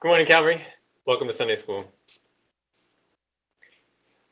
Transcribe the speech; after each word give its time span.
Good 0.00 0.06
morning, 0.10 0.26
Calvary. 0.28 0.64
Welcome 1.06 1.26
to 1.26 1.34
Sunday 1.34 1.56
School. 1.56 1.84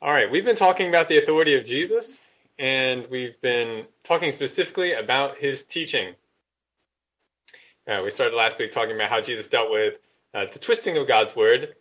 All 0.01 0.13
right, 0.13 0.31
we've 0.31 0.45
been 0.45 0.55
talking 0.55 0.89
about 0.89 1.09
the 1.09 1.21
authority 1.21 1.59
of 1.59 1.67
Jesus, 1.67 2.21
and 2.57 3.05
we've 3.11 3.35
been 3.41 3.85
talking 4.05 4.31
specifically 4.31 4.93
about 4.93 5.39
his 5.39 5.65
teaching. 5.65 6.15
Uh, 7.85 8.01
we 8.05 8.13
started 8.13 8.37
last 8.37 8.61
week 8.61 8.71
talking 8.71 8.95
about 8.95 9.11
how 9.11 9.21
Jesus 9.21 9.49
dealt 9.49 9.73
with 9.73 9.95
uh, 10.35 10.45
the 10.53 10.61
twisting 10.61 10.99
of 10.99 11.09
God's 11.09 11.35
word, 11.35 11.75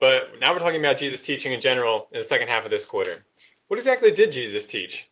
but 0.00 0.30
now 0.40 0.52
we're 0.52 0.58
talking 0.58 0.80
about 0.80 0.98
Jesus' 0.98 1.22
teaching 1.22 1.52
in 1.52 1.60
general 1.60 2.08
in 2.10 2.20
the 2.20 2.26
second 2.26 2.48
half 2.48 2.64
of 2.64 2.72
this 2.72 2.86
quarter. 2.86 3.24
What 3.68 3.76
exactly 3.76 4.10
did 4.10 4.32
Jesus 4.32 4.64
teach? 4.66 5.08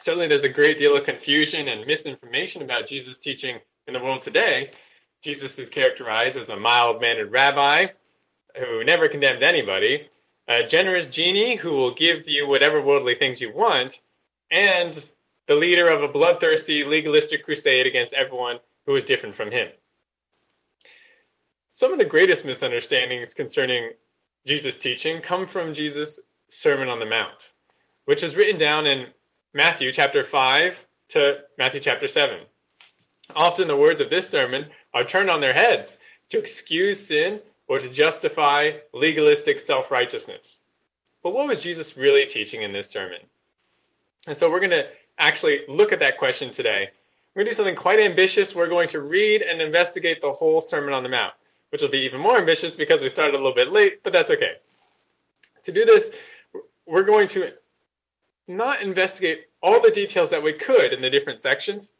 Certainly, 0.00 0.28
there's 0.28 0.44
a 0.44 0.50
great 0.50 0.76
deal 0.76 0.94
of 0.94 1.04
confusion 1.04 1.68
and 1.68 1.86
misinformation 1.86 2.60
about 2.60 2.88
Jesus' 2.88 3.16
teaching 3.16 3.58
in 3.86 3.94
the 3.94 4.00
world 4.00 4.20
today, 4.20 4.70
Jesus 5.22 5.56
is 5.58 5.68
characterized 5.68 6.36
as 6.36 6.48
a 6.48 6.56
mild 6.56 7.00
mannered 7.00 7.30
rabbi 7.30 7.86
who 8.58 8.82
never 8.84 9.08
condemned 9.08 9.42
anybody, 9.42 10.08
a 10.48 10.66
generous 10.66 11.06
genie 11.06 11.54
who 11.54 11.70
will 11.70 11.94
give 11.94 12.28
you 12.28 12.46
whatever 12.46 12.82
worldly 12.82 13.14
things 13.14 13.40
you 13.40 13.54
want, 13.54 14.00
and 14.50 15.08
the 15.46 15.54
leader 15.54 15.86
of 15.86 16.02
a 16.02 16.08
bloodthirsty 16.08 16.84
legalistic 16.84 17.44
crusade 17.44 17.86
against 17.86 18.12
everyone 18.12 18.58
who 18.84 18.96
is 18.96 19.04
different 19.04 19.36
from 19.36 19.50
him. 19.50 19.68
Some 21.70 21.92
of 21.92 21.98
the 21.98 22.04
greatest 22.04 22.44
misunderstandings 22.44 23.32
concerning 23.32 23.92
Jesus' 24.44 24.78
teaching 24.78 25.22
come 25.22 25.46
from 25.46 25.72
Jesus' 25.72 26.18
Sermon 26.50 26.88
on 26.88 26.98
the 26.98 27.06
Mount, 27.06 27.52
which 28.06 28.24
is 28.24 28.34
written 28.34 28.58
down 28.58 28.86
in 28.86 29.06
Matthew 29.54 29.92
chapter 29.92 30.24
5 30.24 30.76
to 31.10 31.38
Matthew 31.58 31.80
chapter 31.80 32.08
7. 32.08 32.40
Often 33.34 33.68
the 33.68 33.76
words 33.76 34.00
of 34.00 34.10
this 34.10 34.28
sermon 34.28 34.66
are 34.94 35.04
turned 35.04 35.30
on 35.30 35.40
their 35.40 35.52
heads 35.54 35.96
to 36.30 36.38
excuse 36.38 37.06
sin 37.06 37.40
or 37.68 37.78
to 37.78 37.88
justify 37.88 38.72
legalistic 38.92 39.60
self 39.60 39.90
righteousness. 39.90 40.62
But 41.22 41.34
what 41.34 41.46
was 41.46 41.60
Jesus 41.60 41.96
really 41.96 42.26
teaching 42.26 42.62
in 42.62 42.72
this 42.72 42.90
sermon? 42.90 43.20
And 44.26 44.36
so 44.36 44.50
we're 44.50 44.60
going 44.60 44.70
to 44.70 44.86
actually 45.18 45.60
look 45.68 45.92
at 45.92 46.00
that 46.00 46.18
question 46.18 46.50
today. 46.50 46.90
We're 47.34 47.40
going 47.40 47.46
to 47.46 47.52
do 47.52 47.56
something 47.56 47.76
quite 47.76 48.00
ambitious. 48.00 48.54
We're 48.54 48.68
going 48.68 48.88
to 48.88 49.00
read 49.00 49.42
and 49.42 49.60
investigate 49.60 50.20
the 50.20 50.32
whole 50.32 50.60
Sermon 50.60 50.92
on 50.92 51.02
the 51.02 51.08
Mount, 51.08 51.32
which 51.70 51.80
will 51.80 51.88
be 51.88 52.00
even 52.00 52.20
more 52.20 52.36
ambitious 52.36 52.74
because 52.74 53.00
we 53.00 53.08
started 53.08 53.34
a 53.34 53.38
little 53.38 53.54
bit 53.54 53.72
late, 53.72 54.02
but 54.02 54.12
that's 54.12 54.30
okay. 54.30 54.54
To 55.64 55.72
do 55.72 55.84
this, 55.84 56.10
we're 56.86 57.04
going 57.04 57.28
to 57.28 57.52
not 58.48 58.82
investigate 58.82 59.46
all 59.62 59.80
the 59.80 59.90
details 59.90 60.28
that 60.30 60.42
we 60.42 60.52
could 60.52 60.92
in 60.92 61.00
the 61.00 61.08
different 61.08 61.40
sections, 61.40 61.94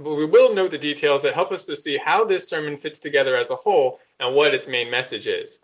but 0.00 0.14
we 0.14 0.24
will 0.24 0.54
note 0.54 0.70
the 0.70 0.78
details 0.78 1.22
that 1.22 1.34
help 1.34 1.52
us 1.52 1.66
to 1.66 1.76
see 1.76 1.98
how 2.02 2.24
this 2.24 2.48
sermon 2.48 2.78
fits 2.78 2.98
together 2.98 3.36
as 3.36 3.50
a 3.50 3.56
whole 3.56 4.00
and 4.18 4.34
what 4.34 4.54
its 4.54 4.66
main 4.66 4.90
message 4.90 5.26
is. 5.26 5.58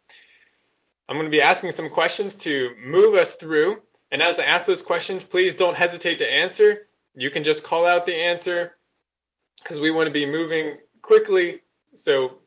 I'm 1.09 1.17
going 1.17 1.25
to 1.25 1.31
be 1.31 1.41
asking 1.41 1.73
some 1.73 1.89
questions 1.89 2.35
to 2.35 2.71
move 2.85 3.15
us 3.15 3.35
through. 3.35 3.83
And 4.13 4.21
as 4.21 4.39
I 4.39 4.45
ask 4.45 4.67
those 4.67 4.83
questions, 4.83 5.23
please 5.23 5.55
don't 5.55 5.77
hesitate 5.77 6.19
to 6.19 6.31
answer. 6.31 6.89
You 7.15 7.31
can 7.31 7.45
just 7.45 7.65
call 7.65 7.87
out 7.87 8.05
the 8.05 8.15
answer 8.15 8.77
because 9.63 9.81
we 9.81 9.91
want 9.91 10.07
to 10.07 10.13
be 10.13 10.27
moving 10.27 10.77
quickly. 11.01 11.63
So 11.95 12.39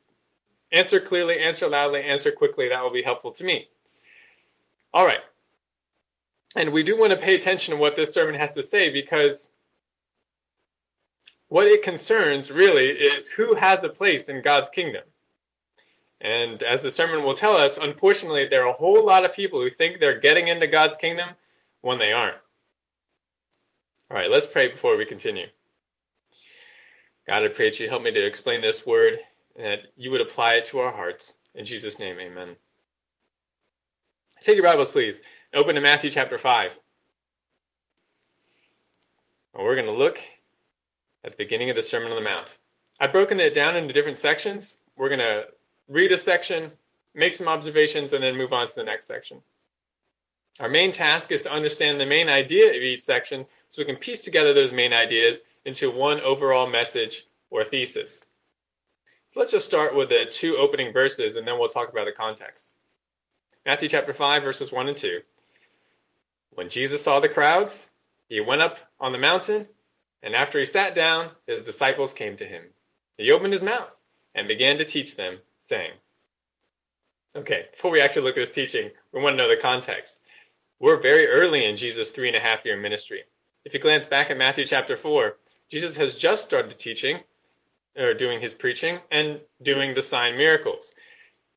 answer 0.72 1.00
clearly, 1.00 1.40
answer 1.40 1.68
loudly, 1.68 2.04
answer 2.04 2.32
quickly. 2.32 2.70
That 2.70 2.84
will 2.84 2.94
be 2.94 3.02
helpful 3.02 3.32
to 3.32 3.44
me. 3.44 3.68
All 4.94 5.06
right. 5.06 5.22
And 6.56 6.72
we 6.72 6.84
do 6.84 7.00
want 7.00 7.12
to 7.12 7.18
pay 7.18 7.36
attention 7.36 7.74
to 7.74 7.80
what 7.80 7.96
this 7.96 8.14
sermon 8.14 8.36
has 8.36 8.54
to 8.54 8.64
say 8.64 8.92
because 8.92 9.50
what 11.50 11.68
it 11.68 11.84
concerns 11.84 12.50
really 12.50 12.88
is 12.88 13.28
who 13.28 13.56
has 13.56 13.84
a 13.84 13.90
place 13.90 14.30
in 14.30 14.42
God's 14.42 14.70
kingdom. 14.70 15.04
And 16.22 16.62
as 16.64 16.82
the 16.82 16.92
sermon 16.92 17.24
will 17.24 17.36
tell 17.36 17.56
us, 17.56 17.78
unfortunately, 17.78 18.48
there 18.48 18.66
are 18.66 18.70
a 18.70 18.78
whole 18.78 19.06
lot 19.06 19.26
of 19.26 19.34
people 19.34 19.62
who 19.62 19.70
think 19.70 20.00
they're 20.00 20.20
getting 20.20 20.48
into 20.48 20.68
God's 20.68 20.98
kingdom 20.98 21.30
when 21.82 21.98
they 21.98 22.12
aren't. 22.12 22.38
All 24.12 24.18
right, 24.18 24.30
let's 24.30 24.46
pray 24.46 24.70
before 24.70 24.98
we 24.98 25.06
continue. 25.06 25.48
God, 27.28 27.44
I 27.44 27.48
pray 27.48 27.70
that 27.70 27.80
you 27.80 27.90
help 27.90 28.02
me 28.02 28.12
to 28.12 28.26
explain 28.26 28.62
this 28.62 28.86
word 28.86 29.20
and 29.56 29.66
that 29.66 29.80
you 29.96 30.12
would 30.12 30.22
apply 30.22 30.56
it 30.56 30.66
to 30.68 30.80
our 30.80 30.92
hearts. 30.92 31.34
In 31.56 31.66
Jesus' 31.66 32.00
name, 32.00 32.20
amen. 32.20 32.56
Take 34.44 34.56
your 34.56 34.66
Bibles, 34.66 34.90
please. 34.90 35.20
Open 35.54 35.76
to 35.76 35.82
Matthew 35.82 36.10
chapter 36.12 36.38
5. 36.38 36.72
we're 39.56 39.76
going 39.76 39.86
to 39.86 39.92
look 39.92 40.20
at 41.24 41.32
the 41.32 41.44
beginning 41.44 41.70
of 41.70 41.76
the 41.76 41.84
Sermon 41.84 42.12
on 42.12 42.16
the 42.16 42.30
Mount. 42.30 42.48
I've 43.00 43.12
broken 43.12 43.40
it 43.40 43.54
down 43.54 43.76
into 43.76 43.94
different 43.94 44.20
sections. 44.20 44.76
We're 44.98 45.10
going 45.10 45.20
to 45.20 45.44
read 45.88 46.12
a 46.12 46.18
section, 46.18 46.72
make 47.16 47.34
some 47.34 47.48
observations, 47.48 48.14
and 48.14 48.24
then 48.24 48.38
move 48.38 48.54
on 48.54 48.68
to 48.68 48.76
the 48.76 48.84
next 48.84 49.08
section. 49.08 49.42
Our 50.60 50.70
main 50.70 50.92
task 50.92 51.32
is 51.32 51.44
to 51.44 51.52
understand 51.52 52.00
the 52.00 52.06
main 52.06 52.28
idea 52.28 52.70
of 52.70 52.82
each 52.82 53.02
section 53.02 53.46
so 53.70 53.82
we 53.82 53.86
can 53.86 53.96
piece 53.96 54.22
together 54.22 54.54
those 54.54 54.74
main 54.74 54.92
ideas 54.92 55.40
into 55.64 55.92
one 55.92 56.20
overall 56.20 56.68
message 56.68 57.26
or 57.50 57.64
thesis. 57.64 58.22
So 59.28 59.40
let's 59.40 59.52
just 59.52 59.66
start 59.66 59.96
with 59.96 60.10
the 60.10 60.26
two 60.30 60.58
opening 60.58 60.92
verses 60.92 61.36
and 61.36 61.48
then 61.48 61.58
we'll 61.58 61.70
talk 61.70 61.90
about 61.90 62.06
the 62.06 62.12
context. 62.12 62.72
Matthew 63.66 63.88
chapter 63.88 64.14
5, 64.14 64.44
verses 64.44 64.72
1 64.72 64.90
and 64.90 64.98
2. 64.98 65.20
When 66.56 66.70
Jesus 66.70 67.04
saw 67.04 67.20
the 67.20 67.30
crowds, 67.30 67.86
he 68.28 68.42
went 68.42 68.62
up 68.62 68.78
on 69.00 69.12
the 69.12 69.18
mountain 69.18 69.68
and 70.22 70.36
after 70.36 70.60
he 70.60 70.66
sat 70.66 70.96
down, 70.96 71.32
his 71.48 71.64
disciples 71.64 72.14
came 72.14 72.38
to 72.38 72.46
him. 72.46 72.64
He 73.18 73.32
opened 73.32 73.54
his 73.54 73.64
mouth 73.64 73.90
and 74.36 74.48
began 74.48 74.78
to 74.78 74.86
teach 74.86 75.16
them, 75.16 75.40
saying, 75.62 75.92
Okay, 77.36 77.66
before 77.72 77.92
we 77.92 78.02
actually 78.02 78.24
look 78.24 78.38
at 78.38 78.42
his 78.42 78.52
teaching, 78.52 78.90
we 79.14 79.22
want 79.22 79.34
to 79.34 79.38
know 79.38 79.50
the 79.50 79.62
context. 79.62 80.20
We're 80.80 81.02
very 81.02 81.28
early 81.28 81.66
in 81.66 81.78
Jesus' 81.78 82.12
three 82.12 82.28
and 82.28 82.38
a 82.38 82.40
half 82.40 82.66
year 82.66 82.78
ministry. 82.78 83.24
If 83.66 83.74
you 83.74 83.80
glance 83.80 84.06
back 84.06 84.32
at 84.32 84.38
Matthew 84.38 84.66
chapter 84.66 84.98
4, 84.98 85.36
Jesus 85.70 85.96
has 85.98 86.16
just 86.16 86.46
started 86.46 86.78
teaching, 86.80 87.20
or 87.98 88.14
doing 88.14 88.42
his 88.42 88.54
preaching, 88.54 89.00
and 89.12 89.40
doing 89.62 89.94
the 89.94 90.02
sign 90.02 90.38
miracles. 90.38 90.92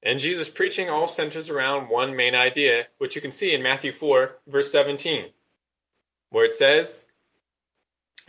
And 0.02 0.18
Jesus' 0.18 0.48
preaching 0.48 0.90
all 0.90 1.06
centers 1.06 1.48
around 1.48 1.88
one 1.88 2.16
main 2.16 2.34
idea, 2.34 2.86
which 2.98 3.14
you 3.14 3.22
can 3.22 3.32
see 3.32 3.54
in 3.54 3.62
Matthew 3.62 3.92
4, 3.92 4.38
verse 4.48 4.72
17, 4.72 5.26
where 6.30 6.44
it 6.44 6.54
says, 6.54 7.02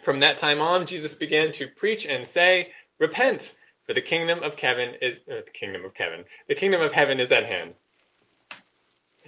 from 0.04 0.20
that 0.20 0.38
time 0.38 0.62
on, 0.62 0.86
Jesus 0.86 1.14
began 1.14 1.52
to 1.54 1.68
preach 1.68 2.06
and 2.06 2.28
say, 2.28 2.72
Repent, 3.00 3.56
for 3.86 3.94
the 3.94 4.02
kingdom 4.02 4.44
of 4.44 4.56
Kevin 4.56 4.96
is 5.02 5.18
uh, 5.30 5.42
the 5.46 5.52
kingdom 5.52 5.86
of 5.86 5.94
Kevin. 5.94 6.24
The 6.48 6.56
kingdom 6.56 6.82
of 6.82 6.92
heaven 6.92 7.20
is 7.20 7.32
at 7.32 7.46
hand. 7.46 7.74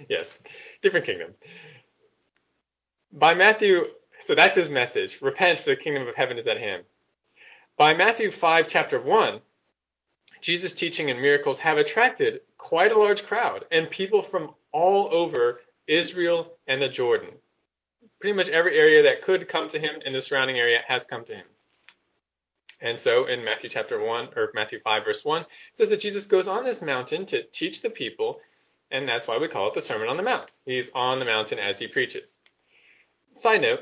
Yes, 0.08 0.38
different 0.82 1.06
kingdom. 1.06 1.32
By 3.12 3.34
Matthew, 3.34 3.86
so 4.26 4.34
that's 4.34 4.56
his 4.56 4.68
message. 4.68 5.20
Repent, 5.22 5.58
for 5.58 5.70
the 5.70 5.76
kingdom 5.76 6.06
of 6.06 6.14
heaven 6.14 6.38
is 6.38 6.46
at 6.46 6.58
hand. 6.58 6.84
By 7.76 7.94
Matthew 7.94 8.30
5, 8.30 8.68
chapter 8.68 9.00
1, 9.00 9.40
Jesus' 10.40 10.74
teaching 10.74 11.10
and 11.10 11.20
miracles 11.20 11.58
have 11.58 11.78
attracted 11.78 12.40
quite 12.58 12.92
a 12.92 12.98
large 12.98 13.24
crowd 13.24 13.64
and 13.70 13.90
people 13.90 14.22
from 14.22 14.54
all 14.72 15.08
over 15.12 15.60
Israel 15.86 16.52
and 16.66 16.80
the 16.80 16.88
Jordan 16.88 17.30
pretty 18.20 18.36
much 18.36 18.48
every 18.48 18.78
area 18.78 19.02
that 19.02 19.22
could 19.22 19.48
come 19.48 19.68
to 19.68 19.78
him 19.78 20.00
in 20.04 20.12
the 20.12 20.22
surrounding 20.22 20.58
area 20.58 20.80
has 20.86 21.04
come 21.04 21.24
to 21.24 21.34
him. 21.34 21.46
And 22.80 22.98
so 22.98 23.26
in 23.26 23.44
Matthew 23.44 23.70
chapter 23.70 23.98
1 24.02 24.30
or 24.36 24.50
Matthew 24.54 24.80
5 24.80 25.04
verse 25.04 25.24
1 25.24 25.42
it 25.42 25.48
says 25.72 25.88
that 25.90 26.00
Jesus 26.00 26.26
goes 26.26 26.46
on 26.46 26.64
this 26.64 26.82
mountain 26.82 27.24
to 27.26 27.42
teach 27.44 27.80
the 27.80 27.90
people 27.90 28.40
and 28.90 29.08
that's 29.08 29.26
why 29.26 29.38
we 29.38 29.48
call 29.48 29.68
it 29.68 29.74
the 29.74 29.80
Sermon 29.80 30.08
on 30.08 30.16
the 30.16 30.22
Mount. 30.22 30.52
He's 30.64 30.90
on 30.94 31.18
the 31.18 31.24
mountain 31.24 31.58
as 31.58 31.78
he 31.78 31.88
preaches. 31.88 32.36
Side 33.32 33.62
note, 33.62 33.80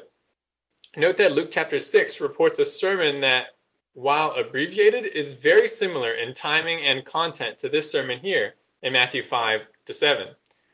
note 0.97 1.19
that 1.19 1.33
Luke 1.33 1.50
chapter 1.53 1.78
6 1.78 2.21
reports 2.21 2.59
a 2.59 2.65
sermon 2.65 3.21
that 3.21 3.49
while 3.93 4.33
abbreviated 4.33 5.06
is 5.06 5.33
very 5.33 5.69
similar 5.69 6.15
in 6.15 6.34
timing 6.34 6.84
and 6.87 7.05
content 7.05 7.59
to 7.59 7.69
this 7.69 7.91
sermon 7.91 8.19
here 8.19 8.55
in 8.83 8.93
Matthew 8.93 9.23
5 9.23 9.61
to 9.87 9.94
7. 9.94 10.29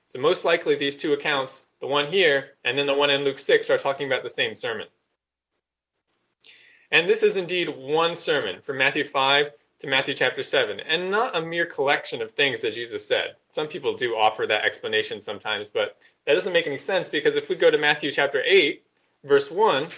So 0.09 0.19
most 0.19 0.45
likely 0.45 0.77
these 0.77 0.97
two 0.97 1.13
accounts 1.13 1.67
the 1.81 1.87
one 1.87 2.07
here, 2.07 2.51
and 2.65 2.77
then 2.77 2.87
the 2.87 2.95
one 2.95 3.11
in 3.11 3.25
Luke 3.25 3.39
6 3.39 3.71
are 3.71 3.79
talking 3.79 4.07
about 4.07 4.23
the 4.23 4.31
same 4.31 4.55
sermon. 4.55 4.87
And 6.93 7.09
this 7.09 7.23
is 7.23 7.37
indeed 7.37 7.69
one 7.69 8.17
sermon 8.17 8.61
from 8.63 8.79
Matthew 8.79 9.07
5 9.07 9.47
to 9.81 9.87
Matthew 9.87 10.15
chapter 10.15 10.43
7, 10.43 10.79
and 10.81 11.11
not 11.11 11.37
a 11.37 11.41
mere 11.41 11.65
collection 11.65 12.21
of 12.21 12.33
things 12.33 12.61
that 12.61 12.75
Jesus 12.75 13.07
said. 13.07 13.37
Some 13.53 13.67
people 13.67 13.97
do 13.97 14.15
offer 14.15 14.47
that 14.47 14.65
explanation 14.65 15.21
sometimes, 15.21 15.71
but 15.71 15.97
that 16.27 16.35
doesn't 16.35 16.53
make 16.53 16.67
any 16.67 16.79
sense 16.79 17.09
because 17.09 17.35
if 17.35 17.49
we 17.49 17.57
go 17.57 17.71
to 17.71 17.79
Matthew 17.79 18.13
chapter 18.13 18.43
8, 18.45 18.83
verse 19.25 19.51
1, 19.51 19.89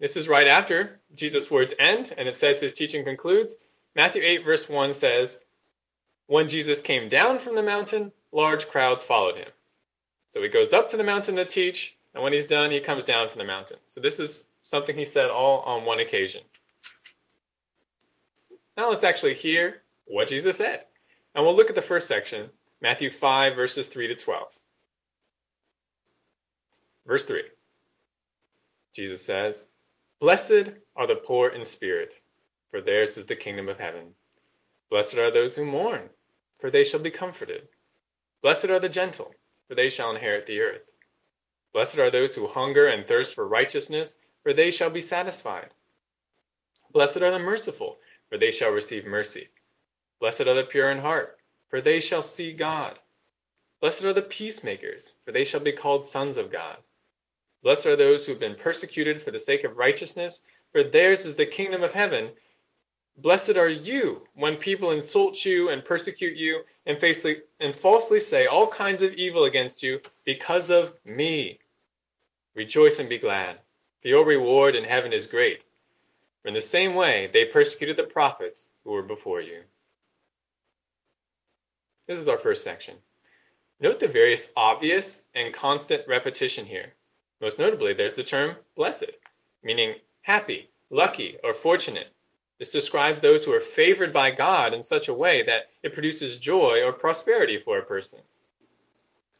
this 0.00 0.16
is 0.16 0.28
right 0.28 0.46
after 0.46 1.00
Jesus' 1.14 1.50
words 1.50 1.74
end, 1.78 2.14
and 2.16 2.28
it 2.28 2.36
says 2.36 2.60
his 2.60 2.72
teaching 2.72 3.04
concludes. 3.04 3.56
Matthew 3.94 4.22
8, 4.22 4.44
verse 4.44 4.68
1 4.68 4.94
says, 4.94 5.36
When 6.28 6.48
Jesus 6.48 6.80
came 6.80 7.08
down 7.08 7.40
from 7.40 7.56
the 7.56 7.62
mountain, 7.62 8.12
large 8.32 8.68
crowds 8.68 9.02
followed 9.02 9.36
him. 9.36 9.48
So 10.28 10.42
he 10.42 10.48
goes 10.48 10.72
up 10.72 10.90
to 10.90 10.96
the 10.96 11.04
mountain 11.04 11.36
to 11.36 11.44
teach, 11.44 11.96
and 12.14 12.22
when 12.22 12.32
he's 12.32 12.46
done, 12.46 12.70
he 12.70 12.80
comes 12.80 13.04
down 13.04 13.28
from 13.30 13.38
the 13.38 13.44
mountain. 13.44 13.78
So 13.86 14.00
this 14.00 14.18
is 14.18 14.44
something 14.64 14.96
he 14.96 15.06
said 15.06 15.30
all 15.30 15.60
on 15.60 15.84
one 15.84 16.00
occasion. 16.00 16.42
Now 18.76 18.90
let's 18.90 19.04
actually 19.04 19.34
hear 19.34 19.82
what 20.06 20.28
Jesus 20.28 20.56
said. 20.56 20.84
And 21.34 21.44
we'll 21.44 21.56
look 21.56 21.70
at 21.70 21.74
the 21.74 21.82
first 21.82 22.08
section, 22.08 22.50
Matthew 22.80 23.10
5, 23.10 23.56
verses 23.56 23.86
3 23.86 24.08
to 24.08 24.14
12. 24.14 24.46
Verse 27.06 27.24
3 27.24 27.42
Jesus 28.94 29.24
says, 29.24 29.62
Blessed 30.20 30.70
are 30.96 31.06
the 31.06 31.14
poor 31.14 31.48
in 31.48 31.64
spirit, 31.64 32.12
for 32.70 32.80
theirs 32.80 33.16
is 33.16 33.26
the 33.26 33.36
kingdom 33.36 33.68
of 33.68 33.78
heaven. 33.78 34.14
Blessed 34.90 35.14
are 35.14 35.32
those 35.32 35.54
who 35.54 35.64
mourn, 35.64 36.08
for 36.60 36.70
they 36.70 36.84
shall 36.84 37.00
be 37.00 37.10
comforted. 37.10 37.68
Blessed 38.42 38.66
are 38.66 38.78
the 38.78 38.88
gentle, 38.88 39.34
for 39.66 39.74
they 39.74 39.90
shall 39.90 40.10
inherit 40.10 40.46
the 40.46 40.60
earth. 40.60 40.82
Blessed 41.72 41.98
are 41.98 42.10
those 42.10 42.34
who 42.34 42.46
hunger 42.46 42.86
and 42.86 43.06
thirst 43.06 43.34
for 43.34 43.46
righteousness, 43.46 44.16
for 44.42 44.52
they 44.52 44.70
shall 44.70 44.90
be 44.90 45.00
satisfied. 45.00 45.70
Blessed 46.92 47.18
are 47.18 47.30
the 47.30 47.38
merciful, 47.38 47.98
for 48.28 48.38
they 48.38 48.50
shall 48.50 48.70
receive 48.70 49.04
mercy. 49.04 49.48
Blessed 50.20 50.42
are 50.42 50.54
the 50.54 50.64
pure 50.64 50.90
in 50.90 50.98
heart, 50.98 51.38
for 51.68 51.80
they 51.80 52.00
shall 52.00 52.22
see 52.22 52.52
God. 52.52 52.98
Blessed 53.80 54.04
are 54.04 54.12
the 54.12 54.22
peacemakers, 54.22 55.12
for 55.24 55.32
they 55.32 55.44
shall 55.44 55.60
be 55.60 55.72
called 55.72 56.06
sons 56.06 56.36
of 56.36 56.50
God. 56.50 56.78
Blessed 57.62 57.86
are 57.86 57.96
those 57.96 58.24
who 58.24 58.32
have 58.32 58.40
been 58.40 58.56
persecuted 58.56 59.22
for 59.22 59.30
the 59.30 59.38
sake 59.38 59.64
of 59.64 59.76
righteousness, 59.76 60.40
for 60.72 60.82
theirs 60.82 61.24
is 61.26 61.34
the 61.34 61.46
kingdom 61.46 61.82
of 61.82 61.92
heaven. 61.92 62.30
Blessed 63.18 63.56
are 63.56 63.68
you 63.68 64.22
when 64.34 64.56
people 64.56 64.92
insult 64.92 65.44
you 65.44 65.70
and 65.70 65.84
persecute 65.84 66.36
you 66.36 66.62
and, 66.86 66.98
facely, 66.98 67.38
and 67.58 67.74
falsely 67.74 68.20
say 68.20 68.46
all 68.46 68.68
kinds 68.68 69.02
of 69.02 69.12
evil 69.14 69.44
against 69.44 69.82
you 69.82 70.00
because 70.24 70.70
of 70.70 70.92
me. 71.04 71.58
Rejoice 72.54 73.00
and 73.00 73.08
be 73.08 73.18
glad, 73.18 73.58
for 74.02 74.08
your 74.08 74.24
reward 74.24 74.76
in 74.76 74.84
heaven 74.84 75.12
is 75.12 75.26
great. 75.26 75.64
For 76.42 76.48
in 76.48 76.54
the 76.54 76.60
same 76.60 76.94
way 76.94 77.28
they 77.32 77.46
persecuted 77.46 77.96
the 77.96 78.04
prophets 78.04 78.70
who 78.84 78.92
were 78.92 79.02
before 79.02 79.40
you. 79.40 79.62
This 82.06 82.20
is 82.20 82.28
our 82.28 82.38
first 82.38 82.62
section. 82.62 82.94
Note 83.80 83.98
the 83.98 84.06
various 84.06 84.48
obvious 84.56 85.18
and 85.34 85.52
constant 85.52 86.06
repetition 86.06 86.66
here. 86.66 86.94
Most 87.40 87.58
notably, 87.58 87.94
there's 87.94 88.14
the 88.14 88.22
term 88.22 88.56
blessed, 88.76 89.10
meaning 89.64 89.94
happy, 90.22 90.70
lucky, 90.90 91.36
or 91.42 91.52
fortunate. 91.52 92.08
This 92.58 92.72
describes 92.72 93.20
those 93.20 93.44
who 93.44 93.52
are 93.52 93.60
favored 93.60 94.12
by 94.12 94.32
God 94.32 94.74
in 94.74 94.82
such 94.82 95.08
a 95.08 95.14
way 95.14 95.44
that 95.44 95.70
it 95.82 95.92
produces 95.92 96.36
joy 96.36 96.82
or 96.84 96.92
prosperity 96.92 97.58
for 97.58 97.78
a 97.78 97.84
person. 97.84 98.18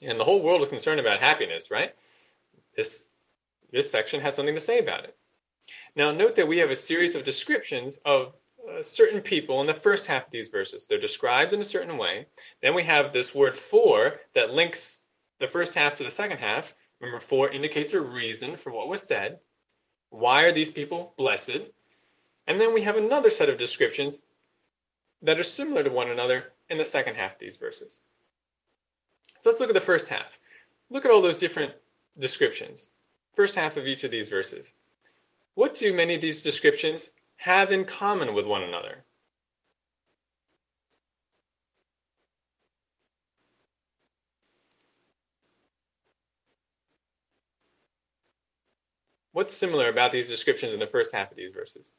And 0.01 0.19
the 0.19 0.25
whole 0.25 0.43
world 0.43 0.63
is 0.63 0.69
concerned 0.69 1.01
about 1.01 1.19
happiness, 1.19 1.71
right? 1.71 1.95
This, 2.77 3.03
this 3.73 3.91
section 3.91 4.21
has 4.21 4.37
something 4.37 4.55
to 4.55 4.61
say 4.61 4.79
about 4.79 5.05
it. 5.05 5.17
Now, 5.97 6.13
note 6.13 6.37
that 6.37 6.47
we 6.47 6.59
have 6.59 6.71
a 6.71 6.77
series 6.77 7.17
of 7.17 7.25
descriptions 7.25 7.99
of 8.05 8.35
uh, 8.69 8.83
certain 8.83 9.21
people 9.21 9.61
in 9.61 9.67
the 9.67 9.75
first 9.75 10.07
half 10.07 10.27
of 10.27 10.31
these 10.31 10.49
verses. 10.49 10.87
They're 10.87 11.01
described 11.01 11.53
in 11.53 11.61
a 11.61 11.65
certain 11.65 11.99
way. 11.99 12.27
Then 12.63 12.75
we 12.75 12.85
have 12.85 13.13
this 13.13 13.35
word 13.35 13.59
for 13.59 14.15
that 14.35 14.51
links 14.51 14.99
the 15.41 15.49
first 15.49 15.75
half 15.75 15.97
to 15.97 16.05
the 16.05 16.11
second 16.11 16.39
half. 16.39 16.73
Remember, 17.01 17.25
for 17.25 17.51
indicates 17.51 17.95
a 17.95 18.01
reason 18.01 18.57
for 18.57 18.71
what 18.71 18.89
was 18.89 19.03
said. 19.03 19.41
Why 20.11 20.43
are 20.43 20.53
these 20.53 20.71
people 20.71 21.15
blessed? 21.19 21.61
And 22.49 22.59
then 22.59 22.73
we 22.73 22.81
have 22.81 22.97
another 22.97 23.29
set 23.29 23.51
of 23.51 23.59
descriptions 23.59 24.23
that 25.21 25.39
are 25.39 25.45
similar 25.45 25.85
to 25.85 25.91
one 25.91 26.11
another 26.11 26.55
in 26.71 26.79
the 26.79 26.85
second 26.85 27.15
half 27.15 27.33
of 27.33 27.39
these 27.39 27.59
verses. 27.59 28.01
So 29.41 29.51
let's 29.51 29.61
look 29.61 29.69
at 29.69 29.75
the 29.75 29.81
first 29.83 30.09
half. 30.09 30.39
Look 30.89 31.05
at 31.05 31.11
all 31.11 31.21
those 31.21 31.37
different 31.37 31.73
descriptions. 32.19 32.89
First 33.37 33.55
half 33.55 33.77
of 33.77 33.87
each 33.87 34.03
of 34.03 34.11
these 34.11 34.31
verses. 34.31 34.73
What 35.55 35.75
do 35.75 35.93
many 35.93 36.15
of 36.15 36.23
these 36.23 36.43
descriptions 36.43 37.11
have 37.37 37.71
in 37.71 37.85
common 37.85 38.33
with 38.33 38.47
one 38.47 38.63
another? 38.63 39.05
What's 49.33 49.53
similar 49.53 49.91
about 49.91 50.13
these 50.13 50.29
descriptions 50.29 50.73
in 50.73 50.81
the 50.81 50.87
first 50.87 51.13
half 51.13 51.31
of 51.31 51.37
these 51.37 51.53
verses? 51.53 51.93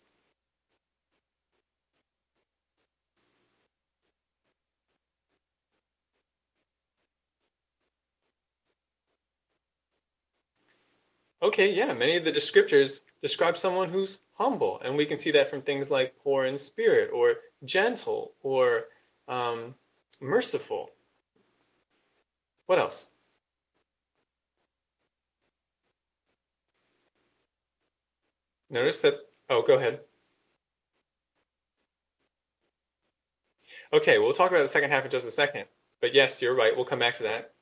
Okay, 11.42 11.74
yeah, 11.74 11.94
many 11.94 12.18
of 12.18 12.26
the 12.26 12.32
descriptors 12.32 13.00
describe 13.22 13.58
someone 13.58 13.90
who's 13.90 14.18
humble, 14.34 14.82
and 14.84 14.98
we 14.98 15.06
can 15.06 15.20
see 15.20 15.32
that 15.32 15.50
from 15.50 15.62
things 15.62 15.90
like 15.90 16.16
poor 16.24 16.46
in 16.46 16.58
spirit, 16.58 17.12
or 17.14 17.36
gentle, 17.64 18.34
or 18.42 18.84
um, 19.30 19.74
merciful. 20.20 20.90
What 22.66 22.80
else? 22.80 23.08
Notice 28.70 29.00
that, 29.02 29.16
oh, 29.50 29.64
go 29.66 29.76
ahead. 29.76 30.02
Okay, 33.92 34.20
we'll 34.20 34.34
talk 34.34 34.52
about 34.52 34.62
the 34.64 34.70
second 34.70 34.92
half 34.92 35.06
in 35.06 35.12
just 35.12 35.26
a 35.26 35.32
second. 35.32 35.66
But 36.02 36.14
yes, 36.14 36.42
you're 36.42 36.56
right. 36.56 36.76
We'll 36.76 36.86
come 36.86 37.00
back 37.00 37.16
to 37.18 37.24
that. 37.24 37.54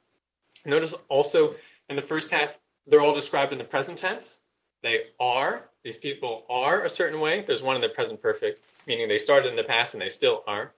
Notice 0.66 0.94
also 1.08 1.56
in 1.90 1.96
the 1.96 2.02
first 2.02 2.32
half, 2.32 2.50
they're 2.88 3.02
all 3.02 3.14
described 3.14 3.52
in 3.52 3.58
the 3.58 3.64
present 3.64 3.98
tense. 3.98 4.42
They 4.82 5.02
are, 5.20 5.70
these 5.84 5.98
people 5.98 6.46
are 6.50 6.84
a 6.84 6.90
certain 6.90 7.20
way. 7.20 7.44
There's 7.46 7.62
one 7.62 7.76
in 7.76 7.82
the 7.82 7.90
present 7.90 8.22
perfect, 8.22 8.64
meaning 8.86 9.08
they 9.08 9.20
started 9.20 9.50
in 9.50 9.56
the 9.56 9.64
past 9.64 9.94
and 9.94 10.02
they 10.02 10.10
still 10.10 10.44
are. 10.48 10.72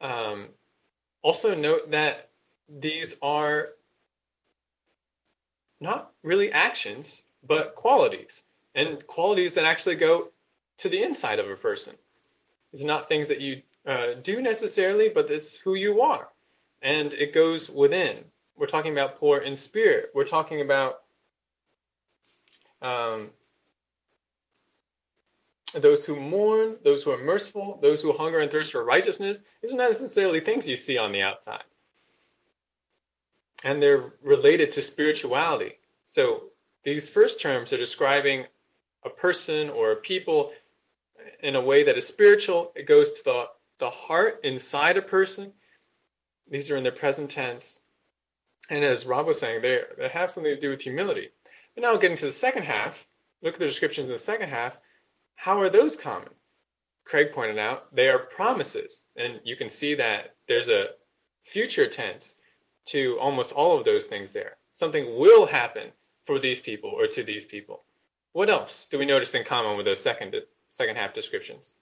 Um, 0.00 0.48
also, 1.22 1.54
note 1.54 1.90
that 1.90 2.30
these 2.68 3.16
are 3.22 3.70
not 5.80 6.12
really 6.22 6.52
actions, 6.52 7.22
but 7.46 7.74
qualities, 7.74 8.42
and 8.74 9.06
qualities 9.06 9.54
that 9.54 9.64
actually 9.64 9.96
go 9.96 10.28
to 10.78 10.88
the 10.88 11.02
inside 11.02 11.38
of 11.38 11.50
a 11.50 11.56
person. 11.56 11.94
These 12.72 12.82
are 12.82 12.86
not 12.86 13.08
things 13.08 13.28
that 13.28 13.40
you 13.40 13.62
uh, 13.86 14.14
do 14.22 14.40
necessarily, 14.40 15.08
but 15.08 15.28
this 15.28 15.56
who 15.56 15.74
you 15.74 16.00
are, 16.00 16.28
and 16.82 17.12
it 17.12 17.34
goes 17.34 17.68
within. 17.68 18.24
We're 18.56 18.66
talking 18.66 18.92
about 18.92 19.18
poor 19.18 19.38
in 19.38 19.56
spirit. 19.56 20.10
We're 20.14 20.26
talking 20.26 20.60
about 20.60 21.02
um, 22.82 23.30
those 25.74 26.04
who 26.04 26.16
mourn, 26.16 26.76
those 26.84 27.02
who 27.02 27.10
are 27.10 27.22
merciful, 27.22 27.78
those 27.82 28.00
who 28.00 28.12
hunger 28.12 28.40
and 28.40 28.50
thirst 28.50 28.72
for 28.72 28.84
righteousness. 28.84 29.40
These 29.62 29.72
are 29.72 29.76
not 29.76 29.90
necessarily 29.90 30.40
things 30.40 30.68
you 30.68 30.76
see 30.76 30.98
on 30.98 31.12
the 31.12 31.22
outside. 31.22 31.64
And 33.64 33.82
they're 33.82 34.12
related 34.22 34.72
to 34.72 34.82
spirituality. 34.82 35.78
So 36.04 36.44
these 36.84 37.08
first 37.08 37.40
terms 37.40 37.72
are 37.72 37.78
describing 37.78 38.44
a 39.04 39.10
person 39.10 39.70
or 39.70 39.92
a 39.92 39.96
people 39.96 40.52
in 41.42 41.56
a 41.56 41.60
way 41.60 41.82
that 41.84 41.96
is 41.96 42.06
spiritual. 42.06 42.72
It 42.76 42.86
goes 42.86 43.12
to 43.12 43.24
the, 43.24 43.44
the 43.78 43.90
heart 43.90 44.40
inside 44.44 44.96
a 44.96 45.02
person. 45.02 45.52
These 46.50 46.70
are 46.70 46.76
in 46.76 46.84
the 46.84 46.92
present 46.92 47.30
tense. 47.30 47.80
And 48.70 48.84
as 48.84 49.06
Rob 49.06 49.26
was 49.26 49.38
saying, 49.38 49.62
they, 49.62 49.80
they 49.98 50.08
have 50.08 50.30
something 50.30 50.54
to 50.54 50.60
do 50.60 50.70
with 50.70 50.80
humility. 50.80 51.30
But 51.74 51.82
now 51.82 51.96
getting 51.96 52.16
to 52.18 52.26
the 52.26 52.32
second 52.32 52.64
half, 52.64 53.04
look 53.42 53.54
at 53.54 53.60
the 53.60 53.66
descriptions 53.66 54.08
in 54.08 54.14
the 54.14 54.20
second 54.20 54.48
half. 54.48 54.74
How 55.34 55.60
are 55.60 55.68
those 55.68 55.96
common? 55.96 56.30
Craig 57.04 57.32
pointed 57.34 57.58
out 57.58 57.94
they 57.94 58.08
are 58.08 58.18
promises. 58.18 59.04
And 59.16 59.40
you 59.44 59.56
can 59.56 59.68
see 59.68 59.94
that 59.96 60.36
there's 60.48 60.68
a 60.68 60.86
future 61.42 61.88
tense 61.88 62.34
to 62.86 63.18
almost 63.20 63.52
all 63.52 63.78
of 63.78 63.84
those 63.84 64.06
things 64.06 64.32
there. 64.32 64.56
Something 64.72 65.18
will 65.18 65.46
happen 65.46 65.90
for 66.26 66.38
these 66.38 66.60
people 66.60 66.90
or 66.90 67.06
to 67.06 67.22
these 67.22 67.44
people. 67.44 67.84
What 68.32 68.50
else 68.50 68.86
do 68.90 68.98
we 68.98 69.06
notice 69.06 69.34
in 69.34 69.44
common 69.44 69.76
with 69.76 69.86
those 69.86 70.00
second 70.00 70.34
second 70.70 70.96
half 70.96 71.14
descriptions? 71.14 71.72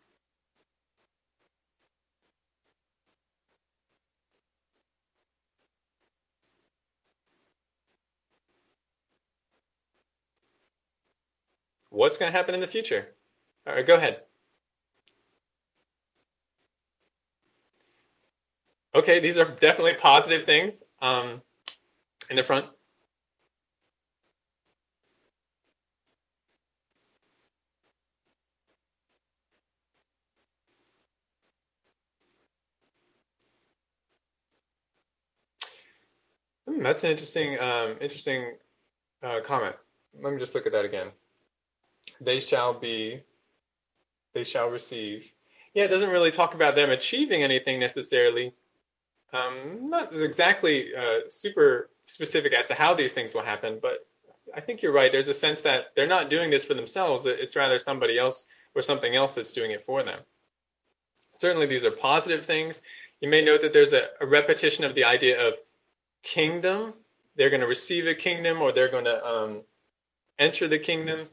What's 11.93 12.17
going 12.17 12.33
to 12.33 12.37
happen 12.37 12.55
in 12.55 12.61
the 12.61 12.67
future? 12.67 13.07
All 13.67 13.75
right, 13.75 13.87
go 13.87 13.95
ahead. 13.95 14.23
Okay, 18.95 19.21
these 19.21 19.39
are 19.39 19.45
definitely 19.45 19.95
positive 19.95 20.45
things. 20.45 20.83
Um, 21.01 21.43
in 22.31 22.37
the 22.37 22.43
front. 22.43 22.67
Hmm, 36.67 36.83
that's 36.83 37.05
an 37.05 37.11
interesting, 37.11 37.59
um, 37.59 37.97
interesting 38.01 38.55
uh, 39.23 39.41
comment. 39.45 39.77
Let 40.23 40.33
me 40.33 40.39
just 40.39 40.55
look 40.55 40.67
at 40.67 40.73
that 40.73 40.85
again. 40.85 41.09
They 42.21 42.41
shall 42.41 42.79
be, 42.79 43.23
they 44.35 44.45
shall 44.45 44.69
receive. 44.69 45.25
yeah, 45.75 45.85
it 45.85 45.89
doesn't 45.89 46.11
really 46.11 46.31
talk 46.31 46.55
about 46.55 46.75
them 46.75 46.91
achieving 46.91 47.43
anything 47.43 47.81
necessarily. 47.81 48.53
Um, 49.33 49.89
not 49.89 50.15
exactly 50.15 50.91
uh, 50.95 51.29
super 51.29 51.91
specific 52.05 52.53
as 52.53 52.69
to 52.69 52.75
how 52.75 52.95
these 52.95 53.13
things 53.13 53.33
will 53.33 53.43
happen, 53.43 53.79
but 53.81 54.07
I 54.55 54.61
think 54.61 54.83
you're 54.83 54.93
right. 54.93 55.11
There's 55.11 55.29
a 55.29 55.35
sense 55.35 55.61
that 55.63 55.87
they're 55.97 56.07
not 56.07 56.29
doing 56.29 56.51
this 56.51 56.65
for 56.65 56.75
themselves. 56.75 57.25
It's 57.27 57.57
rather 57.57 57.79
somebody 57.79 58.19
else 58.19 58.47
or 58.75 58.83
something 58.83 59.15
else 59.15 59.35
that's 59.35 59.53
doing 59.53 59.71
it 59.71 59.85
for 59.87 60.03
them. 60.03 60.21
Certainly, 61.35 61.67
these 61.67 61.85
are 61.85 61.91
positive 61.91 62.45
things. 62.45 62.81
You 63.21 63.31
may 63.31 63.43
note 63.43 63.63
that 63.63 63.73
there's 63.73 63.93
a, 63.93 64.09
a 64.21 64.27
repetition 64.27 64.85
of 64.85 64.95
the 64.95 65.05
idea 65.05 65.47
of 65.47 65.55
kingdom. 66.23 66.93
They're 67.37 67.51
going 67.51 67.61
to 67.61 67.67
receive 67.67 68.07
a 68.07 68.15
kingdom 68.15 68.61
or 68.61 68.73
they're 68.73 68.91
going 68.91 69.05
to 69.05 69.25
um, 69.25 69.63
enter 70.39 70.69
the 70.69 70.79
kingdom. 70.79 71.29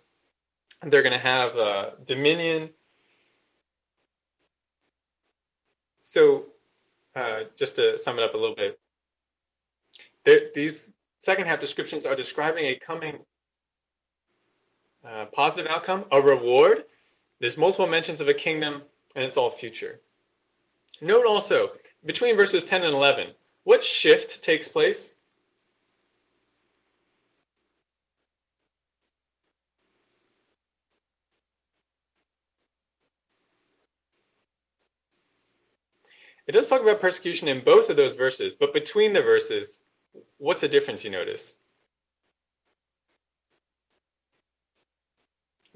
They're 0.85 1.03
going 1.03 1.13
to 1.13 1.19
have 1.19 1.55
uh, 1.57 1.89
dominion. 2.05 2.69
So, 6.03 6.45
uh, 7.15 7.41
just 7.57 7.75
to 7.75 7.97
sum 7.97 8.17
it 8.17 8.23
up 8.23 8.33
a 8.33 8.37
little 8.37 8.55
bit, 8.55 8.79
these 10.53 10.91
second 11.21 11.47
half 11.47 11.59
descriptions 11.59 12.05
are 12.05 12.15
describing 12.15 12.65
a 12.65 12.75
coming 12.75 13.19
uh, 15.05 15.25
positive 15.25 15.69
outcome, 15.69 16.05
a 16.11 16.21
reward. 16.21 16.85
There's 17.39 17.57
multiple 17.57 17.87
mentions 17.87 18.21
of 18.21 18.27
a 18.27 18.33
kingdom, 18.33 18.81
and 19.15 19.23
it's 19.23 19.37
all 19.37 19.51
future. 19.51 19.99
Note 21.01 21.25
also, 21.25 21.71
between 22.05 22.35
verses 22.35 22.63
10 22.63 22.83
and 22.83 22.93
11, 22.93 23.27
what 23.63 23.83
shift 23.83 24.43
takes 24.43 24.67
place? 24.67 25.11
It 36.49 36.53
does 36.53 36.67
talk 36.67 36.81
about 36.81 36.99
persecution 36.99 37.47
in 37.47 37.63
both 37.63 37.91
of 37.91 37.95
those 37.95 38.15
verses, 38.15 38.55
but 38.55 38.73
between 38.73 39.13
the 39.13 39.21
verses, 39.21 39.79
what's 40.39 40.61
the 40.61 40.67
difference 40.67 41.03
you 41.03 41.11
notice? 41.11 41.53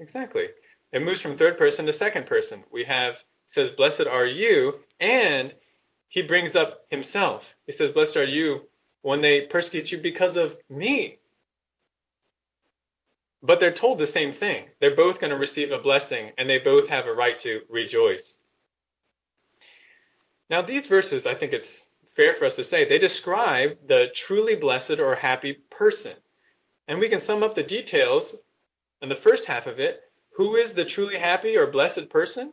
Exactly. 0.00 0.48
It 0.90 1.00
moves 1.00 1.20
from 1.20 1.38
third 1.38 1.58
person 1.58 1.86
to 1.86 1.92
second 1.92 2.26
person. 2.26 2.64
We 2.72 2.82
have 2.86 3.22
says, 3.46 3.70
"Blessed 3.70 4.08
are 4.08 4.26
you," 4.26 4.80
and 4.98 5.54
he 6.08 6.22
brings 6.22 6.56
up 6.56 6.84
himself. 6.90 7.54
He 7.66 7.72
says, 7.72 7.92
"Blessed 7.92 8.16
are 8.16 8.24
you 8.24 8.68
when 9.02 9.20
they 9.20 9.42
persecute 9.42 9.92
you 9.92 9.98
because 9.98 10.36
of 10.36 10.60
me." 10.68 11.20
But 13.44 13.60
they're 13.60 13.72
told 13.72 14.00
the 14.00 14.08
same 14.08 14.32
thing. 14.32 14.70
They're 14.80 14.96
both 14.96 15.20
going 15.20 15.30
to 15.30 15.36
receive 15.36 15.70
a 15.70 15.78
blessing, 15.78 16.32
and 16.36 16.50
they 16.50 16.58
both 16.58 16.88
have 16.88 17.06
a 17.06 17.14
right 17.14 17.38
to 17.38 17.64
rejoice. 17.68 18.38
Now, 20.50 20.62
these 20.62 20.86
verses, 20.86 21.26
I 21.26 21.34
think 21.34 21.52
it's 21.52 21.82
fair 22.08 22.34
for 22.34 22.44
us 22.44 22.56
to 22.56 22.64
say, 22.64 22.84
they 22.84 22.98
describe 22.98 23.76
the 23.88 24.06
truly 24.14 24.54
blessed 24.54 24.98
or 24.98 25.14
happy 25.14 25.54
person. 25.70 26.14
And 26.86 26.98
we 26.98 27.08
can 27.08 27.20
sum 27.20 27.42
up 27.42 27.54
the 27.54 27.62
details 27.62 28.36
in 29.00 29.08
the 29.08 29.16
first 29.16 29.46
half 29.46 29.66
of 29.66 29.80
it. 29.80 30.02
Who 30.36 30.56
is 30.56 30.74
the 30.74 30.84
truly 30.84 31.18
happy 31.18 31.56
or 31.56 31.66
blessed 31.66 32.10
person? 32.10 32.52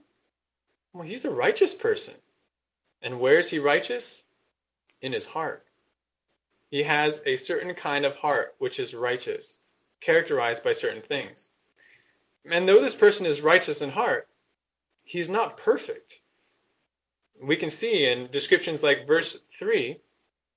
Well, 0.93 1.03
he's 1.03 1.25
a 1.25 1.31
righteous 1.31 1.74
person. 1.74 2.13
And 3.01 3.19
where 3.19 3.39
is 3.39 3.50
he 3.50 3.60
righteous? 3.60 4.24
In 5.01 5.13
his 5.13 5.25
heart. 5.25 5.65
He 6.69 6.83
has 6.83 7.19
a 7.25 7.36
certain 7.36 7.74
kind 7.75 8.05
of 8.05 8.15
heart 8.15 8.55
which 8.60 8.79
is 8.79 8.93
righteous, 8.93 9.60
characterized 10.00 10.63
by 10.63 10.74
certain 10.74 11.01
things. 11.01 11.50
And 12.50 12.67
though 12.67 12.81
this 12.81 12.95
person 12.95 13.25
is 13.25 13.41
righteous 13.41 13.81
in 13.81 13.89
heart, 13.89 14.27
he's 15.03 15.29
not 15.29 15.57
perfect 15.57 16.21
we 17.41 17.55
can 17.55 17.71
see 17.71 18.07
in 18.07 18.29
descriptions 18.31 18.83
like 18.83 19.07
verse 19.07 19.38
3, 19.57 20.00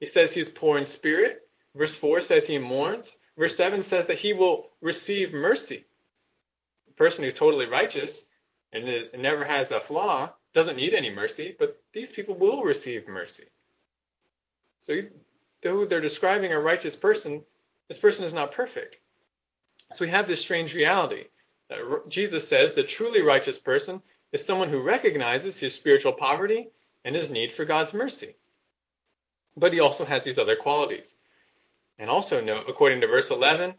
he 0.01 0.07
says 0.07 0.33
he's 0.33 0.49
poor 0.49 0.79
in 0.79 0.85
spirit. 0.85 1.49
Verse 1.75 1.95
4 1.95 2.21
says 2.21 2.47
he 2.47 2.59
mourns. 2.59 3.13
Verse 3.37 3.57
7 3.57 3.83
says 3.83 4.07
that 4.07 4.19
he 4.19 4.33
will 4.33 4.71
receive 4.81 5.33
mercy. 5.33 5.85
The 6.87 6.93
person 6.93 7.25
who's 7.25 7.35
totally 7.35 7.67
righteous 7.67 8.25
and 8.73 8.87
never 9.19 9.45
has 9.45 9.71
a 9.71 9.81
flaw 9.81 10.31
doesn't 10.53 10.77
need 10.77 10.95
any 10.95 11.11
mercy, 11.11 11.57
but 11.59 11.81
these 11.93 12.11
people 12.11 12.35
will 12.35 12.63
receive 12.63 13.09
mercy. 13.09 13.45
So, 14.81 15.01
though 15.63 15.85
they're 15.85 16.01
describing 16.01 16.53
a 16.53 16.61
righteous 16.61 16.95
person, 16.95 17.43
this 17.89 17.99
person 17.99 18.25
is 18.25 18.33
not 18.33 18.53
perfect. 18.53 18.99
So, 19.93 20.05
we 20.05 20.11
have 20.11 20.29
this 20.29 20.41
strange 20.41 20.75
reality. 20.75 21.25
That 21.71 22.05
Jesus 22.09 22.47
says 22.47 22.75
the 22.75 22.83
truly 22.83 23.23
righteous 23.23 23.59
person 23.59 24.03
is 24.35 24.45
someone 24.45 24.69
who 24.69 24.83
recognizes 24.83 25.61
his 25.61 25.73
spiritual 25.73 26.13
poverty 26.13 26.69
and 27.05 27.15
his 27.15 27.31
need 27.31 27.53
for 27.53 27.65
God's 27.65 27.95
mercy. 27.95 28.35
But 29.57 29.73
he 29.73 29.79
also 29.79 30.05
has 30.05 30.25
these 30.25 30.39
other 30.39 30.57
qualities. 30.57 31.15
And 32.01 32.11
also 32.11 32.41
note, 32.43 32.65
according 32.69 33.01
to 33.03 33.07
verse 33.07 33.31
11, 33.31 33.75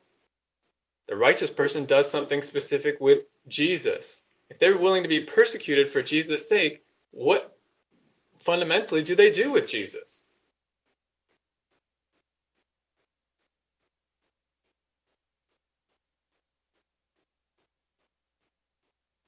the 1.09 1.15
righteous 1.17 1.49
person 1.49 1.85
does 1.85 2.09
something 2.09 2.41
specific 2.41 3.01
with 3.01 3.23
Jesus. 3.49 4.21
If 4.49 4.57
they're 4.57 4.77
willing 4.77 5.03
to 5.03 5.09
be 5.09 5.25
persecuted 5.25 5.91
for 5.91 6.01
Jesus' 6.01 6.47
sake, 6.47 6.85
what 7.11 7.57
fundamentally 8.39 9.03
do 9.03 9.13
they 9.13 9.31
do 9.31 9.51
with 9.51 9.67
Jesus? 9.67 10.23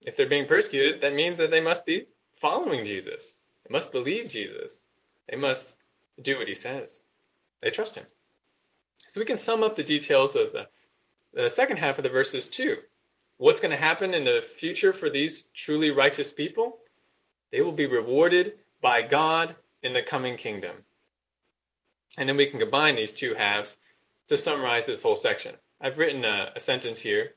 If 0.08 0.16
they're 0.16 0.30
being 0.30 0.48
persecuted, 0.48 1.02
that 1.02 1.14
means 1.14 1.38
that 1.38 1.52
they 1.52 1.60
must 1.60 1.86
be 1.86 2.08
following 2.40 2.86
Jesus. 2.86 3.40
They 3.66 3.74
must 3.74 3.92
believe 3.92 4.30
Jesus. 4.30 4.84
They 5.30 5.36
must 5.36 5.74
do 6.22 6.38
what 6.38 6.48
he 6.48 6.54
says. 6.54 7.04
They 7.62 7.72
trust 7.72 7.96
him. 7.96 8.06
So 9.10 9.20
we 9.20 9.26
can 9.26 9.36
sum 9.38 9.64
up 9.64 9.76
the 9.76 9.84
details 9.84 10.38
of 10.38 10.54
the, 10.54 10.68
the 11.34 11.50
second 11.50 11.78
half 11.78 11.98
of 11.98 12.04
the 12.04 12.10
verses 12.10 12.48
too. 12.48 12.78
What's 13.36 13.60
going 13.60 13.72
to 13.72 13.78
happen 13.78 14.14
in 14.14 14.24
the 14.24 14.46
future 14.58 14.94
for 14.94 15.10
these 15.10 15.50
truly 15.54 15.92
righteous 15.92 16.32
people? 16.32 16.78
They 17.52 17.60
will 17.60 17.74
be 17.74 17.86
rewarded 17.86 18.54
by 18.82 19.02
God 19.02 19.58
in 19.84 19.92
the 19.92 20.04
coming 20.04 20.38
kingdom. 20.38 20.86
And 22.18 22.30
then 22.30 22.38
we 22.38 22.50
can 22.50 22.62
combine 22.62 22.96
these 22.96 23.14
two 23.14 23.34
halves 23.34 23.76
to 24.30 24.38
summarize 24.38 24.86
this 24.86 25.02
whole 25.02 25.18
section. 25.18 25.56
I've 25.82 25.98
written 25.98 26.24
a, 26.24 26.54
a 26.56 26.62
sentence 26.62 26.98
here, 26.98 27.32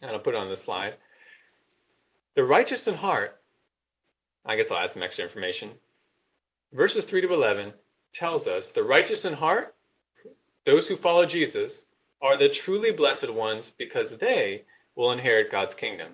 and 0.00 0.12
I'll 0.12 0.20
put 0.20 0.34
it 0.34 0.40
on 0.40 0.48
the 0.48 0.56
slide. 0.56 0.94
The 2.34 2.44
righteous 2.44 2.86
in 2.86 2.94
heart 2.94 3.40
I 4.46 4.56
guess 4.56 4.70
I'll 4.70 4.78
add 4.78 4.92
some 4.92 5.02
extra 5.02 5.24
information. 5.24 5.70
Verses 6.72 7.04
3 7.04 7.22
to 7.22 7.32
11 7.32 7.72
tells 8.12 8.46
us 8.46 8.70
the 8.70 8.82
righteous 8.82 9.24
in 9.24 9.32
heart, 9.32 9.74
those 10.66 10.86
who 10.86 10.96
follow 10.96 11.24
Jesus, 11.24 11.84
are 12.20 12.36
the 12.36 12.48
truly 12.48 12.90
blessed 12.90 13.30
ones 13.30 13.72
because 13.78 14.10
they 14.10 14.64
will 14.96 15.12
inherit 15.12 15.50
God's 15.50 15.74
kingdom. 15.74 16.12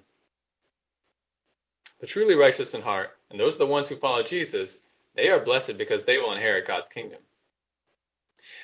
The 2.01 2.07
truly 2.07 2.35
righteous 2.35 2.75
in 2.75 2.83
heart, 2.83 3.11
and 3.31 3.39
those 3.39 3.57
are 3.57 3.59
the 3.59 3.67
ones 3.67 3.89
who 3.89 3.97
follow 3.97 4.23
Jesus, 4.23 4.79
they 5.15 5.29
are 5.29 5.45
blessed 5.45 5.77
because 5.77 6.05
they 6.05 6.19
will 6.19 6.33
inherit 6.33 6.67
God's 6.67 6.89
kingdom. 6.89 7.19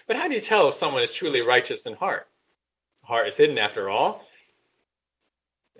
But 0.06 0.16
how 0.16 0.28
do 0.28 0.34
you 0.34 0.40
tell 0.40 0.68
if 0.68 0.74
someone 0.74 1.02
is 1.02 1.10
truly 1.10 1.40
righteous 1.40 1.86
in 1.86 1.94
heart? 1.94 2.28
The 3.02 3.08
heart 3.08 3.28
is 3.28 3.36
hidden 3.36 3.58
after 3.58 3.90
all. 3.90 4.24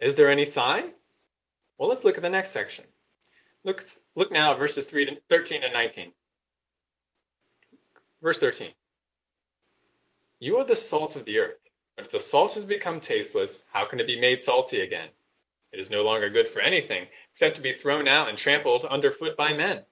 Is 0.02 0.14
there 0.14 0.30
any 0.30 0.45
sign? 0.45 0.92
Well, 1.78 1.88
let's 1.88 2.04
look 2.04 2.16
at 2.16 2.23
the 2.23 2.28
next 2.28 2.52
section. 2.52 2.85
Look, 3.64 3.85
look 4.14 4.33
now 4.33 4.52
at 4.52 4.59
verses 4.59 4.87
3 4.87 5.06
to 5.06 5.16
13 5.28 5.62
and 5.62 5.73
19. 5.73 6.12
Verse 8.23 8.38
13. 8.38 8.71
You 10.38 10.56
are 10.59 10.64
the 10.64 10.76
salt 10.76 11.16
of 11.16 11.25
the 11.25 11.38
earth, 11.38 11.59
but 11.97 12.06
if 12.06 12.12
the 12.12 12.21
salt 12.21 12.54
has 12.54 12.64
become 12.64 13.00
tasteless, 13.00 13.62
how 13.73 13.87
can 13.87 14.00
it 14.00 14.06
be 14.06 14.21
made 14.21 14.40
salty 14.40 14.80
again? 14.80 15.09
It 15.73 15.80
is 15.80 15.90
no 15.90 16.02
longer 16.02 16.30
good 16.30 16.49
for 16.49 16.61
anything 16.61 17.06
except 17.33 17.56
to 17.56 17.62
be 17.62 17.75
thrown 17.75 18.09
out 18.09 18.28
and 18.28 18.38
trampled 18.38 18.85
underfoot 18.85 19.37
by 19.37 19.52
men. 19.52 19.85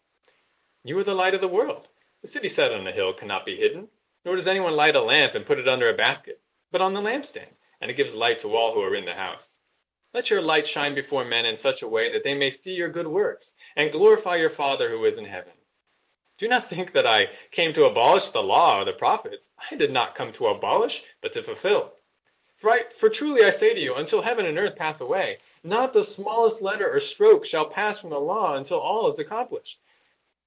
You 0.84 0.98
are 0.98 1.04
the 1.04 1.14
light 1.14 1.34
of 1.34 1.40
the 1.40 1.48
world. 1.48 1.88
The 2.22 2.28
city 2.28 2.48
set 2.48 2.72
on 2.72 2.86
a 2.86 2.92
hill 2.92 3.12
cannot 3.12 3.44
be 3.44 3.56
hidden, 3.56 3.88
nor 4.24 4.36
does 4.36 4.46
anyone 4.46 4.76
light 4.76 4.96
a 4.96 5.02
lamp 5.02 5.34
and 5.34 5.44
put 5.44 5.58
it 5.58 5.68
under 5.68 5.90
a 5.90 5.96
basket, 5.96 6.40
but 6.70 6.80
on 6.80 6.94
the 6.94 7.00
lampstand, 7.00 7.48
and 7.80 7.90
it 7.90 7.96
gives 7.96 8.14
light 8.14 8.38
to 8.40 8.54
all 8.54 8.72
who 8.72 8.80
are 8.80 8.94
in 8.94 9.04
the 9.04 9.14
house. 9.14 9.58
Let 10.14 10.30
your 10.30 10.42
light 10.42 10.68
shine 10.68 10.94
before 10.94 11.24
men 11.24 11.44
in 11.44 11.56
such 11.56 11.82
a 11.82 11.88
way 11.88 12.12
that 12.12 12.22
they 12.22 12.34
may 12.34 12.48
see 12.48 12.72
your 12.72 12.88
good 12.88 13.08
works 13.08 13.52
and 13.74 13.90
glorify 13.90 14.36
your 14.36 14.48
Father 14.48 14.88
who 14.88 15.04
is 15.06 15.18
in 15.18 15.24
heaven. 15.24 15.52
Do 16.38 16.46
not 16.46 16.70
think 16.70 16.92
that 16.92 17.04
I 17.04 17.30
came 17.50 17.72
to 17.74 17.86
abolish 17.86 18.30
the 18.30 18.42
law 18.42 18.80
or 18.80 18.84
the 18.84 18.92
prophets. 18.92 19.50
I 19.70 19.74
did 19.74 19.90
not 19.90 20.14
come 20.14 20.32
to 20.34 20.46
abolish, 20.46 21.02
but 21.20 21.32
to 21.32 21.42
fulfill. 21.42 21.94
For, 22.54 22.70
I, 22.70 22.82
for 22.96 23.08
truly 23.08 23.44
I 23.44 23.50
say 23.50 23.74
to 23.74 23.80
you, 23.80 23.96
until 23.96 24.22
heaven 24.22 24.46
and 24.46 24.56
earth 24.56 24.76
pass 24.76 25.00
away, 25.00 25.38
not 25.64 25.92
the 25.92 26.04
smallest 26.04 26.62
letter 26.62 26.88
or 26.88 27.00
stroke 27.00 27.44
shall 27.44 27.68
pass 27.68 27.98
from 27.98 28.10
the 28.10 28.20
law 28.20 28.54
until 28.54 28.78
all 28.78 29.08
is 29.08 29.18
accomplished. 29.18 29.80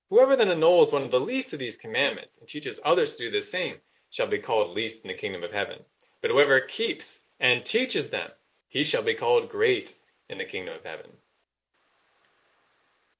Whoever 0.09 0.37
then 0.37 0.49
annuls 0.49 0.93
one 0.93 1.03
of 1.03 1.11
the 1.11 1.19
least 1.19 1.51
of 1.51 1.59
these 1.59 1.75
commandments 1.75 2.37
and 2.37 2.47
teaches 2.47 2.79
others 2.85 3.17
to 3.17 3.29
do 3.29 3.31
the 3.31 3.45
same 3.45 3.75
shall 4.11 4.27
be 4.27 4.39
called 4.39 4.75
least 4.77 5.01
in 5.03 5.09
the 5.09 5.13
kingdom 5.13 5.43
of 5.43 5.51
heaven. 5.51 5.79
But 6.21 6.31
whoever 6.31 6.61
keeps 6.61 7.19
and 7.41 7.65
teaches 7.65 8.09
them, 8.09 8.31
he 8.69 8.83
shall 8.83 9.03
be 9.03 9.15
called 9.15 9.49
great 9.49 9.93
in 10.29 10.37
the 10.37 10.45
kingdom 10.45 10.75
of 10.75 10.83
heaven. 10.83 11.11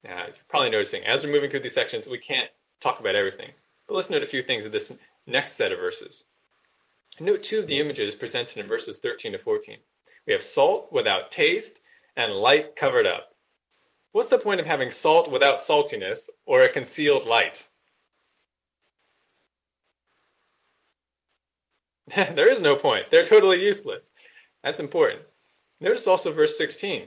Now, 0.04 0.26
you're 0.26 0.34
probably 0.48 0.70
noticing 0.70 1.04
as 1.04 1.24
we're 1.24 1.32
moving 1.32 1.50
through 1.50 1.60
these 1.60 1.74
sections, 1.74 2.06
we 2.06 2.18
can't 2.18 2.50
talk 2.80 3.00
about 3.00 3.16
everything. 3.16 3.50
But 3.86 3.94
let's 3.94 4.10
note 4.10 4.22
a 4.22 4.26
few 4.26 4.42
things 4.42 4.64
of 4.64 4.72
this 4.72 4.92
next 5.26 5.54
set 5.54 5.72
of 5.72 5.78
verses. 5.78 6.24
Note 7.20 7.42
two 7.42 7.58
of 7.58 7.66
the 7.66 7.80
images 7.80 8.14
presented 8.14 8.58
in 8.58 8.68
verses 8.68 8.98
13 8.98 9.32
to 9.32 9.38
14. 9.38 9.78
We 10.26 10.32
have 10.32 10.42
salt 10.42 10.92
without 10.92 11.32
taste 11.32 11.80
and 12.16 12.32
light 12.32 12.76
covered 12.76 13.06
up. 13.06 13.34
What's 14.12 14.28
the 14.28 14.38
point 14.38 14.60
of 14.60 14.66
having 14.66 14.90
salt 14.90 15.30
without 15.30 15.60
saltiness 15.60 16.28
or 16.46 16.62
a 16.62 16.68
concealed 16.68 17.26
light? 17.26 17.66
there 22.16 22.50
is 22.50 22.62
no 22.62 22.76
point. 22.76 23.10
They're 23.10 23.24
totally 23.24 23.62
useless. 23.64 24.12
That's 24.62 24.80
important. 24.80 25.22
Notice 25.80 26.06
also 26.06 26.32
verse 26.32 26.58
16. 26.58 27.06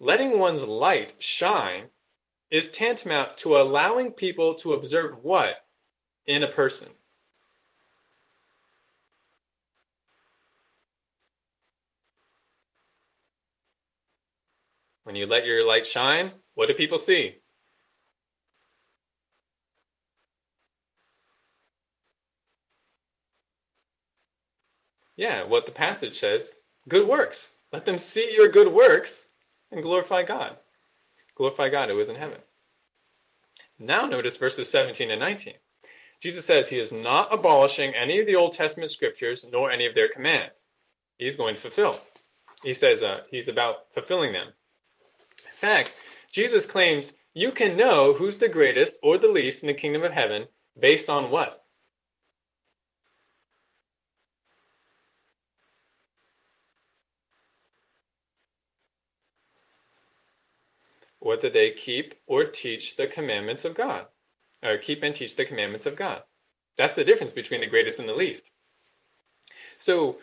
Letting 0.00 0.38
one's 0.38 0.62
light 0.62 1.14
shine 1.18 1.84
is 2.50 2.70
tantamount 2.70 3.38
to 3.38 3.56
allowing 3.56 4.10
people 4.10 4.56
to 4.56 4.74
observe 4.74 5.22
what 5.22 5.54
in 6.26 6.42
a 6.42 6.50
person? 6.50 6.88
When 15.04 15.16
you 15.16 15.26
let 15.26 15.46
your 15.46 15.66
light 15.66 15.86
shine, 15.86 16.32
what 16.54 16.66
do 16.68 16.74
people 16.74 16.98
see? 16.98 17.36
Yeah, 25.16 25.44
what 25.44 25.66
the 25.66 25.72
passage 25.72 26.18
says 26.20 26.52
good 26.88 27.06
works. 27.06 27.50
Let 27.72 27.84
them 27.86 27.98
see 27.98 28.34
your 28.34 28.48
good 28.48 28.72
works 28.72 29.26
and 29.70 29.82
glorify 29.82 30.24
God. 30.24 30.56
Glorify 31.34 31.70
God 31.70 31.88
who 31.88 31.98
is 32.00 32.08
in 32.08 32.16
heaven. 32.16 32.38
Now 33.78 34.06
notice 34.06 34.36
verses 34.36 34.68
17 34.70 35.10
and 35.10 35.20
19. 35.20 35.54
Jesus 36.20 36.46
says 36.46 36.68
he 36.68 36.78
is 36.78 36.92
not 36.92 37.32
abolishing 37.32 37.94
any 37.94 38.20
of 38.20 38.26
the 38.26 38.36
Old 38.36 38.52
Testament 38.52 38.90
scriptures 38.90 39.44
nor 39.50 39.72
any 39.72 39.86
of 39.86 39.94
their 39.94 40.08
commands. 40.08 40.68
He's 41.18 41.36
going 41.36 41.54
to 41.56 41.60
fulfill. 41.60 41.98
He 42.62 42.74
says 42.74 43.02
uh, 43.02 43.22
he's 43.30 43.48
about 43.48 43.92
fulfilling 43.92 44.32
them. 44.32 44.48
In 44.48 45.58
fact, 45.60 45.92
Jesus 46.30 46.66
claims 46.66 47.12
you 47.34 47.50
can 47.50 47.76
know 47.76 48.12
who's 48.12 48.38
the 48.38 48.48
greatest 48.48 48.98
or 49.02 49.18
the 49.18 49.28
least 49.28 49.62
in 49.62 49.66
the 49.66 49.74
kingdom 49.74 50.02
of 50.04 50.12
heaven 50.12 50.46
based 50.78 51.08
on 51.08 51.30
what? 51.30 51.61
Whether 61.22 61.48
they 61.48 61.70
keep 61.70 62.14
or 62.26 62.44
teach 62.44 62.96
the 62.96 63.06
commandments 63.06 63.64
of 63.64 63.74
God, 63.74 64.06
or 64.62 64.78
keep 64.78 65.02
and 65.02 65.14
teach 65.14 65.36
the 65.36 65.44
commandments 65.44 65.86
of 65.86 65.96
God. 65.96 66.22
That's 66.76 66.94
the 66.94 67.04
difference 67.04 67.32
between 67.32 67.60
the 67.60 67.66
greatest 67.66 67.98
and 67.98 68.08
the 68.08 68.14
least. 68.14 68.50
So 69.78 70.18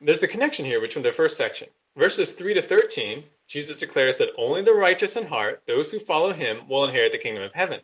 there's 0.00 0.22
a 0.22 0.28
connection 0.28 0.64
here 0.64 0.80
between 0.80 1.02
the 1.02 1.12
first 1.12 1.36
section. 1.36 1.68
Verses 1.96 2.32
3 2.32 2.54
to 2.54 2.62
13, 2.62 3.24
Jesus 3.48 3.76
declares 3.76 4.16
that 4.18 4.28
only 4.38 4.62
the 4.62 4.72
righteous 4.72 5.16
in 5.16 5.26
heart, 5.26 5.62
those 5.66 5.90
who 5.90 5.98
follow 5.98 6.32
him, 6.32 6.68
will 6.68 6.84
inherit 6.84 7.12
the 7.12 7.18
kingdom 7.18 7.42
of 7.42 7.52
heaven. 7.52 7.80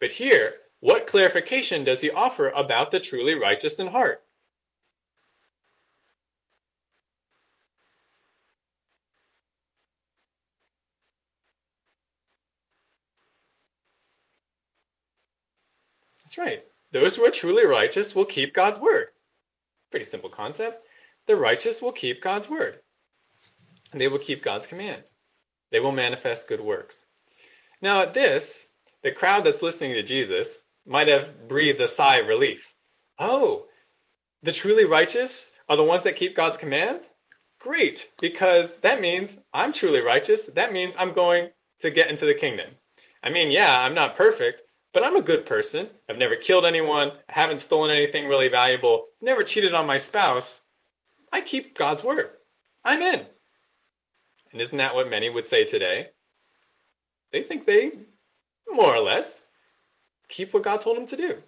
But 0.00 0.10
here, 0.10 0.54
what 0.80 1.06
clarification 1.06 1.84
does 1.84 2.00
he 2.00 2.10
offer 2.10 2.50
about 2.50 2.90
the 2.90 3.00
truly 3.00 3.34
righteous 3.34 3.78
in 3.78 3.86
heart? 3.86 4.23
That's 16.34 16.48
right. 16.48 16.64
Those 16.92 17.14
who 17.14 17.24
are 17.24 17.30
truly 17.30 17.64
righteous 17.64 18.12
will 18.12 18.24
keep 18.24 18.54
God's 18.54 18.80
word. 18.80 19.06
Pretty 19.92 20.06
simple 20.06 20.30
concept. 20.30 20.84
The 21.28 21.36
righteous 21.36 21.80
will 21.80 21.92
keep 21.92 22.22
God's 22.22 22.48
word. 22.48 22.80
And 23.92 24.00
they 24.00 24.08
will 24.08 24.18
keep 24.18 24.42
God's 24.42 24.66
commands. 24.66 25.14
They 25.70 25.78
will 25.78 25.92
manifest 25.92 26.48
good 26.48 26.60
works. 26.60 27.06
Now, 27.80 28.02
at 28.02 28.14
this, 28.14 28.66
the 29.02 29.12
crowd 29.12 29.44
that's 29.44 29.62
listening 29.62 29.92
to 29.94 30.02
Jesus 30.02 30.58
might 30.84 31.06
have 31.06 31.46
breathed 31.46 31.80
a 31.80 31.86
sigh 31.86 32.16
of 32.16 32.26
relief. 32.26 32.74
Oh, 33.16 33.66
the 34.42 34.52
truly 34.52 34.86
righteous 34.86 35.52
are 35.68 35.76
the 35.76 35.84
ones 35.84 36.02
that 36.02 36.16
keep 36.16 36.34
God's 36.34 36.58
commands? 36.58 37.14
Great, 37.60 38.08
because 38.20 38.74
that 38.78 39.00
means 39.00 39.36
I'm 39.52 39.72
truly 39.72 40.00
righteous. 40.00 40.46
That 40.46 40.72
means 40.72 40.96
I'm 40.98 41.14
going 41.14 41.50
to 41.80 41.92
get 41.92 42.10
into 42.10 42.26
the 42.26 42.34
kingdom. 42.34 42.70
I 43.22 43.30
mean, 43.30 43.52
yeah, 43.52 43.78
I'm 43.78 43.94
not 43.94 44.16
perfect, 44.16 44.62
but 44.94 45.04
I'm 45.04 45.16
a 45.16 45.22
good 45.22 45.44
person. 45.44 45.90
I've 46.08 46.16
never 46.16 46.36
killed 46.36 46.64
anyone. 46.64 47.10
I 47.28 47.32
haven't 47.32 47.60
stolen 47.60 47.90
anything 47.90 48.28
really 48.28 48.48
valuable. 48.48 49.08
Never 49.20 49.42
cheated 49.42 49.74
on 49.74 49.86
my 49.86 49.98
spouse. 49.98 50.60
I 51.32 51.40
keep 51.40 51.76
God's 51.76 52.04
word. 52.04 52.30
I'm 52.84 53.02
in. 53.02 53.26
And 54.52 54.62
isn't 54.62 54.78
that 54.78 54.94
what 54.94 55.10
many 55.10 55.28
would 55.28 55.48
say 55.48 55.64
today? 55.64 56.10
They 57.32 57.42
think 57.42 57.66
they, 57.66 57.90
more 58.70 58.94
or 58.94 59.00
less, 59.00 59.42
keep 60.28 60.54
what 60.54 60.62
God 60.62 60.80
told 60.80 60.96
them 60.96 61.08
to 61.08 61.16
do. 61.16 61.38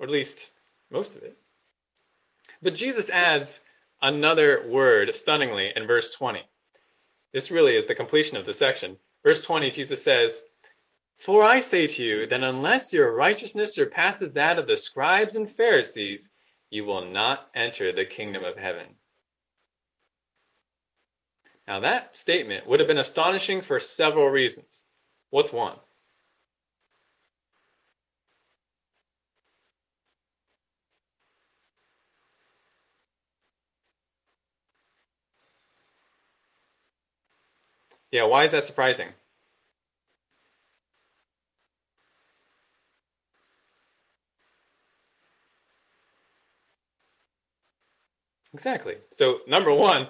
Or 0.00 0.06
at 0.06 0.12
least 0.12 0.50
most 0.90 1.14
of 1.14 1.22
it. 1.22 1.38
But 2.60 2.74
Jesus 2.74 3.08
adds 3.08 3.60
another 4.00 4.64
word 4.68 5.14
stunningly 5.14 5.70
in 5.76 5.86
verse 5.86 6.12
20. 6.14 6.40
This 7.32 7.52
really 7.52 7.76
is 7.76 7.86
the 7.86 7.94
completion 7.94 8.36
of 8.36 8.46
the 8.46 8.52
section. 8.52 8.96
Verse 9.24 9.44
20, 9.44 9.70
Jesus 9.70 10.02
says, 10.02 10.40
for 11.18 11.42
I 11.42 11.60
say 11.60 11.86
to 11.86 12.02
you 12.02 12.26
that 12.26 12.42
unless 12.42 12.92
your 12.92 13.14
righteousness 13.14 13.74
surpasses 13.74 14.32
that 14.32 14.58
of 14.58 14.66
the 14.66 14.76
scribes 14.76 15.36
and 15.36 15.50
Pharisees, 15.50 16.28
you 16.70 16.84
will 16.84 17.04
not 17.06 17.48
enter 17.54 17.92
the 17.92 18.04
kingdom 18.04 18.44
of 18.44 18.56
heaven. 18.56 18.86
Now, 21.68 21.80
that 21.80 22.16
statement 22.16 22.66
would 22.66 22.80
have 22.80 22.88
been 22.88 22.98
astonishing 22.98 23.62
for 23.62 23.78
several 23.78 24.28
reasons. 24.28 24.86
What's 25.30 25.52
one? 25.52 25.76
Yeah, 38.10 38.24
why 38.24 38.44
is 38.44 38.52
that 38.52 38.64
surprising? 38.64 39.08
Exactly. 48.54 48.96
So 49.10 49.38
number 49.46 49.72
one, 49.72 50.08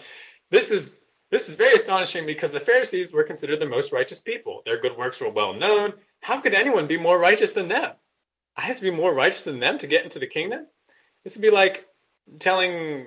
this 0.51 0.71
is 0.71 0.95
this 1.31 1.49
is 1.49 1.55
very 1.55 1.75
astonishing 1.75 2.27
because 2.27 2.53
the 2.53 2.61
Pharisees 2.61 3.13
were 3.13 3.25
considered 3.25 3.59
the 3.59 3.67
most 3.67 3.91
righteous 3.91 4.21
people. 4.21 4.63
Their 4.67 4.81
good 4.81 4.97
works 4.97 5.19
were 5.19 5.31
well 5.31 5.55
known. 5.55 5.95
How 6.21 6.41
could 6.41 6.53
anyone 6.53 6.87
be 6.87 6.99
more 6.99 7.19
righteous 7.19 7.53
than 7.53 7.69
them? 7.69 7.93
I 8.55 8.63
have 8.63 8.77
to 8.77 8.83
be 8.83 8.91
more 8.91 9.15
righteous 9.15 9.45
than 9.45 9.59
them 9.59 9.79
to 9.79 9.87
get 9.87 10.05
into 10.05 10.19
the 10.19 10.27
kingdom? 10.27 10.67
This 11.25 11.35
would 11.35 11.43
be 11.43 11.51
like 11.51 11.87
telling 12.39 13.07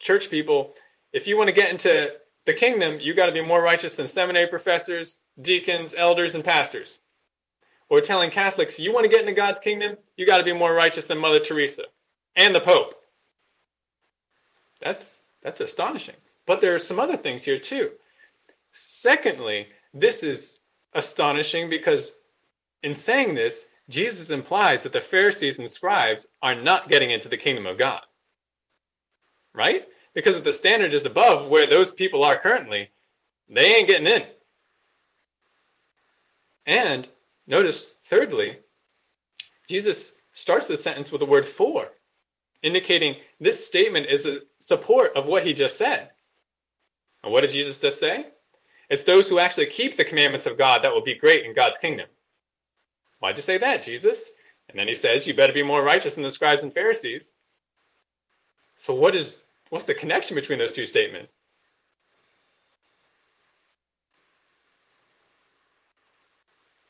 church 0.00 0.30
people, 0.30 0.74
if 1.12 1.26
you 1.26 1.36
want 1.36 1.48
to 1.48 1.54
get 1.54 1.70
into 1.70 2.12
the 2.44 2.54
kingdom, 2.54 2.98
you 3.00 3.14
got 3.14 3.26
to 3.26 3.32
be 3.32 3.40
more 3.40 3.62
righteous 3.62 3.92
than 3.92 4.08
seminary 4.08 4.48
professors, 4.48 5.18
deacons, 5.40 5.94
elders, 5.96 6.34
and 6.34 6.42
pastors. 6.42 7.00
Or 7.88 8.00
telling 8.00 8.30
Catholics, 8.30 8.78
you 8.78 8.92
want 8.92 9.04
to 9.04 9.10
get 9.10 9.20
into 9.20 9.32
God's 9.32 9.60
kingdom, 9.60 9.96
you 10.16 10.26
got 10.26 10.38
to 10.38 10.44
be 10.44 10.52
more 10.52 10.72
righteous 10.72 11.06
than 11.06 11.18
Mother 11.18 11.40
Teresa 11.40 11.84
and 12.34 12.54
the 12.54 12.60
Pope. 12.60 12.94
That's 14.80 15.22
that's 15.42 15.60
astonishing. 15.60 16.16
But 16.46 16.60
there 16.60 16.74
are 16.74 16.78
some 16.78 17.00
other 17.00 17.16
things 17.16 17.42
here 17.42 17.58
too. 17.58 17.90
Secondly, 18.72 19.68
this 19.94 20.22
is 20.22 20.58
astonishing 20.94 21.70
because 21.70 22.12
in 22.82 22.94
saying 22.94 23.34
this, 23.34 23.64
Jesus 23.88 24.30
implies 24.30 24.82
that 24.82 24.92
the 24.92 25.00
Pharisees 25.00 25.58
and 25.58 25.70
scribes 25.70 26.26
are 26.42 26.54
not 26.54 26.88
getting 26.88 27.10
into 27.10 27.28
the 27.28 27.36
kingdom 27.36 27.66
of 27.66 27.78
God. 27.78 28.02
Right? 29.52 29.86
Because 30.14 30.36
if 30.36 30.44
the 30.44 30.52
standard 30.52 30.94
is 30.94 31.06
above 31.06 31.48
where 31.48 31.66
those 31.66 31.92
people 31.92 32.24
are 32.24 32.38
currently, 32.38 32.90
they 33.48 33.74
ain't 33.74 33.88
getting 33.88 34.06
in. 34.06 34.22
And 36.66 37.08
notice, 37.46 37.92
thirdly, 38.04 38.58
Jesus 39.68 40.12
starts 40.32 40.68
the 40.68 40.76
sentence 40.76 41.10
with 41.10 41.20
the 41.20 41.26
word 41.26 41.48
for 41.48 41.88
indicating 42.62 43.16
this 43.40 43.64
statement 43.64 44.06
is 44.06 44.26
a 44.26 44.40
support 44.58 45.16
of 45.16 45.26
what 45.26 45.46
he 45.46 45.54
just 45.54 45.76
said. 45.76 46.10
And 47.22 47.32
what 47.32 47.42
did 47.42 47.50
Jesus 47.50 47.78
just 47.78 47.98
say? 47.98 48.26
It's 48.88 49.04
those 49.04 49.28
who 49.28 49.38
actually 49.38 49.66
keep 49.66 49.96
the 49.96 50.04
commandments 50.04 50.46
of 50.46 50.58
God 50.58 50.82
that 50.82 50.92
will 50.92 51.02
be 51.02 51.14
great 51.14 51.44
in 51.44 51.54
God's 51.54 51.78
kingdom. 51.78 52.08
Why'd 53.20 53.36
you 53.36 53.42
say 53.42 53.58
that, 53.58 53.84
Jesus? 53.84 54.24
And 54.68 54.78
then 54.78 54.88
he 54.88 54.94
says, 54.94 55.26
You 55.26 55.34
better 55.34 55.52
be 55.52 55.62
more 55.62 55.82
righteous 55.82 56.14
than 56.14 56.24
the 56.24 56.30
scribes 56.30 56.62
and 56.62 56.72
Pharisees. 56.72 57.32
So 58.76 58.94
what 58.94 59.14
is 59.14 59.40
what's 59.68 59.84
the 59.84 59.94
connection 59.94 60.34
between 60.34 60.58
those 60.58 60.72
two 60.72 60.86
statements? 60.86 61.34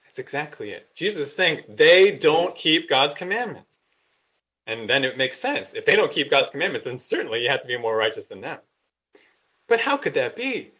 That's 0.04 0.18
exactly 0.18 0.70
it. 0.70 0.88
Jesus 0.94 1.28
is 1.28 1.34
saying 1.34 1.62
they 1.68 2.16
don't 2.16 2.54
keep 2.56 2.88
God's 2.88 3.14
commandments. 3.14 3.79
And 4.66 4.88
then 4.88 5.04
it 5.04 5.16
makes 5.16 5.40
sense. 5.40 5.72
If 5.74 5.84
they 5.84 5.96
don't 5.96 6.12
keep 6.12 6.30
God's 6.30 6.50
commandments, 6.50 6.84
then 6.84 6.98
certainly 6.98 7.40
you 7.42 7.50
have 7.50 7.60
to 7.62 7.68
be 7.68 7.78
more 7.78 7.96
righteous 7.96 8.26
than 8.26 8.40
them. 8.40 8.58
But 9.68 9.80
how 9.80 9.96
could 9.96 10.14
that 10.14 10.36
be? 10.36 10.72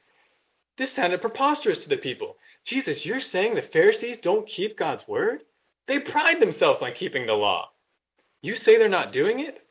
This 0.76 0.92
sounded 0.92 1.20
preposterous 1.20 1.82
to 1.82 1.88
the 1.88 1.96
people. 1.96 2.36
Jesus, 2.64 3.04
you're 3.06 3.20
saying 3.20 3.54
the 3.54 3.62
Pharisees 3.62 4.18
don't 4.18 4.46
keep 4.46 4.76
God's 4.76 5.06
word? 5.06 5.42
They 5.86 5.98
pride 5.98 6.40
themselves 6.40 6.82
on 6.82 6.92
keeping 6.92 7.26
the 7.26 7.34
law. 7.34 7.70
You 8.42 8.56
say 8.56 8.78
they're 8.78 8.88
not 8.88 9.12
doing 9.12 9.40
it? 9.40 9.64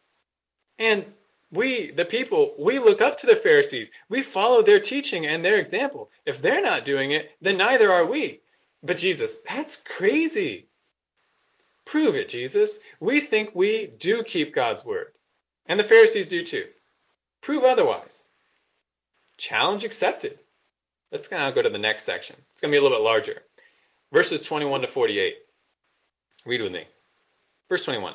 And 0.77 1.05
we, 1.51 1.91
the 1.91 2.05
people, 2.05 2.53
we 2.59 2.79
look 2.79 3.01
up 3.01 3.17
to 3.19 3.27
the 3.27 3.35
Pharisees. 3.35 3.89
We 4.07 4.23
follow 4.23 4.61
their 4.61 4.79
teaching 4.79 5.25
and 5.25 5.43
their 5.43 5.57
example. 5.57 6.11
If 6.25 6.41
they're 6.41 6.61
not 6.61 6.85
doing 6.85 7.11
it, 7.11 7.31
then 7.41 7.57
neither 7.57 7.91
are 7.91 8.05
we. 8.05 8.41
But 8.83 8.97
Jesus, 8.97 9.35
that's 9.47 9.77
crazy. 9.77 10.68
Prove 11.89 12.15
it, 12.15 12.29
Jesus. 12.29 12.77
We 12.99 13.19
think 13.19 13.55
we 13.55 13.87
do 13.87 14.21
keep 14.23 14.53
God's 14.53 14.85
word. 14.85 15.07
And 15.65 15.79
the 15.79 15.83
Pharisees 15.83 16.27
do 16.27 16.45
too. 16.45 16.65
Prove 17.41 17.63
otherwise. 17.63 18.21
Challenge 19.37 19.83
accepted. 19.83 20.37
Let's 21.11 21.31
now 21.31 21.49
go 21.49 21.63
to 21.63 21.69
the 21.69 21.79
next 21.79 22.03
section. 22.03 22.35
It's 22.51 22.61
going 22.61 22.71
to 22.71 22.75
be 22.75 22.77
a 22.77 22.81
little 22.83 22.99
bit 22.99 23.03
larger. 23.03 23.41
Verses 24.13 24.41
21 24.41 24.81
to 24.81 24.87
48. 24.87 25.33
Read 26.45 26.61
with 26.61 26.71
me. 26.71 26.83
Verse 27.69 27.85
21. 27.85 28.13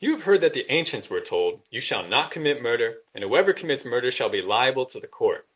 You 0.00 0.12
have 0.12 0.22
heard 0.22 0.42
that 0.42 0.52
the 0.52 0.70
ancients 0.70 1.08
were 1.08 1.22
told, 1.22 1.62
You 1.70 1.80
shall 1.80 2.06
not 2.06 2.30
commit 2.30 2.62
murder, 2.62 2.96
and 3.14 3.24
whoever 3.24 3.54
commits 3.54 3.86
murder 3.86 4.10
shall 4.10 4.28
be 4.28 4.42
liable 4.42 4.84
to 4.86 5.00
the 5.00 5.06
court. 5.06 5.47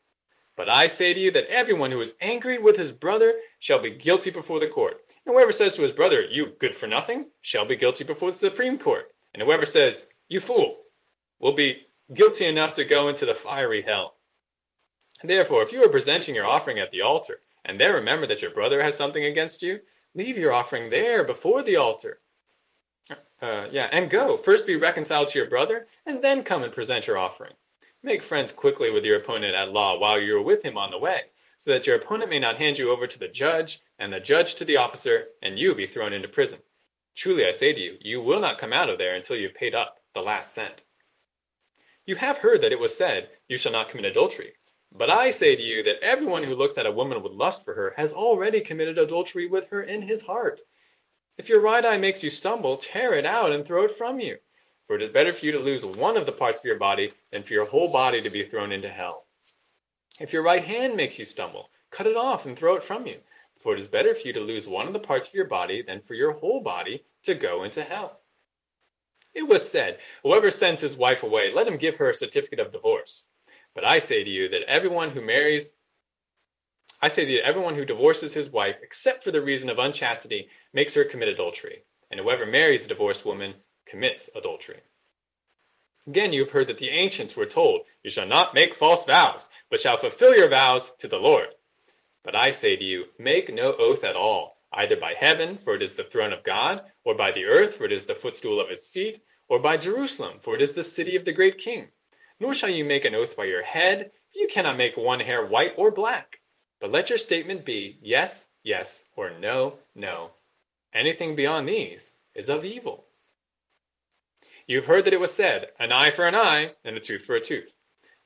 But 0.56 0.68
I 0.68 0.86
say 0.86 1.14
to 1.14 1.20
you 1.20 1.30
that 1.32 1.46
everyone 1.46 1.90
who 1.90 2.00
is 2.00 2.14
angry 2.20 2.58
with 2.58 2.76
his 2.76 2.92
brother 2.92 3.34
shall 3.58 3.80
be 3.80 3.90
guilty 3.90 4.30
before 4.30 4.60
the 4.60 4.68
court. 4.68 5.00
And 5.24 5.34
whoever 5.34 5.52
says 5.52 5.76
to 5.76 5.82
his 5.82 5.92
brother, 5.92 6.22
You 6.22 6.52
good 6.58 6.74
for 6.74 6.86
nothing, 6.86 7.26
shall 7.40 7.64
be 7.64 7.76
guilty 7.76 8.04
before 8.04 8.32
the 8.32 8.38
Supreme 8.38 8.78
Court. 8.78 9.12
And 9.32 9.42
whoever 9.42 9.64
says, 9.64 10.04
You 10.28 10.40
fool, 10.40 10.82
will 11.40 11.54
be 11.54 11.86
guilty 12.12 12.46
enough 12.46 12.74
to 12.74 12.84
go 12.84 13.08
into 13.08 13.24
the 13.24 13.34
fiery 13.34 13.82
hell. 13.82 14.14
Therefore, 15.24 15.62
if 15.62 15.72
you 15.72 15.84
are 15.84 15.88
presenting 15.88 16.34
your 16.34 16.46
offering 16.46 16.78
at 16.78 16.90
the 16.90 17.02
altar, 17.02 17.40
and 17.64 17.80
there 17.80 17.94
remember 17.94 18.26
that 18.26 18.42
your 18.42 18.50
brother 18.50 18.82
has 18.82 18.96
something 18.96 19.24
against 19.24 19.62
you, 19.62 19.80
leave 20.14 20.36
your 20.36 20.52
offering 20.52 20.90
there 20.90 21.24
before 21.24 21.62
the 21.62 21.76
altar 21.76 22.18
uh, 23.42 23.66
yeah, 23.72 23.88
and 23.90 24.08
go. 24.08 24.36
First 24.36 24.66
be 24.66 24.76
reconciled 24.76 25.28
to 25.28 25.38
your 25.38 25.48
brother, 25.48 25.88
and 26.06 26.22
then 26.22 26.44
come 26.44 26.62
and 26.62 26.72
present 26.72 27.06
your 27.06 27.18
offering. 27.18 27.52
Make 28.04 28.24
friends 28.24 28.50
quickly 28.50 28.90
with 28.90 29.04
your 29.04 29.18
opponent 29.18 29.54
at 29.54 29.70
law 29.70 29.96
while 29.96 30.20
you 30.20 30.36
are 30.36 30.42
with 30.42 30.64
him 30.64 30.76
on 30.76 30.90
the 30.90 30.98
way, 30.98 31.22
so 31.56 31.70
that 31.70 31.86
your 31.86 31.94
opponent 31.96 32.30
may 32.30 32.40
not 32.40 32.58
hand 32.58 32.76
you 32.76 32.90
over 32.90 33.06
to 33.06 33.18
the 33.18 33.28
judge, 33.28 33.80
and 33.98 34.12
the 34.12 34.18
judge 34.18 34.56
to 34.56 34.64
the 34.64 34.78
officer, 34.78 35.28
and 35.40 35.56
you 35.56 35.74
be 35.74 35.86
thrown 35.86 36.12
into 36.12 36.26
prison. 36.26 36.58
Truly 37.14 37.46
I 37.46 37.52
say 37.52 37.72
to 37.72 37.80
you, 37.80 37.98
you 38.00 38.20
will 38.20 38.40
not 38.40 38.58
come 38.58 38.72
out 38.72 38.90
of 38.90 38.98
there 38.98 39.14
until 39.14 39.36
you 39.36 39.46
have 39.46 39.54
paid 39.54 39.74
up 39.74 40.00
the 40.14 40.20
last 40.22 40.52
cent. 40.52 40.82
You 42.04 42.16
have 42.16 42.38
heard 42.38 42.62
that 42.62 42.72
it 42.72 42.80
was 42.80 42.96
said, 42.96 43.30
You 43.46 43.56
shall 43.56 43.70
not 43.70 43.88
commit 43.88 44.06
adultery. 44.06 44.54
But 44.90 45.08
I 45.08 45.30
say 45.30 45.54
to 45.54 45.62
you 45.62 45.84
that 45.84 46.02
everyone 46.02 46.42
who 46.42 46.56
looks 46.56 46.76
at 46.78 46.86
a 46.86 46.90
woman 46.90 47.22
with 47.22 47.32
lust 47.32 47.64
for 47.64 47.74
her 47.74 47.94
has 47.96 48.12
already 48.12 48.60
committed 48.60 48.98
adultery 48.98 49.46
with 49.46 49.68
her 49.68 49.82
in 49.82 50.02
his 50.02 50.22
heart. 50.22 50.60
If 51.38 51.48
your 51.48 51.60
right 51.60 51.84
eye 51.84 51.98
makes 51.98 52.24
you 52.24 52.30
stumble, 52.30 52.78
tear 52.78 53.14
it 53.14 53.24
out 53.24 53.52
and 53.52 53.64
throw 53.64 53.84
it 53.84 53.96
from 53.96 54.18
you. 54.18 54.38
For 54.92 54.96
it 54.96 55.02
is 55.04 55.08
better 55.08 55.32
for 55.32 55.46
you 55.46 55.52
to 55.52 55.58
lose 55.58 55.86
one 55.86 56.18
of 56.18 56.26
the 56.26 56.32
parts 56.32 56.60
of 56.60 56.66
your 56.66 56.76
body 56.76 57.14
than 57.30 57.42
for 57.42 57.54
your 57.54 57.64
whole 57.64 57.90
body 57.90 58.20
to 58.20 58.28
be 58.28 58.44
thrown 58.44 58.72
into 58.72 58.90
hell. 58.90 59.24
If 60.20 60.34
your 60.34 60.42
right 60.42 60.62
hand 60.62 60.98
makes 60.98 61.18
you 61.18 61.24
stumble, 61.24 61.70
cut 61.90 62.06
it 62.06 62.14
off 62.14 62.44
and 62.44 62.54
throw 62.54 62.76
it 62.76 62.84
from 62.84 63.06
you. 63.06 63.16
For 63.62 63.72
it 63.72 63.80
is 63.80 63.88
better 63.88 64.14
for 64.14 64.20
you 64.26 64.34
to 64.34 64.40
lose 64.40 64.68
one 64.68 64.86
of 64.86 64.92
the 64.92 64.98
parts 64.98 65.28
of 65.28 65.34
your 65.34 65.46
body 65.46 65.80
than 65.80 66.02
for 66.02 66.12
your 66.12 66.32
whole 66.32 66.60
body 66.60 67.06
to 67.22 67.34
go 67.34 67.64
into 67.64 67.82
hell. 67.82 68.20
It 69.32 69.44
was 69.44 69.66
said, 69.66 69.98
Whoever 70.24 70.50
sends 70.50 70.82
his 70.82 70.94
wife 70.94 71.22
away, 71.22 71.54
let 71.54 71.66
him 71.66 71.78
give 71.78 71.96
her 71.96 72.10
a 72.10 72.14
certificate 72.14 72.60
of 72.60 72.70
divorce. 72.70 73.24
But 73.74 73.88
I 73.88 73.98
say 73.98 74.22
to 74.22 74.30
you 74.30 74.50
that 74.50 74.68
everyone 74.68 75.08
who 75.08 75.22
marries 75.22 75.74
I 77.00 77.08
say 77.08 77.24
that 77.24 77.46
everyone 77.46 77.76
who 77.76 77.86
divorces 77.86 78.34
his 78.34 78.50
wife, 78.50 78.76
except 78.82 79.24
for 79.24 79.30
the 79.30 79.40
reason 79.40 79.70
of 79.70 79.78
unchastity, 79.78 80.50
makes 80.74 80.92
her 80.92 81.04
commit 81.06 81.28
adultery, 81.28 81.82
and 82.10 82.20
whoever 82.20 82.44
marries 82.44 82.84
a 82.84 82.88
divorced 82.88 83.24
woman 83.24 83.54
commits 83.92 84.30
adultery. 84.34 84.80
Again, 86.06 86.32
you 86.32 86.44
have 86.44 86.50
heard 86.50 86.68
that 86.68 86.78
the 86.78 86.88
ancients 86.88 87.36
were 87.36 87.44
told, 87.44 87.82
You 88.02 88.10
shall 88.10 88.26
not 88.26 88.54
make 88.54 88.74
false 88.74 89.04
vows, 89.04 89.46
but 89.70 89.80
shall 89.80 89.98
fulfill 89.98 90.34
your 90.34 90.48
vows 90.48 90.90
to 91.00 91.08
the 91.08 91.18
Lord. 91.18 91.48
But 92.24 92.34
I 92.34 92.52
say 92.52 92.74
to 92.74 92.82
you, 92.82 93.04
make 93.18 93.52
no 93.52 93.74
oath 93.74 94.02
at 94.02 94.16
all, 94.16 94.56
either 94.72 94.96
by 94.96 95.12
heaven, 95.12 95.58
for 95.62 95.74
it 95.74 95.82
is 95.82 95.94
the 95.94 96.04
throne 96.04 96.32
of 96.32 96.42
God, 96.42 96.80
or 97.04 97.14
by 97.14 97.32
the 97.32 97.44
earth, 97.44 97.76
for 97.76 97.84
it 97.84 97.92
is 97.92 98.06
the 98.06 98.14
footstool 98.14 98.62
of 98.62 98.70
his 98.70 98.88
feet, 98.88 99.20
or 99.46 99.58
by 99.58 99.76
Jerusalem, 99.76 100.38
for 100.40 100.54
it 100.54 100.62
is 100.62 100.72
the 100.72 100.82
city 100.82 101.14
of 101.14 101.26
the 101.26 101.32
great 101.34 101.58
king. 101.58 101.88
Nor 102.40 102.54
shall 102.54 102.70
you 102.70 102.86
make 102.86 103.04
an 103.04 103.14
oath 103.14 103.36
by 103.36 103.44
your 103.44 103.62
head, 103.62 104.10
for 104.32 104.38
you 104.38 104.48
cannot 104.48 104.78
make 104.78 104.96
one 104.96 105.20
hair 105.20 105.44
white 105.44 105.74
or 105.76 105.90
black. 105.90 106.40
But 106.80 106.90
let 106.90 107.10
your 107.10 107.18
statement 107.18 107.66
be 107.66 107.98
yes, 108.00 108.42
yes, 108.62 109.04
or 109.16 109.38
no, 109.38 109.74
no. 109.94 110.30
Anything 110.94 111.36
beyond 111.36 111.68
these 111.68 112.10
is 112.34 112.48
of 112.48 112.64
evil. 112.64 113.04
You've 114.66 114.86
heard 114.86 115.04
that 115.04 115.12
it 115.12 115.20
was 115.20 115.34
said, 115.34 115.72
an 115.78 115.92
eye 115.92 116.10
for 116.10 116.26
an 116.26 116.34
eye, 116.34 116.74
and 116.84 116.96
a 116.96 117.00
tooth 117.00 117.24
for 117.24 117.36
a 117.36 117.40
tooth. 117.40 117.76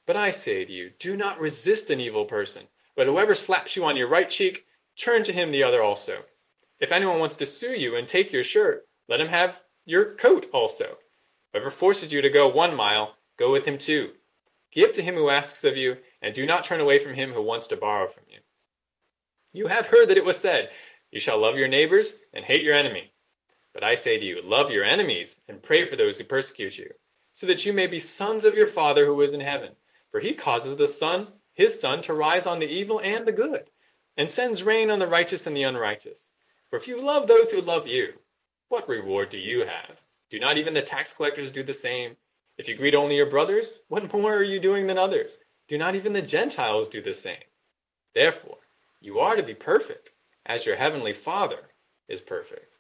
But 0.07 0.17
I 0.17 0.31
say 0.31 0.65
to 0.65 0.73
you, 0.73 0.91
do 0.99 1.17
not 1.17 1.41
resist 1.41 1.91
an 1.91 2.01
evil 2.01 2.27
person, 2.27 2.69
but 2.95 3.07
whoever 3.07 3.35
slaps 3.35 3.75
you 3.75 3.85
on 3.85 3.97
your 3.97 4.09
right 4.09 4.29
cheek, 4.29 4.67
turn 4.97 5.25
to 5.25 5.33
him 5.33 5.51
the 5.51 5.63
other 5.63 5.83
also. 5.83 6.23
If 6.79 6.93
anyone 6.93 7.19
wants 7.19 7.37
to 7.37 7.47
sue 7.47 7.73
you 7.73 7.97
and 7.97 8.07
take 8.07 8.33
your 8.33 8.45
shirt, 8.45 8.87
let 9.09 9.21
him 9.21 9.29
have 9.29 9.59
your 9.85 10.15
coat 10.15 10.47
also. 10.53 10.99
Whoever 11.53 11.71
forces 11.71 12.13
you 12.13 12.21
to 12.23 12.31
go 12.31 12.49
one 12.49 12.75
mile, 12.75 13.17
go 13.39 13.51
with 13.51 13.65
him 13.65 13.79
two. 13.79 14.13
Give 14.73 14.93
to 14.93 15.03
him 15.03 15.15
who 15.15 15.31
asks 15.31 15.65
of 15.65 15.77
you, 15.77 15.97
and 16.21 16.35
do 16.35 16.45
not 16.45 16.65
turn 16.65 16.81
away 16.81 16.99
from 16.99 17.15
him 17.15 17.33
who 17.33 17.43
wants 17.43 17.69
to 17.69 17.77
borrow 17.77 18.09
from 18.09 18.25
you. 18.29 18.41
You 19.53 19.69
have 19.69 19.87
heard 19.87 20.09
that 20.09 20.19
it 20.19 20.25
was 20.25 20.37
said, 20.37 20.71
You 21.11 21.19
shall 21.19 21.39
love 21.39 21.57
your 21.57 21.69
neighbors 21.69 22.15
and 22.35 22.45
hate 22.45 22.63
your 22.63 22.75
enemy. 22.75 23.11
But 23.77 23.85
I 23.85 23.97
say 23.97 24.17
to 24.17 24.25
you, 24.25 24.41
love 24.43 24.71
your 24.71 24.85
enemies 24.85 25.43
and 25.49 25.63
pray 25.63 25.85
for 25.85 25.97
those 25.97 26.17
who 26.17 26.25
persecute 26.25 26.79
you, 26.79 26.95
so 27.35 27.47
that 27.47 27.67
you 27.67 27.75
may 27.75 27.87
be 27.87 27.99
sons 27.99 28.47
of 28.47 28.55
your 28.55 28.69
Father 28.69 29.05
who 29.05 29.21
is 29.21 29.35
in 29.35 29.41
heaven. 29.41 29.77
For 30.11 30.19
he 30.19 30.33
causes 30.33 30.77
the 30.77 30.89
sun, 30.89 31.29
his 31.53 31.79
sun, 31.79 32.01
to 32.05 32.15
rise 32.15 32.47
on 32.47 32.59
the 32.59 32.65
evil 32.65 33.01
and 33.01 33.27
the 33.27 33.33
good, 33.33 33.69
and 34.17 34.31
sends 34.31 34.63
rain 34.63 34.89
on 34.89 34.99
the 34.99 35.07
righteous 35.07 35.47
and 35.47 35.55
the 35.55 35.65
unrighteous. 35.65 36.31
For 36.71 36.79
if 36.79 36.89
you 36.89 37.03
love 37.03 37.29
those 37.29 37.51
who 37.51 37.61
love 37.61 37.87
you, 37.87 38.15
what 38.71 38.89
reward 38.89 39.29
do 39.29 39.37
you 39.37 39.67
have? 39.67 40.01
Do 40.31 40.41
not 40.41 40.57
even 40.57 40.73
the 40.73 40.81
tax 40.81 41.13
collectors 41.13 41.53
do 41.53 41.63
the 41.63 41.75
same? 41.75 42.17
If 42.57 42.69
you 42.69 42.77
greet 42.77 42.95
only 42.95 43.17
your 43.17 43.29
brothers, 43.29 43.81
what 43.89 44.11
more 44.11 44.35
are 44.35 44.43
you 44.43 44.59
doing 44.59 44.87
than 44.87 44.97
others? 44.97 45.37
Do 45.69 45.77
not 45.77 45.97
even 45.97 46.15
the 46.15 46.23
Gentiles 46.23 46.89
do 46.89 47.03
the 47.03 47.13
same? 47.13 47.45
Therefore, 48.15 48.57
you 49.03 49.19
are 49.19 49.37
to 49.37 49.43
be 49.43 49.55
perfect 49.55 50.13
as 50.47 50.65
your 50.65 50.77
heavenly 50.77 51.13
Father 51.13 51.61
is 52.09 52.23
perfect. 52.23 52.76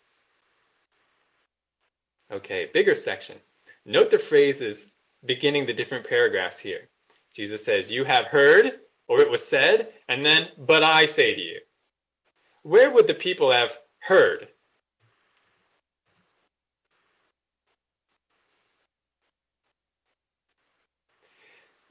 Okay, 2.32 2.68
bigger 2.72 2.94
section. 2.94 3.36
Note 3.84 4.10
the 4.10 4.18
phrases 4.18 4.86
beginning 5.24 5.66
the 5.66 5.72
different 5.72 6.08
paragraphs 6.08 6.58
here. 6.58 6.88
Jesus 7.34 7.64
says, 7.64 7.90
You 7.90 8.04
have 8.04 8.26
heard, 8.26 8.72
or 9.08 9.20
it 9.20 9.30
was 9.30 9.46
said, 9.46 9.92
and 10.08 10.24
then, 10.24 10.48
but 10.58 10.82
I 10.82 11.06
say 11.06 11.34
to 11.34 11.40
you. 11.40 11.60
Where 12.62 12.90
would 12.90 13.06
the 13.06 13.14
people 13.14 13.52
have 13.52 13.70
heard? 14.00 14.48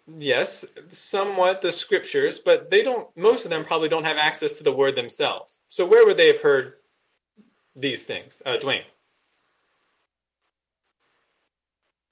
yes, 0.07 0.65
somewhat 0.91 1.61
the 1.61 1.71
scriptures, 1.71 2.39
but 2.39 2.69
they 2.69 2.83
don't, 2.83 3.07
most 3.17 3.45
of 3.45 3.49
them 3.49 3.65
probably 3.65 3.89
don't 3.89 4.03
have 4.03 4.17
access 4.17 4.53
to 4.53 4.63
the 4.63 4.71
word 4.71 4.95
themselves. 4.95 5.59
So 5.69 5.85
where 5.85 6.05
would 6.05 6.17
they 6.17 6.27
have 6.27 6.41
heard 6.41 6.73
these 7.75 8.03
things? 8.03 8.37
Uh, 8.45 8.57
Dwayne. 8.61 8.83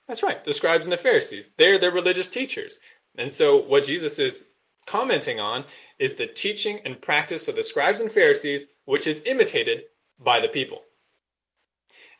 That's 0.07 0.23
right, 0.23 0.43
the 0.43 0.53
scribes 0.53 0.85
and 0.85 0.91
the 0.91 0.97
Pharisees. 0.97 1.49
They're 1.57 1.79
the 1.79 1.91
religious 1.91 2.27
teachers. 2.27 2.79
And 3.17 3.31
so 3.31 3.57
what 3.57 3.85
Jesus 3.85 4.19
is 4.19 4.43
commenting 4.85 5.39
on 5.39 5.65
is 5.99 6.15
the 6.15 6.27
teaching 6.27 6.79
and 6.83 7.01
practice 7.01 7.47
of 7.47 7.55
the 7.55 7.63
scribes 7.63 8.01
and 8.01 8.11
Pharisees, 8.11 8.65
which 8.85 9.07
is 9.07 9.21
imitated 9.25 9.83
by 10.19 10.39
the 10.39 10.49
people. 10.49 10.81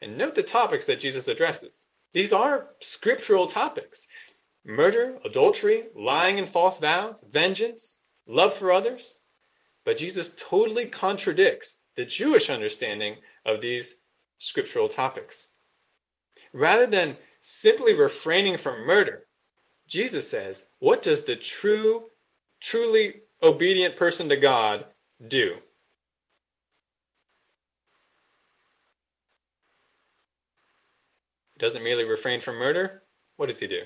And 0.01 0.17
note 0.17 0.35
the 0.35 0.43
topics 0.43 0.85
that 0.85 0.99
Jesus 0.99 1.27
addresses. 1.27 1.85
These 2.13 2.33
are 2.33 2.69
scriptural 2.81 3.47
topics 3.47 4.05
murder, 4.65 5.17
adultery, 5.25 5.83
lying 5.93 6.39
and 6.39 6.49
false 6.49 6.79
vows, 6.79 7.21
vengeance, 7.31 7.97
love 8.27 8.53
for 8.55 8.71
others. 8.71 9.15
But 9.83 9.97
Jesus 9.97 10.31
totally 10.37 10.85
contradicts 10.85 11.77
the 11.97 12.05
Jewish 12.05 12.49
understanding 12.49 13.17
of 13.45 13.59
these 13.59 13.95
scriptural 14.39 14.87
topics. 14.87 15.47
Rather 16.53 16.87
than 16.87 17.17
simply 17.43 17.93
refraining 17.93 18.57
from 18.57 18.87
murder. 18.87 19.25
Jesus 19.85 20.29
says, 20.29 20.63
what 20.79 21.03
does 21.03 21.23
the 21.23 21.35
true, 21.35 22.05
truly 22.61 23.15
obedient 23.43 23.97
person 23.97 24.29
to 24.29 24.37
God 24.37 24.85
do? 25.27 25.55
He 31.53 31.59
doesn't 31.59 31.83
merely 31.83 32.05
refrain 32.05 32.39
from 32.39 32.55
murder. 32.55 33.03
What 33.35 33.49
does 33.49 33.59
he 33.59 33.67
do? 33.67 33.81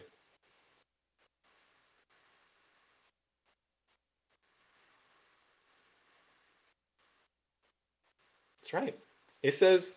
That's 8.62 8.74
right. 8.74 8.96
He 9.42 9.50
says, 9.50 9.96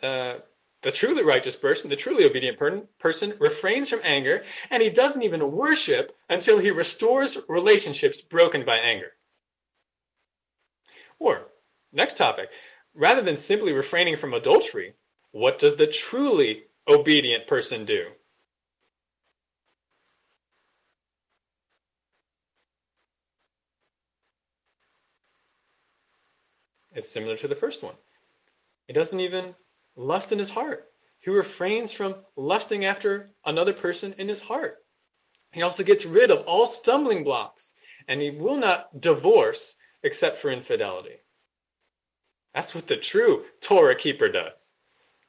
uh, 0.00 0.34
the 0.84 0.92
truly 0.92 1.24
righteous 1.24 1.56
person, 1.56 1.88
the 1.88 1.96
truly 1.96 2.24
obedient 2.24 2.58
per- 2.58 2.82
person, 2.98 3.34
refrains 3.40 3.88
from 3.88 4.00
anger, 4.04 4.44
and 4.70 4.82
he 4.82 4.90
doesn't 4.90 5.22
even 5.22 5.50
worship 5.50 6.14
until 6.28 6.58
he 6.58 6.70
restores 6.70 7.38
relationships 7.48 8.20
broken 8.20 8.66
by 8.66 8.76
anger. 8.76 9.10
Or, 11.18 11.46
next 11.90 12.18
topic, 12.18 12.50
rather 12.94 13.22
than 13.22 13.38
simply 13.38 13.72
refraining 13.72 14.18
from 14.18 14.34
adultery, 14.34 14.92
what 15.32 15.58
does 15.58 15.74
the 15.74 15.86
truly 15.86 16.64
obedient 16.86 17.46
person 17.46 17.86
do? 17.86 18.08
It's 26.92 27.08
similar 27.08 27.38
to 27.38 27.48
the 27.48 27.56
first 27.56 27.82
one. 27.82 27.94
He 28.86 28.92
doesn't 28.92 29.18
even 29.18 29.54
lust 29.96 30.32
in 30.32 30.38
his 30.38 30.50
heart. 30.50 30.90
He 31.20 31.30
refrains 31.30 31.92
from 31.92 32.16
lusting 32.36 32.84
after 32.84 33.30
another 33.44 33.72
person 33.72 34.14
in 34.18 34.28
his 34.28 34.40
heart. 34.40 34.84
He 35.52 35.62
also 35.62 35.82
gets 35.82 36.04
rid 36.04 36.30
of 36.30 36.46
all 36.46 36.66
stumbling 36.66 37.24
blocks, 37.24 37.72
and 38.08 38.20
he 38.20 38.30
will 38.30 38.56
not 38.56 39.00
divorce 39.00 39.74
except 40.02 40.38
for 40.38 40.50
infidelity. 40.50 41.16
That's 42.54 42.74
what 42.74 42.86
the 42.86 42.96
true 42.96 43.44
Torah 43.60 43.96
keeper 43.96 44.28
does. 44.28 44.72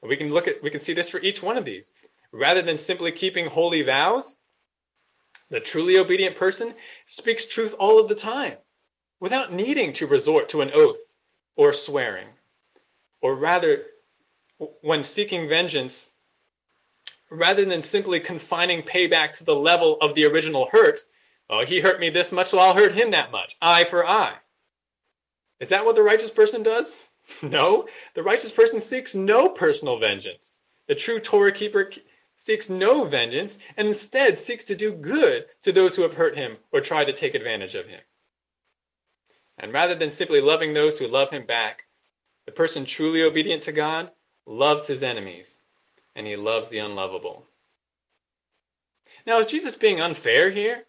We 0.02 0.18
can 0.18 0.30
look 0.30 0.48
at 0.48 0.62
we 0.62 0.70
can 0.70 0.80
see 0.80 0.94
this 0.94 1.10
for 1.10 1.20
each 1.20 1.42
one 1.42 1.58
of 1.58 1.66
these. 1.66 1.92
Rather 2.32 2.62
than 2.62 2.78
simply 2.78 3.12
keeping 3.12 3.48
holy 3.48 3.82
vows, 3.82 4.38
the 5.50 5.60
truly 5.60 5.98
obedient 5.98 6.36
person 6.36 6.74
speaks 7.06 7.46
truth 7.46 7.74
all 7.80 8.00
of 8.00 8.10
the 8.10 8.16
time 8.16 8.58
without 9.20 9.54
needing 9.54 9.94
to 9.94 10.08
resort 10.08 10.50
to 10.50 10.62
an 10.62 10.72
oath 10.74 11.00
or 11.56 11.72
swearing. 11.74 12.28
Or 13.22 13.36
rather, 13.36 13.86
when 14.82 15.04
seeking 15.04 15.50
vengeance, 15.50 16.10
rather 17.30 17.66
than 17.66 17.84
simply 17.84 18.20
confining 18.20 18.84
payback 18.84 19.34
to 19.38 19.44
the 19.44 19.56
level 19.56 19.98
of 20.02 20.16
the 20.16 20.26
original 20.26 20.68
hurt, 20.72 21.00
oh, 21.50 21.66
he 21.66 21.80
hurt 21.80 22.00
me 22.00 22.10
this 22.10 22.32
much, 22.32 22.50
so 22.50 22.60
I'll 22.60 22.74
hurt 22.74 22.94
him 22.94 23.12
that 23.12 23.32
much. 23.32 23.56
Eye 23.62 23.86
for 23.86 24.06
eye. 24.06 24.36
Is 25.60 25.70
that 25.70 25.86
what 25.86 25.96
the 25.96 26.04
righteous 26.04 26.32
person 26.32 26.64
does? 26.64 26.96
No. 27.42 27.88
The 28.14 28.22
righteous 28.22 28.52
person 28.52 28.80
seeks 28.80 29.16
no 29.16 29.50
personal 29.50 29.98
vengeance. 29.98 30.62
The 30.88 30.94
true 30.94 31.20
Torah 31.20 31.52
keeper 31.52 31.92
seeks 32.36 32.70
no 32.70 33.04
vengeance 33.06 33.58
and 33.78 33.88
instead 33.88 34.38
seeks 34.38 34.66
to 34.66 34.76
do 34.76 34.92
good 34.92 35.46
to 35.64 35.72
those 35.72 35.96
who 35.96 36.04
have 36.04 36.14
hurt 36.14 36.38
him 36.38 36.58
or 36.72 36.82
tried 36.82 37.06
to 37.06 37.14
take 37.14 37.34
advantage 37.34 37.74
of 37.74 37.88
him. 37.88 38.00
And 39.58 39.74
rather 39.74 39.96
than 39.96 40.12
simply 40.12 40.40
loving 40.40 40.76
those 40.76 41.00
who 41.00 41.08
love 41.08 41.32
him 41.32 41.48
back, 41.48 41.86
the 42.46 42.52
person 42.52 42.86
truly 42.86 43.24
obedient 43.24 43.64
to 43.64 43.72
God 43.72 44.12
loves 44.46 44.88
his 44.88 45.04
enemies 45.04 45.60
and 46.16 46.26
he 46.26 46.36
loves 46.36 46.70
the 46.70 46.80
unlovable. 46.80 47.46
Now, 49.26 49.40
is 49.40 49.48
Jesus 49.48 49.76
being 49.76 50.02
unfair 50.02 50.50
here? 50.50 50.84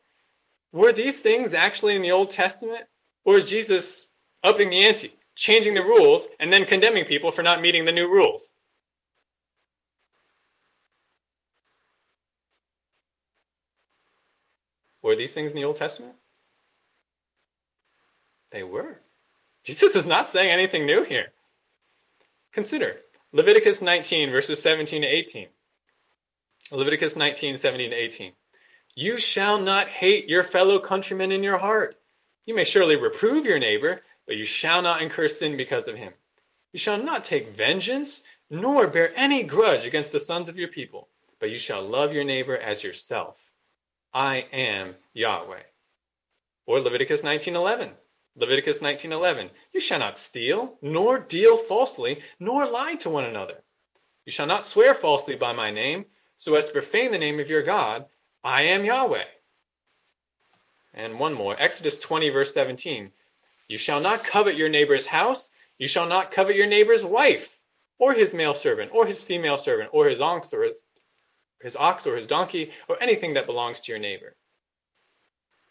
Were 0.72 0.92
these 0.92 1.18
things 1.18 1.54
actually 1.54 1.96
in 1.96 2.02
the 2.02 2.12
Old 2.12 2.30
Testament? 2.30 2.84
Or 3.24 3.38
is 3.38 3.46
Jesus 3.46 4.06
upping 4.44 4.70
the 4.70 4.84
ante, 4.84 5.12
changing 5.34 5.74
the 5.74 5.82
rules, 5.82 6.26
and 6.38 6.52
then 6.52 6.66
condemning 6.66 7.06
people 7.06 7.32
for 7.32 7.42
not 7.42 7.62
meeting 7.62 7.84
the 7.84 7.92
new 7.92 8.08
rules? 8.08 8.52
Were 15.02 15.16
these 15.16 15.32
things 15.32 15.50
in 15.50 15.56
the 15.56 15.64
Old 15.64 15.76
Testament? 15.76 16.14
They 18.50 18.62
were. 18.62 18.98
Jesus 19.64 19.96
is 19.96 20.06
not 20.06 20.28
saying 20.28 20.50
anything 20.50 20.84
new 20.84 21.04
here. 21.04 21.32
Consider 22.52 22.96
Leviticus 23.36 23.82
19, 23.82 24.30
verses 24.30 24.62
17 24.62 25.02
to 25.02 25.06
18. 25.06 25.48
Leviticus 26.70 27.16
19, 27.16 27.58
17 27.58 27.90
to 27.90 27.94
18. 27.94 28.32
You 28.94 29.18
shall 29.18 29.60
not 29.60 29.88
hate 29.88 30.26
your 30.26 30.42
fellow 30.42 30.78
countrymen 30.78 31.30
in 31.30 31.42
your 31.42 31.58
heart. 31.58 31.98
You 32.46 32.54
may 32.54 32.64
surely 32.64 32.96
reprove 32.96 33.44
your 33.44 33.58
neighbor, 33.58 34.00
but 34.26 34.36
you 34.36 34.46
shall 34.46 34.80
not 34.80 35.02
incur 35.02 35.28
sin 35.28 35.58
because 35.58 35.86
of 35.86 35.96
him. 35.96 36.14
You 36.72 36.78
shall 36.78 36.96
not 36.96 37.26
take 37.26 37.54
vengeance, 37.54 38.22
nor 38.48 38.86
bear 38.86 39.12
any 39.14 39.42
grudge 39.42 39.84
against 39.84 40.12
the 40.12 40.18
sons 40.18 40.48
of 40.48 40.56
your 40.56 40.68
people, 40.68 41.06
but 41.38 41.50
you 41.50 41.58
shall 41.58 41.82
love 41.82 42.14
your 42.14 42.24
neighbor 42.24 42.56
as 42.56 42.82
yourself. 42.82 43.50
I 44.14 44.46
am 44.50 44.94
Yahweh. 45.12 45.64
Or 46.64 46.80
Leviticus 46.80 47.20
19:11. 47.20 47.92
Leviticus 48.36 48.80
19:11 48.80 49.50
You 49.72 49.80
shall 49.80 49.98
not 49.98 50.18
steal 50.18 50.78
nor 50.82 51.18
deal 51.18 51.56
falsely 51.56 52.22
nor 52.38 52.66
lie 52.66 52.96
to 52.96 53.10
one 53.10 53.24
another. 53.24 53.62
You 54.26 54.32
shall 54.32 54.46
not 54.46 54.66
swear 54.66 54.94
falsely 54.94 55.36
by 55.36 55.52
my 55.52 55.70
name 55.70 56.04
so 56.36 56.54
as 56.54 56.66
to 56.66 56.72
profane 56.72 57.12
the 57.12 57.18
name 57.18 57.40
of 57.40 57.48
your 57.48 57.62
God. 57.62 58.06
I 58.44 58.64
am 58.64 58.84
Yahweh. 58.84 59.24
And 60.92 61.18
one 61.18 61.32
more, 61.32 61.56
Exodus 61.58 61.98
20 61.98 62.28
verse 62.28 62.52
17. 62.52 63.10
You 63.68 63.78
shall 63.78 64.00
not 64.00 64.24
covet 64.24 64.56
your 64.56 64.68
neighbor's 64.68 65.06
house, 65.06 65.50
you 65.78 65.88
shall 65.88 66.06
not 66.06 66.30
covet 66.30 66.56
your 66.56 66.66
neighbor's 66.66 67.04
wife 67.04 67.60
or 67.98 68.12
his 68.12 68.34
male 68.34 68.54
servant 68.54 68.92
or 68.94 69.06
his 69.06 69.22
female 69.22 69.56
servant 69.56 69.90
or 69.92 70.08
his 70.08 70.20
ox 70.20 70.52
or 70.52 70.62
his, 70.64 70.84
his 71.62 71.74
ox 71.74 72.06
or 72.06 72.16
his 72.16 72.26
donkey 72.26 72.72
or 72.88 73.02
anything 73.02 73.34
that 73.34 73.46
belongs 73.46 73.80
to 73.80 73.92
your 73.92 73.98
neighbor. 73.98 74.36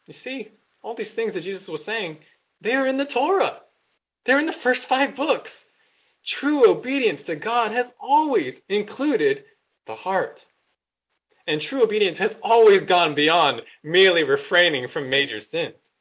You 0.07 0.13
see, 0.13 0.51
all 0.81 0.95
these 0.95 1.13
things 1.13 1.33
that 1.33 1.41
Jesus 1.41 1.67
was 1.67 1.83
saying 1.83 2.17
they're 2.61 2.87
in 2.87 2.97
the 2.97 3.05
Torah. 3.05 3.61
They're 4.25 4.39
in 4.39 4.45
the 4.45 4.53
first 4.53 4.87
five 4.87 5.15
books. 5.15 5.65
True 6.25 6.69
obedience 6.69 7.23
to 7.23 7.35
God 7.35 7.71
has 7.71 7.93
always 7.99 8.59
included 8.67 9.43
the 9.85 9.95
heart. 9.95 10.43
And 11.47 11.61
true 11.61 11.83
obedience 11.83 12.17
has 12.17 12.35
always 12.41 12.85
gone 12.85 13.13
beyond 13.13 13.61
merely 13.83 14.23
refraining 14.23 14.87
from 14.87 15.11
major 15.11 15.39
sins. 15.39 15.93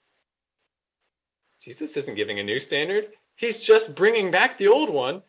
Jesus 1.60 1.96
isn't 1.96 2.14
giving 2.14 2.38
a 2.38 2.42
new 2.42 2.60
standard. 2.60 3.08
He's 3.36 3.58
just 3.58 3.94
bringing 3.94 4.30
back 4.30 4.56
the 4.56 4.68
old 4.68 4.88
one 4.88 5.22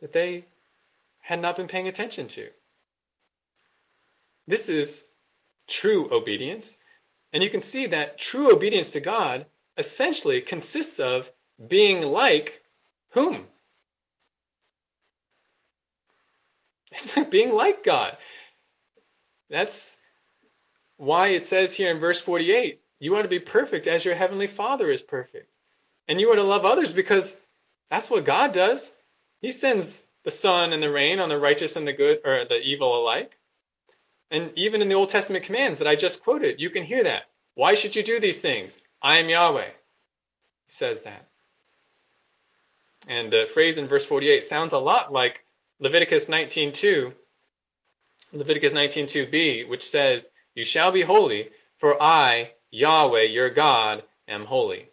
that 0.00 0.12
they 0.12 0.46
had 1.20 1.40
not 1.40 1.56
been 1.56 1.68
paying 1.68 1.86
attention 1.86 2.28
to. 2.28 2.48
This 4.48 4.68
is 4.68 5.04
true 5.68 6.12
obedience. 6.12 6.74
And 7.32 7.42
you 7.42 7.50
can 7.50 7.62
see 7.62 7.86
that 7.86 8.18
true 8.18 8.52
obedience 8.52 8.90
to 8.90 9.00
God 9.00 9.46
essentially 9.76 10.40
consists 10.40 11.00
of 11.00 11.30
being 11.66 12.02
like 12.02 12.62
whom? 13.12 13.46
It's 16.92 17.16
like 17.16 17.30
being 17.30 17.52
like 17.52 17.84
God. 17.84 18.16
That's 19.48 19.96
why 20.96 21.28
it 21.28 21.46
says 21.46 21.72
here 21.72 21.90
in 21.90 21.98
verse 21.98 22.20
48 22.20 22.80
you 23.00 23.12
want 23.12 23.24
to 23.24 23.28
be 23.28 23.40
perfect 23.40 23.86
as 23.86 24.04
your 24.04 24.14
heavenly 24.14 24.46
Father 24.46 24.90
is 24.90 25.00
perfect. 25.00 25.58
And 26.06 26.20
you 26.20 26.28
want 26.28 26.38
to 26.38 26.44
love 26.44 26.66
others 26.66 26.92
because 26.92 27.34
that's 27.90 28.10
what 28.10 28.26
God 28.26 28.52
does. 28.52 28.92
He 29.40 29.52
sends 29.52 30.02
the 30.22 30.30
sun 30.30 30.74
and 30.74 30.82
the 30.82 30.90
rain 30.90 31.18
on 31.18 31.30
the 31.30 31.38
righteous 31.38 31.76
and 31.76 31.88
the 31.88 31.94
good 31.94 32.20
or 32.24 32.44
the 32.44 32.60
evil 32.60 33.02
alike. 33.02 33.38
And 34.30 34.52
even 34.54 34.82
in 34.82 34.88
the 34.88 34.94
Old 34.94 35.08
Testament 35.08 35.44
commands 35.44 35.78
that 35.78 35.88
I 35.88 35.96
just 35.96 36.22
quoted, 36.22 36.60
you 36.60 36.70
can 36.70 36.84
hear 36.84 37.02
that. 37.04 37.22
Why 37.54 37.74
should 37.74 37.96
you 37.96 38.02
do 38.02 38.20
these 38.20 38.40
things? 38.40 38.78
I 39.02 39.18
am 39.18 39.28
Yahweh. 39.28 39.66
He 39.66 40.72
says 40.72 41.00
that. 41.02 41.26
And 43.08 43.32
the 43.32 43.48
phrase 43.52 43.78
in 43.78 43.88
verse 43.88 44.04
48 44.04 44.44
sounds 44.44 44.72
a 44.72 44.78
lot 44.78 45.12
like 45.12 45.44
Leviticus 45.78 46.26
19:2, 46.26 47.14
Leviticus 48.32 48.72
19:2b, 48.72 49.66
which 49.68 49.88
says, 49.88 50.30
"You 50.54 50.64
shall 50.64 50.92
be 50.92 51.02
holy, 51.02 51.50
for 51.78 52.00
I, 52.02 52.52
Yahweh, 52.70 53.22
your 53.22 53.50
God, 53.50 54.04
am 54.28 54.44
holy." 54.44 54.90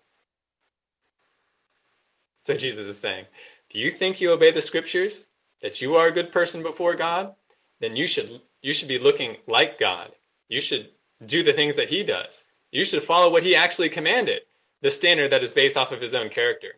So 2.37 2.55
Jesus 2.55 2.87
is 2.87 2.97
saying, 2.97 3.27
"Do 3.69 3.79
you 3.79 3.91
think 3.91 4.21
you 4.21 4.31
obey 4.31 4.51
the 4.51 4.61
scriptures, 4.61 5.25
that 5.61 5.81
you 5.81 5.95
are 5.95 6.07
a 6.07 6.13
good 6.13 6.31
person 6.31 6.63
before 6.63 6.95
God? 6.95 7.35
Then 7.79 7.95
you 7.95 8.07
should 8.07 8.41
you 8.61 8.73
should 8.73 8.87
be 8.87 8.99
looking 8.99 9.37
like 9.47 9.79
God. 9.79 10.13
You 10.47 10.61
should 10.61 10.91
do 11.25 11.43
the 11.43 11.53
things 11.53 11.75
that 11.75 11.89
he 11.89 12.03
does. 12.03 12.43
You 12.71 12.85
should 12.85 13.03
follow 13.03 13.31
what 13.31 13.43
he 13.43 13.55
actually 13.55 13.89
commanded, 13.89 14.41
the 14.81 14.91
standard 14.91 15.31
that 15.31 15.43
is 15.43 15.51
based 15.51 15.77
off 15.77 15.91
of 15.91 16.01
his 16.01 16.13
own 16.13 16.29
character. 16.29 16.73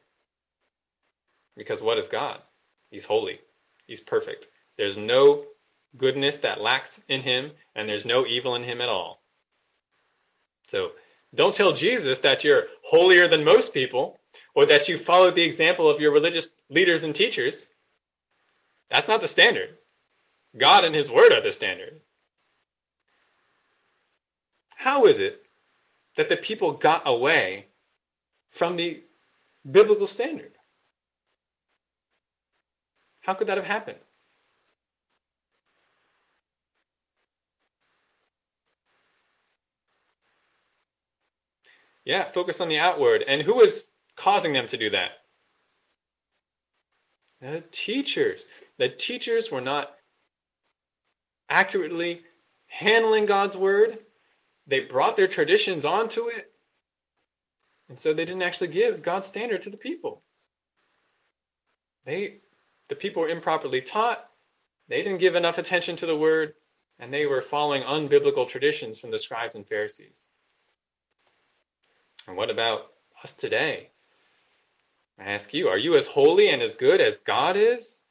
Because 1.58 1.82
what 1.82 1.98
is 1.98 2.08
God? 2.08 2.42
He's 2.92 3.06
holy. 3.06 3.40
He's 3.88 4.00
perfect. 4.00 4.48
There's 4.78 4.98
no 4.98 5.46
goodness 5.98 6.38
that 6.38 6.62
lacks 6.62 7.00
in 7.08 7.22
him, 7.22 7.52
and 7.76 7.90
there's 7.90 8.06
no 8.06 8.26
evil 8.26 8.56
in 8.56 8.64
him 8.64 8.82
at 8.82 8.90
all. 8.90 9.22
So 10.70 10.92
don't 11.34 11.54
tell 11.54 11.74
Jesus 11.74 12.20
that 12.20 12.44
you're 12.44 12.66
holier 12.84 13.28
than 13.28 13.44
most 13.44 13.74
people 13.74 14.20
or 14.56 14.66
that 14.68 14.88
you 14.88 14.98
followed 14.98 15.36
the 15.36 15.44
example 15.44 15.90
of 15.90 16.00
your 16.00 16.12
religious 16.12 16.52
leaders 16.70 17.04
and 17.04 17.16
teachers. 17.16 17.68
That's 18.90 19.08
not 19.08 19.22
the 19.22 19.28
standard. 19.28 19.78
God 20.58 20.84
and 20.84 20.96
His 20.96 21.12
Word 21.12 21.32
are 21.32 21.42
the 21.42 21.52
standard. 21.52 22.02
How 24.76 25.06
is 25.06 25.20
it 25.20 25.44
that 26.18 26.30
the 26.30 26.38
people 26.38 26.74
got 26.74 27.04
away 27.06 27.68
from 28.52 28.76
the 28.76 29.04
biblical 29.70 30.08
standard? 30.08 30.54
How 33.22 33.34
could 33.34 33.48
that 33.48 33.58
have 33.58 33.66
happened? 33.66 34.00
Yeah, 42.06 42.26
focus 42.32 42.62
on 42.62 42.70
the 42.70 42.80
outward. 42.80 43.24
And 43.28 43.42
who 43.42 43.56
was 43.56 43.84
causing 44.16 44.54
them 44.54 44.68
to 44.68 44.78
do 44.78 44.90
that? 44.92 45.12
The 47.42 47.64
teachers. 47.72 48.46
The 48.80 48.90
teachers 48.90 49.52
were 49.52 49.62
not 49.62 49.92
accurately 51.50 52.22
handling 52.68 53.26
God's 53.26 53.58
word. 53.58 54.00
They 54.70 54.82
brought 54.82 55.18
their 55.18 55.28
traditions 55.28 55.84
onto 55.84 56.28
it. 56.28 56.52
And 57.90 58.00
so 58.00 58.14
they 58.14 58.24
didn't 58.24 58.44
actually 58.44 58.68
give 58.68 59.02
God's 59.02 59.28
standard 59.28 59.64
to 59.64 59.72
the 59.72 59.78
people. 59.78 60.22
They 62.06 62.42
the 62.88 62.96
people 62.96 63.24
were 63.24 63.30
improperly 63.30 63.82
taught. 63.82 64.24
They 64.88 65.02
didn't 65.02 65.20
give 65.20 65.36
enough 65.36 65.58
attention 65.58 65.96
to 65.98 66.06
the 66.06 66.18
word, 66.18 66.54
and 67.00 67.12
they 67.12 67.26
were 67.26 67.42
following 67.42 67.84
unbiblical 67.84 68.48
traditions 68.48 69.00
from 69.00 69.12
the 69.12 69.20
scribes 69.20 69.56
and 69.56 69.68
Pharisees. 69.68 70.28
And 72.28 72.38
what 72.38 72.50
about 72.50 72.92
us 73.24 73.34
today? 73.34 73.90
I 75.20 75.32
ask 75.32 75.54
you, 75.54 75.68
are 75.68 75.78
you 75.78 75.96
as 75.96 76.08
holy 76.08 76.50
and 76.50 76.62
as 76.62 76.74
good 76.76 77.02
as 77.02 77.20
God 77.20 77.58
is? 77.58 78.02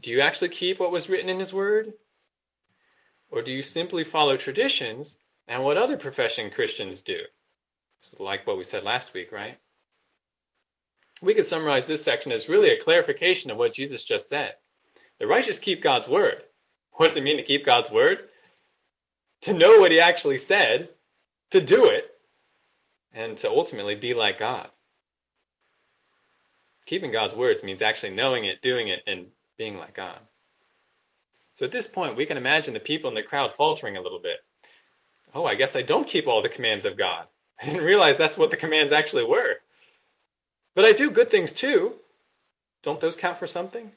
Do 0.00 0.10
you 0.10 0.20
actually 0.20 0.50
keep 0.50 0.78
what 0.80 0.92
was 0.92 1.08
written 1.08 1.28
in 1.28 1.38
His 1.38 1.52
Word? 1.52 1.92
Or 3.30 3.42
do 3.42 3.52
you 3.52 3.62
simply 3.62 4.04
follow 4.04 4.36
traditions 4.36 5.16
and 5.48 5.64
what 5.64 5.76
other 5.76 5.96
profession 5.96 6.50
Christians 6.50 7.00
do? 7.00 7.18
like 8.18 8.46
what 8.46 8.58
we 8.58 8.64
said 8.64 8.84
last 8.84 9.12
week, 9.12 9.32
right? 9.32 9.58
We 11.20 11.34
could 11.34 11.46
summarize 11.46 11.86
this 11.86 12.02
section 12.02 12.32
as 12.32 12.48
really 12.48 12.70
a 12.70 12.82
clarification 12.82 13.50
of 13.50 13.58
what 13.58 13.74
Jesus 13.74 14.04
just 14.04 14.28
said. 14.28 14.54
The 15.18 15.26
righteous 15.26 15.58
keep 15.58 15.82
God's 15.82 16.06
Word. 16.06 16.42
What 16.92 17.08
does 17.08 17.16
it 17.16 17.24
mean 17.24 17.38
to 17.38 17.42
keep 17.42 17.66
God's 17.66 17.90
Word? 17.90 18.18
To 19.42 19.52
know 19.52 19.78
what 19.80 19.92
He 19.92 20.00
actually 20.00 20.38
said, 20.38 20.90
to 21.50 21.60
do 21.60 21.86
it, 21.86 22.04
and 23.12 23.36
to 23.38 23.48
ultimately 23.48 23.94
be 23.94 24.14
like 24.14 24.38
God. 24.38 24.68
Keeping 26.86 27.12
God's 27.12 27.34
words 27.34 27.62
means 27.62 27.82
actually 27.82 28.14
knowing 28.14 28.44
it, 28.44 28.62
doing 28.62 28.88
it, 28.88 29.00
and 29.06 29.26
being 29.58 29.76
like 29.76 29.94
God. 29.94 30.18
So 31.54 31.66
at 31.66 31.72
this 31.72 31.88
point, 31.88 32.16
we 32.16 32.26
can 32.26 32.36
imagine 32.36 32.74
the 32.74 32.80
people 32.80 33.08
in 33.08 33.14
the 33.14 33.22
crowd 33.22 33.50
faltering 33.56 33.96
a 33.96 34.00
little 34.00 34.20
bit. 34.20 34.38
Oh, 35.34 35.44
I 35.44 35.54
guess 35.54 35.76
I 35.76 35.82
don't 35.82 36.06
keep 36.06 36.26
all 36.26 36.42
the 36.42 36.48
commands 36.48 36.84
of 36.84 36.96
God. 36.96 37.26
I 37.60 37.66
didn't 37.66 37.84
realize 37.84 38.16
that's 38.16 38.38
what 38.38 38.50
the 38.50 38.56
commands 38.56 38.92
actually 38.92 39.24
were. 39.24 39.56
But 40.74 40.84
I 40.84 40.92
do 40.92 41.10
good 41.10 41.30
things 41.30 41.52
too. 41.52 41.94
Don't 42.82 43.00
those 43.00 43.16
count 43.16 43.38
for 43.38 43.46
something? 43.46 43.90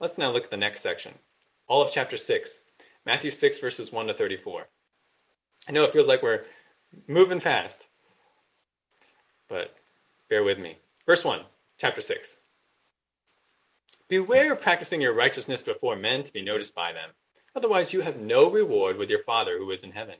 Let's 0.00 0.18
now 0.18 0.30
look 0.30 0.44
at 0.44 0.50
the 0.50 0.56
next 0.56 0.82
section. 0.82 1.12
All 1.68 1.82
of 1.82 1.92
chapter 1.92 2.16
6, 2.16 2.60
Matthew 3.04 3.30
6, 3.30 3.58
verses 3.60 3.90
1 3.90 4.06
to 4.06 4.14
34. 4.14 4.66
I 5.68 5.72
know 5.72 5.84
it 5.84 5.92
feels 5.92 6.06
like 6.06 6.22
we're 6.22 6.44
moving 7.08 7.40
fast, 7.40 7.86
but 9.48 9.74
bear 10.28 10.44
with 10.44 10.58
me. 10.58 10.76
Verse 11.06 11.24
1, 11.24 11.40
chapter 11.78 12.00
6. 12.00 12.36
Beware 14.08 14.52
of 14.52 14.60
practicing 14.60 15.00
your 15.00 15.14
righteousness 15.14 15.62
before 15.62 15.96
men 15.96 16.22
to 16.22 16.32
be 16.32 16.42
noticed 16.42 16.74
by 16.74 16.92
them. 16.92 17.10
Otherwise, 17.56 17.90
you 17.90 18.02
have 18.02 18.18
no 18.18 18.50
reward 18.50 18.98
with 18.98 19.08
your 19.08 19.22
Father 19.22 19.56
who 19.56 19.70
is 19.70 19.82
in 19.82 19.90
heaven. 19.90 20.16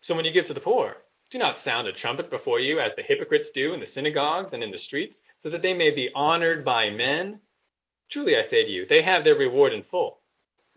So 0.00 0.16
when 0.16 0.24
you 0.24 0.32
give 0.32 0.46
to 0.46 0.54
the 0.54 0.60
poor, 0.60 0.96
do 1.30 1.38
not 1.38 1.56
sound 1.56 1.86
a 1.86 1.92
trumpet 1.92 2.28
before 2.28 2.58
you 2.58 2.80
as 2.80 2.96
the 2.96 3.02
hypocrites 3.02 3.50
do 3.50 3.72
in 3.72 3.78
the 3.78 3.86
synagogues 3.86 4.52
and 4.52 4.64
in 4.64 4.72
the 4.72 4.78
streets, 4.78 5.22
so 5.36 5.48
that 5.50 5.62
they 5.62 5.74
may 5.74 5.92
be 5.92 6.10
honored 6.12 6.64
by 6.64 6.90
men. 6.90 7.40
Truly 8.10 8.36
I 8.36 8.42
say 8.42 8.64
to 8.64 8.70
you, 8.70 8.84
they 8.84 9.02
have 9.02 9.22
their 9.22 9.36
reward 9.36 9.72
in 9.74 9.84
full. 9.84 10.18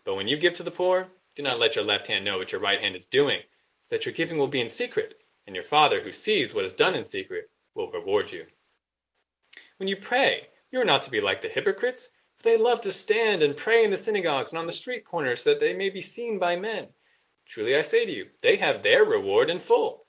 But 0.05 0.13
when 0.13 0.27
you 0.27 0.37
give 0.37 0.53
to 0.53 0.63
the 0.63 0.69
poor, 0.69 1.07
do 1.35 1.41
not 1.41 1.59
let 1.59 1.75
your 1.75 1.85
left 1.85 2.05
hand 2.05 2.23
know 2.23 2.37
what 2.37 2.51
your 2.51 2.61
right 2.61 2.79
hand 2.79 2.95
is 2.95 3.07
doing, 3.07 3.39
so 3.81 3.87
that 3.89 4.05
your 4.05 4.13
giving 4.13 4.37
will 4.37 4.47
be 4.47 4.61
in 4.61 4.69
secret, 4.69 5.15
and 5.47 5.55
your 5.55 5.65
Father 5.65 6.01
who 6.01 6.11
sees 6.11 6.53
what 6.53 6.65
is 6.65 6.73
done 6.73 6.93
in 6.93 7.03
secret 7.03 7.49
will 7.73 7.89
reward 7.89 8.31
you. 8.31 8.45
When 9.77 9.89
you 9.89 9.97
pray, 9.97 10.49
you 10.71 10.79
are 10.79 10.85
not 10.85 11.01
to 11.03 11.11
be 11.11 11.19
like 11.19 11.41
the 11.41 11.49
hypocrites, 11.49 12.09
they 12.41 12.57
love 12.57 12.81
to 12.81 12.91
stand 12.91 13.43
and 13.43 13.57
pray 13.57 13.83
in 13.83 13.91
the 13.91 13.97
synagogues 13.97 14.51
and 14.51 14.59
on 14.59 14.65
the 14.65 14.71
street 14.71 15.05
corners, 15.05 15.43
so 15.43 15.51
that 15.51 15.59
they 15.59 15.73
may 15.73 15.89
be 15.89 16.01
seen 16.01 16.39
by 16.39 16.55
men. 16.55 16.87
Truly 17.45 17.75
I 17.75 17.81
say 17.81 18.05
to 18.05 18.11
you, 18.11 18.27
they 18.41 18.55
have 18.57 18.83
their 18.83 19.03
reward 19.03 19.49
in 19.49 19.59
full. 19.59 20.05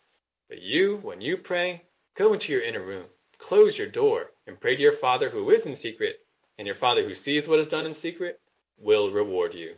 But 0.49 0.61
you, 0.61 0.99
when 1.03 1.21
you 1.21 1.37
pray, 1.37 1.83
go 2.17 2.33
into 2.33 2.53
your 2.53 2.63
inner 2.63 2.85
room, 2.85 3.07
close 3.39 3.79
your 3.79 3.89
door, 3.89 4.33
and 4.47 4.61
pray 4.61 4.77
to 4.77 4.83
your 4.83 4.93
Father 4.93 5.31
who 5.31 5.51
is 5.51 5.67
in 5.67 5.75
secret, 5.75 6.17
and 6.59 6.67
your 6.67 6.77
Father 6.77 7.03
who 7.03 7.15
sees 7.15 7.49
what 7.49 7.61
is 7.61 7.69
done 7.69 7.87
in 7.87 7.95
secret 7.95 8.41
will 8.79 9.11
reward 9.11 9.55
you. 9.55 9.75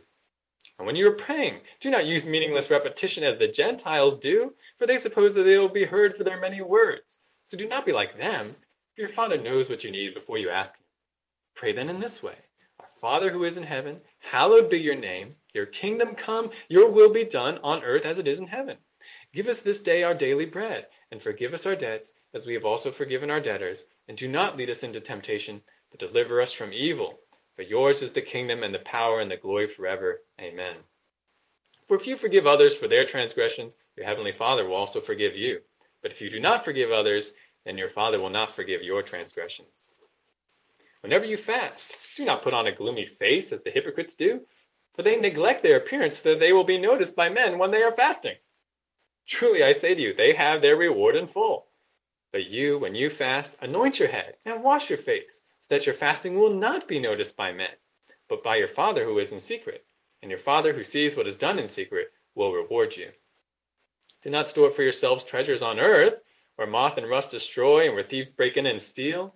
And 0.77 0.87
when 0.87 0.95
you 0.95 1.07
are 1.07 1.15
praying, 1.15 1.61
do 1.79 1.89
not 1.89 2.05
use 2.05 2.25
meaningless 2.25 2.69
repetition 2.69 3.23
as 3.23 3.37
the 3.37 3.47
Gentiles 3.47 4.19
do, 4.19 4.53
for 4.77 4.87
they 4.87 4.97
suppose 4.97 5.33
that 5.33 5.43
they 5.43 5.57
will 5.57 5.69
be 5.69 5.85
heard 5.85 6.17
for 6.17 6.23
their 6.23 6.39
many 6.39 6.61
words. 6.61 7.19
So 7.45 7.57
do 7.57 7.67
not 7.67 7.85
be 7.85 7.91
like 7.91 8.17
them, 8.17 8.55
for 8.95 9.01
your 9.01 9.09
Father 9.09 9.37
knows 9.37 9.69
what 9.69 9.83
you 9.83 9.91
need 9.91 10.13
before 10.13 10.37
you 10.37 10.49
ask 10.49 10.75
Him. 10.75 10.82
Pray 11.55 11.71
then 11.73 11.89
in 11.89 11.99
this 11.99 12.23
way 12.23 12.37
Our 12.79 12.89
Father 12.99 13.31
who 13.31 13.43
is 13.43 13.57
in 13.57 13.63
heaven, 13.63 14.01
hallowed 14.19 14.69
be 14.69 14.79
your 14.79 14.95
name. 14.95 15.35
Your 15.53 15.65
kingdom 15.65 16.15
come, 16.15 16.51
your 16.67 16.89
will 16.89 17.11
be 17.11 17.25
done 17.25 17.59
on 17.59 17.83
earth 17.83 18.05
as 18.05 18.17
it 18.17 18.27
is 18.27 18.39
in 18.39 18.47
heaven. 18.47 18.77
Give 19.33 19.47
us 19.47 19.59
this 19.59 19.79
day 19.79 20.03
our 20.03 20.13
daily 20.13 20.45
bread, 20.45 20.87
and 21.11 21.21
forgive 21.21 21.53
us 21.53 21.65
our 21.65 21.75
debts, 21.75 22.13
as 22.33 22.45
we 22.45 22.53
have 22.53 22.65
also 22.65 22.91
forgiven 22.91 23.29
our 23.29 23.39
debtors. 23.39 23.85
And 24.07 24.17
do 24.17 24.27
not 24.27 24.57
lead 24.57 24.69
us 24.69 24.83
into 24.83 24.99
temptation, 24.99 25.61
but 25.91 25.99
deliver 25.99 26.41
us 26.41 26.53
from 26.53 26.73
evil. 26.73 27.19
For 27.55 27.61
yours 27.61 28.01
is 28.01 28.11
the 28.11 28.21
kingdom, 28.21 28.63
and 28.63 28.73
the 28.73 28.79
power, 28.79 29.19
and 29.19 29.29
the 29.29 29.37
glory 29.37 29.67
forever. 29.67 30.21
Amen. 30.39 30.77
For 31.87 31.97
if 31.97 32.07
you 32.07 32.17
forgive 32.17 32.47
others 32.47 32.75
for 32.75 32.87
their 32.87 33.05
transgressions, 33.05 33.75
your 33.95 34.05
heavenly 34.05 34.31
Father 34.31 34.65
will 34.65 34.75
also 34.75 35.01
forgive 35.01 35.35
you. 35.35 35.61
But 36.01 36.11
if 36.11 36.21
you 36.21 36.29
do 36.29 36.39
not 36.39 36.65
forgive 36.65 36.91
others, 36.91 37.31
then 37.65 37.77
your 37.77 37.89
Father 37.89 38.19
will 38.19 38.29
not 38.29 38.55
forgive 38.55 38.81
your 38.81 39.03
transgressions. 39.03 39.85
Whenever 41.03 41.25
you 41.25 41.35
fast, 41.35 41.93
do 42.15 42.23
not 42.23 42.43
put 42.43 42.53
on 42.53 42.65
a 42.65 42.71
gloomy 42.71 43.05
face 43.05 43.51
as 43.51 43.61
the 43.61 43.71
hypocrites 43.71 44.15
do, 44.15 44.39
for 44.95 45.03
they 45.03 45.17
neglect 45.17 45.61
their 45.61 45.75
appearance 45.75 46.17
so 46.17 46.29
that 46.29 46.39
they 46.39 46.53
will 46.53 46.63
be 46.63 46.77
noticed 46.77 47.13
by 47.13 47.27
men 47.27 47.59
when 47.59 47.71
they 47.71 47.83
are 47.83 47.91
fasting. 47.91 48.37
Truly 49.27 49.63
I 49.63 49.73
say 49.73 49.95
to 49.95 50.01
you, 50.01 50.13
they 50.13 50.33
have 50.33 50.61
their 50.61 50.77
reward 50.77 51.17
in 51.17 51.27
full. 51.27 51.67
But 52.31 52.45
you, 52.45 52.79
when 52.79 52.95
you 52.95 53.09
fast, 53.09 53.57
anoint 53.61 53.99
your 53.99 54.07
head 54.07 54.37
and 54.45 54.63
wash 54.63 54.89
your 54.89 54.97
face, 54.97 55.41
so 55.59 55.75
that 55.75 55.85
your 55.85 55.93
fasting 55.93 56.39
will 56.39 56.53
not 56.53 56.87
be 56.87 56.99
noticed 56.99 57.35
by 57.35 57.51
men, 57.51 57.75
but 58.29 58.41
by 58.41 58.55
your 58.55 58.69
Father 58.69 59.03
who 59.03 59.19
is 59.19 59.33
in 59.33 59.41
secret. 59.41 59.85
And 60.21 60.31
your 60.31 60.39
Father 60.39 60.71
who 60.71 60.85
sees 60.85 61.17
what 61.17 61.27
is 61.27 61.35
done 61.35 61.59
in 61.59 61.67
secret 61.67 62.13
will 62.33 62.53
reward 62.53 62.95
you. 62.95 63.11
Do 64.21 64.29
not 64.29 64.47
store 64.47 64.69
up 64.69 64.75
for 64.75 64.83
yourselves 64.83 65.25
treasures 65.25 65.61
on 65.61 65.81
earth, 65.81 66.15
where 66.55 66.65
moth 66.65 66.97
and 66.97 67.09
rust 67.09 67.31
destroy, 67.31 67.87
and 67.87 67.93
where 67.93 68.05
thieves 68.05 68.31
break 68.31 68.55
in 68.55 68.65
and 68.65 68.81
steal, 68.81 69.35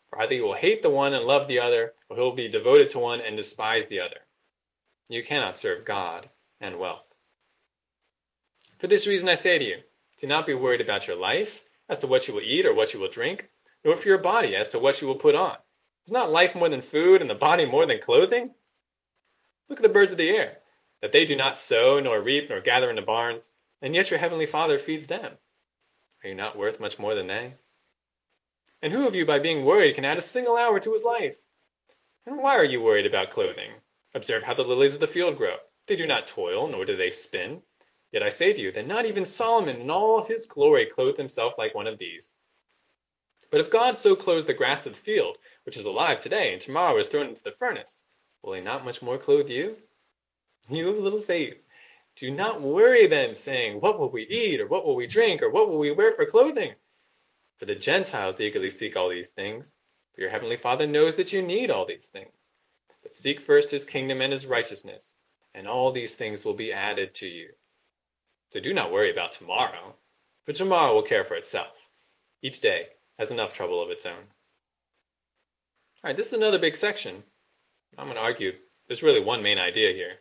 for 0.11 0.21
either 0.21 0.33
you 0.33 0.43
will 0.43 0.55
hate 0.55 0.81
the 0.81 0.89
one 0.89 1.13
and 1.13 1.25
love 1.25 1.47
the 1.47 1.59
other, 1.59 1.93
or 2.09 2.17
he 2.17 2.21
will 2.21 2.35
be 2.35 2.49
devoted 2.49 2.89
to 2.91 2.99
one 2.99 3.21
and 3.21 3.37
despise 3.37 3.87
the 3.87 4.01
other. 4.01 4.17
You 5.07 5.23
cannot 5.23 5.55
serve 5.55 5.85
God 5.85 6.29
and 6.59 6.77
wealth. 6.77 7.05
For 8.79 8.87
this 8.87 9.07
reason 9.07 9.29
I 9.29 9.35
say 9.35 9.57
to 9.57 9.63
you, 9.63 9.77
do 10.19 10.27
not 10.27 10.45
be 10.45 10.53
worried 10.53 10.81
about 10.81 11.07
your 11.07 11.15
life 11.15 11.61
as 11.89 11.99
to 11.99 12.07
what 12.07 12.27
you 12.27 12.33
will 12.33 12.41
eat 12.41 12.65
or 12.65 12.73
what 12.75 12.93
you 12.93 12.99
will 12.99 13.09
drink, 13.09 13.45
nor 13.85 13.95
for 13.95 14.07
your 14.07 14.17
body 14.17 14.55
as 14.55 14.69
to 14.71 14.79
what 14.79 15.01
you 15.01 15.07
will 15.07 15.15
put 15.15 15.33
on. 15.33 15.55
Is 16.05 16.11
not 16.11 16.29
life 16.29 16.55
more 16.55 16.69
than 16.69 16.81
food 16.81 17.21
and 17.21 17.29
the 17.29 17.35
body 17.35 17.65
more 17.65 17.85
than 17.85 18.01
clothing? 18.01 18.53
Look 19.69 19.79
at 19.79 19.83
the 19.83 19.89
birds 19.89 20.11
of 20.11 20.17
the 20.17 20.29
air, 20.29 20.57
that 21.01 21.13
they 21.13 21.25
do 21.25 21.37
not 21.37 21.57
sow, 21.57 21.99
nor 21.99 22.21
reap, 22.21 22.49
nor 22.49 22.59
gather 22.59 22.89
into 22.89 23.01
barns, 23.01 23.49
and 23.81 23.95
yet 23.95 24.09
your 24.09 24.19
heavenly 24.19 24.45
Father 24.45 24.77
feeds 24.77 25.07
them. 25.07 25.37
Are 26.23 26.29
you 26.29 26.35
not 26.35 26.57
worth 26.57 26.79
much 26.79 26.99
more 26.99 27.15
than 27.15 27.27
they? 27.27 27.53
And 28.81 28.91
who 28.91 29.07
of 29.07 29.15
you, 29.15 29.25
by 29.25 29.39
being 29.39 29.63
worried, 29.63 29.95
can 29.95 30.05
add 30.05 30.17
a 30.17 30.23
single 30.23 30.57
hour 30.57 30.79
to 30.79 30.93
his 30.93 31.03
life? 31.03 31.35
And 32.25 32.37
why 32.37 32.55
are 32.57 32.65
you 32.65 32.81
worried 32.81 33.05
about 33.05 33.31
clothing? 33.31 33.71
Observe 34.13 34.43
how 34.43 34.53
the 34.53 34.63
lilies 34.63 34.93
of 34.93 34.99
the 34.99 35.07
field 35.07 35.37
grow. 35.37 35.57
They 35.87 35.95
do 35.95 36.07
not 36.07 36.27
toil, 36.27 36.67
nor 36.67 36.85
do 36.85 36.95
they 36.95 37.11
spin. 37.11 37.61
Yet 38.11 38.23
I 38.23 38.29
say 38.29 38.53
to 38.53 38.61
you 38.61 38.71
that 38.73 38.87
not 38.87 39.05
even 39.05 39.25
Solomon 39.25 39.81
in 39.81 39.89
all 39.89 40.23
his 40.23 40.45
glory 40.45 40.85
clothed 40.85 41.17
himself 41.17 41.57
like 41.57 41.73
one 41.73 41.87
of 41.87 41.97
these. 41.97 42.33
But 43.51 43.61
if 43.61 43.69
God 43.69 43.97
so 43.97 44.15
clothes 44.15 44.45
the 44.45 44.53
grass 44.53 44.85
of 44.85 44.93
the 44.93 44.99
field, 44.99 45.37
which 45.63 45.77
is 45.77 45.85
alive 45.85 46.19
today 46.19 46.53
and 46.53 46.61
tomorrow 46.61 46.97
is 46.97 47.07
thrown 47.07 47.27
into 47.27 47.43
the 47.43 47.51
furnace, 47.51 48.03
will 48.41 48.53
he 48.53 48.61
not 48.61 48.85
much 48.85 49.01
more 49.01 49.17
clothe 49.17 49.49
you? 49.49 49.77
You 50.69 50.89
of 50.89 50.97
little 50.97 51.21
faith. 51.21 51.57
Do 52.15 52.31
not 52.31 52.61
worry 52.61 53.07
then, 53.07 53.35
saying, 53.35 53.79
What 53.79 53.99
will 53.99 54.09
we 54.09 54.23
eat, 54.23 54.59
or 54.59 54.67
what 54.67 54.85
will 54.85 54.95
we 54.95 55.07
drink, 55.07 55.41
or 55.41 55.49
what 55.49 55.69
will 55.69 55.79
we 55.79 55.91
wear 55.91 56.13
for 56.13 56.25
clothing? 56.25 56.75
For 57.61 57.67
the 57.67 57.75
Gentiles 57.75 58.41
eagerly 58.41 58.71
seek 58.71 58.95
all 58.95 59.07
these 59.07 59.29
things. 59.29 59.77
For 60.15 60.21
your 60.21 60.31
heavenly 60.31 60.57
Father 60.57 60.87
knows 60.87 61.15
that 61.17 61.31
you 61.31 61.43
need 61.43 61.69
all 61.69 61.85
these 61.85 62.07
things. 62.07 62.53
But 63.03 63.15
seek 63.15 63.39
first 63.39 63.69
his 63.69 63.85
kingdom 63.85 64.19
and 64.19 64.33
his 64.33 64.47
righteousness, 64.47 65.15
and 65.53 65.67
all 65.67 65.91
these 65.91 66.15
things 66.15 66.43
will 66.43 66.55
be 66.55 66.73
added 66.73 67.13
to 67.15 67.27
you. 67.27 67.49
So 68.49 68.61
do 68.61 68.73
not 68.73 68.91
worry 68.91 69.11
about 69.11 69.33
tomorrow, 69.33 69.95
for 70.43 70.53
tomorrow 70.53 70.95
will 70.95 71.03
care 71.03 71.23
for 71.23 71.35
itself. 71.35 71.75
Each 72.41 72.61
day 72.61 72.87
has 73.19 73.29
enough 73.29 73.53
trouble 73.53 73.79
of 73.79 73.91
its 73.91 74.07
own. 74.07 74.13
All 76.03 76.05
right, 76.05 76.17
this 76.17 76.27
is 76.27 76.33
another 76.33 76.57
big 76.57 76.75
section. 76.75 77.21
I'm 77.95 78.07
going 78.07 78.15
to 78.15 78.23
argue 78.23 78.53
there's 78.87 79.03
really 79.03 79.23
one 79.23 79.43
main 79.43 79.59
idea 79.59 79.93
here. 79.93 80.15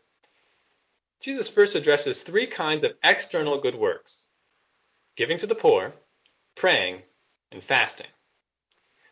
Jesus 1.20 1.48
first 1.48 1.74
addresses 1.74 2.22
three 2.22 2.46
kinds 2.46 2.84
of 2.84 2.92
external 3.02 3.62
good 3.62 3.76
works 3.76 4.28
giving 5.16 5.38
to 5.38 5.46
the 5.46 5.54
poor, 5.54 5.94
praying, 6.54 7.00
and 7.52 7.62
fasting. 7.62 8.06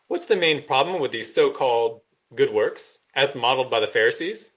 What's 0.08 0.24
the 0.26 0.36
main 0.36 0.66
problem 0.66 1.00
with 1.00 1.12
these 1.12 1.34
so 1.34 1.50
called 1.50 2.00
good 2.34 2.52
works 2.52 2.98
as 3.14 3.34
modeled 3.34 3.70
by 3.70 3.80
the 3.80 3.86
Pharisees? 3.86 4.50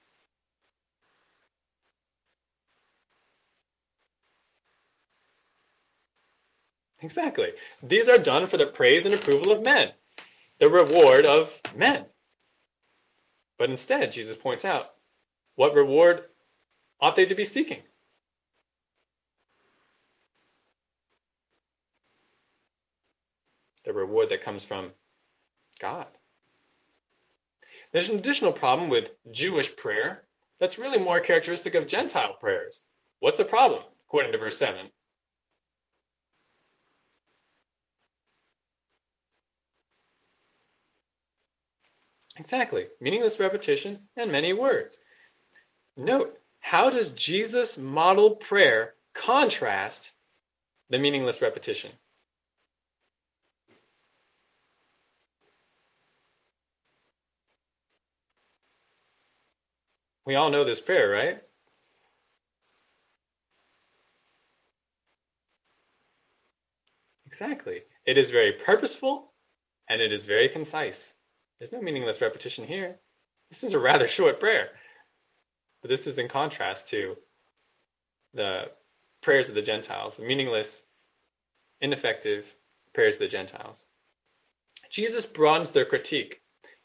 Exactly. 7.01 7.49
These 7.81 8.07
are 8.07 8.17
done 8.17 8.47
for 8.47 8.57
the 8.57 8.67
praise 8.67 9.05
and 9.05 9.13
approval 9.13 9.51
of 9.51 9.63
men, 9.63 9.91
the 10.59 10.69
reward 10.69 11.25
of 11.25 11.51
men. 11.75 12.05
But 13.57 13.69
instead, 13.69 14.11
Jesus 14.11 14.37
points 14.37 14.65
out, 14.65 14.87
what 15.55 15.73
reward 15.73 16.23
ought 16.99 17.15
they 17.15 17.25
to 17.25 17.35
be 17.35 17.45
seeking? 17.45 17.81
The 23.91 23.97
reward 23.97 24.29
that 24.29 24.41
comes 24.41 24.63
from 24.63 24.91
God. 25.79 26.07
There's 27.91 28.07
an 28.07 28.19
additional 28.19 28.53
problem 28.53 28.87
with 28.87 29.09
Jewish 29.31 29.75
prayer 29.75 30.23
that's 30.61 30.77
really 30.77 30.97
more 30.97 31.19
characteristic 31.19 31.75
of 31.75 31.89
Gentile 31.89 32.35
prayers. 32.39 32.83
What's 33.19 33.35
the 33.35 33.43
problem, 33.43 33.83
according 34.07 34.31
to 34.31 34.37
verse 34.37 34.57
7? 34.57 34.89
Exactly. 42.37 42.87
Meaningless 43.01 43.41
repetition 43.41 44.07
and 44.15 44.31
many 44.31 44.53
words. 44.53 44.97
Note, 45.97 46.39
how 46.61 46.89
does 46.89 47.11
Jesus' 47.11 47.77
model 47.77 48.37
prayer 48.37 48.93
contrast 49.13 50.11
the 50.89 50.97
meaningless 50.97 51.41
repetition? 51.41 51.91
We 60.25 60.35
all 60.35 60.49
know 60.51 60.63
this 60.63 60.81
prayer, 60.81 61.09
right? 61.09 61.41
Exactly. 67.25 67.81
It 68.05 68.17
is 68.17 68.29
very 68.29 68.53
purposeful 68.53 69.33
and 69.89 70.01
it 70.01 70.11
is 70.13 70.25
very 70.25 70.49
concise. 70.49 71.13
There's 71.59 71.71
no 71.71 71.81
meaningless 71.81 72.21
repetition 72.21 72.65
here. 72.65 72.99
This 73.49 73.63
is 73.63 73.73
a 73.73 73.79
rather 73.79 74.07
short 74.07 74.39
prayer. 74.39 74.69
But 75.81 75.89
this 75.89 76.07
is 76.07 76.17
in 76.17 76.27
contrast 76.27 76.89
to 76.89 77.15
the 78.33 78.65
prayers 79.21 79.49
of 79.49 79.55
the 79.55 79.61
Gentiles, 79.61 80.17
the 80.17 80.23
meaningless, 80.23 80.83
ineffective 81.81 82.45
prayers 82.93 83.15
of 83.15 83.19
the 83.21 83.27
Gentiles. 83.27 83.87
Jesus 84.89 85.25
broadens 85.25 85.71
their 85.71 85.85
critique 85.85 86.41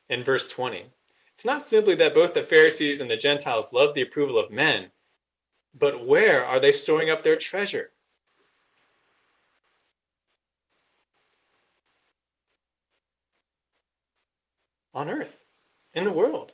in 0.09 0.25
verse 0.25 0.47
20. 0.47 0.87
It's 1.37 1.45
not 1.45 1.63
simply 1.63 1.95
that 1.97 2.15
both 2.15 2.35
the 2.35 2.43
Pharisees 2.43 3.01
and 3.01 3.11
the 3.11 3.17
Gentiles 3.17 3.73
love 3.73 3.95
the 3.95 4.03
approval 4.03 4.39
of 4.39 4.51
men, 4.51 4.91
but 5.79 6.05
where 6.05 6.45
are 6.45 6.59
they 6.59 6.73
storing 6.73 7.11
up 7.11 7.23
their 7.23 7.37
treasure? 7.37 7.93
on 14.97 15.11
earth, 15.11 15.37
in 15.93 16.05
the 16.05 16.11
world. 16.11 16.53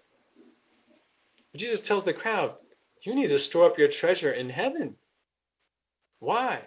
Jesus 1.55 1.81
tells 1.81 2.05
the 2.05 2.13
crowd, 2.13 2.55
You 3.03 3.15
need 3.15 3.29
to 3.29 3.39
store 3.39 3.67
up 3.67 3.79
your 3.79 3.89
treasure 3.89 4.33
in 4.33 4.51
heaven. 4.51 4.97
Why? 6.19 6.61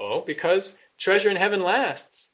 Oh, 0.00 0.22
because 0.22 0.74
treasure 0.98 1.30
in 1.30 1.36
heaven 1.36 1.60
lasts. 1.60 2.32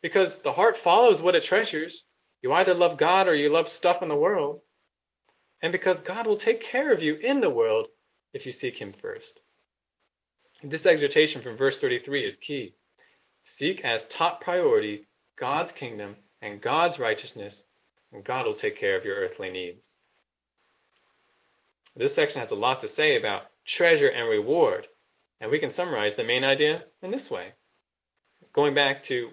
Because 0.00 0.38
the 0.38 0.52
heart 0.52 0.76
follows 0.76 1.20
what 1.20 1.34
it 1.34 1.42
treasures. 1.42 2.04
You 2.42 2.52
either 2.52 2.74
love 2.74 2.96
God 2.96 3.28
or 3.28 3.34
you 3.34 3.50
love 3.50 3.68
stuff 3.68 4.02
in 4.02 4.08
the 4.08 4.16
world. 4.16 4.60
And 5.62 5.72
because 5.72 6.00
God 6.00 6.26
will 6.26 6.38
take 6.38 6.62
care 6.62 6.92
of 6.92 7.02
you 7.02 7.14
in 7.16 7.40
the 7.40 7.50
world 7.50 7.88
if 8.32 8.46
you 8.46 8.52
seek 8.52 8.80
Him 8.80 8.92
first. 8.92 9.40
This 10.62 10.86
exhortation 10.86 11.42
from 11.42 11.56
verse 11.56 11.78
33 11.78 12.24
is 12.26 12.36
key. 12.36 12.74
Seek 13.44 13.82
as 13.82 14.04
top 14.04 14.42
priority 14.42 15.06
God's 15.36 15.72
kingdom 15.72 16.16
and 16.42 16.60
God's 16.60 16.98
righteousness, 16.98 17.64
and 18.12 18.24
God 18.24 18.46
will 18.46 18.54
take 18.54 18.76
care 18.76 18.96
of 18.96 19.04
your 19.04 19.16
earthly 19.16 19.50
needs. 19.50 19.96
This 21.96 22.14
section 22.14 22.40
has 22.40 22.50
a 22.50 22.56
lot 22.56 22.80
to 22.80 22.88
say 22.88 23.16
about 23.16 23.42
treasure 23.66 24.08
and 24.08 24.28
reward, 24.28 24.86
and 25.40 25.50
we 25.50 25.58
can 25.58 25.70
summarize 25.70 26.14
the 26.14 26.24
main 26.24 26.44
idea 26.44 26.84
in 27.02 27.10
this 27.10 27.30
way. 27.30 27.52
Going 28.52 28.74
back 28.74 29.02
to 29.04 29.30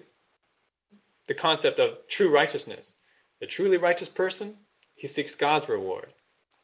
the 1.28 1.34
concept 1.34 1.78
of 1.78 2.08
true 2.08 2.32
righteousness. 2.32 2.97
The 3.40 3.46
truly 3.46 3.76
righteous 3.76 4.08
person, 4.08 4.56
he 4.94 5.06
seeks 5.06 5.34
God's 5.34 5.68
reward 5.68 6.12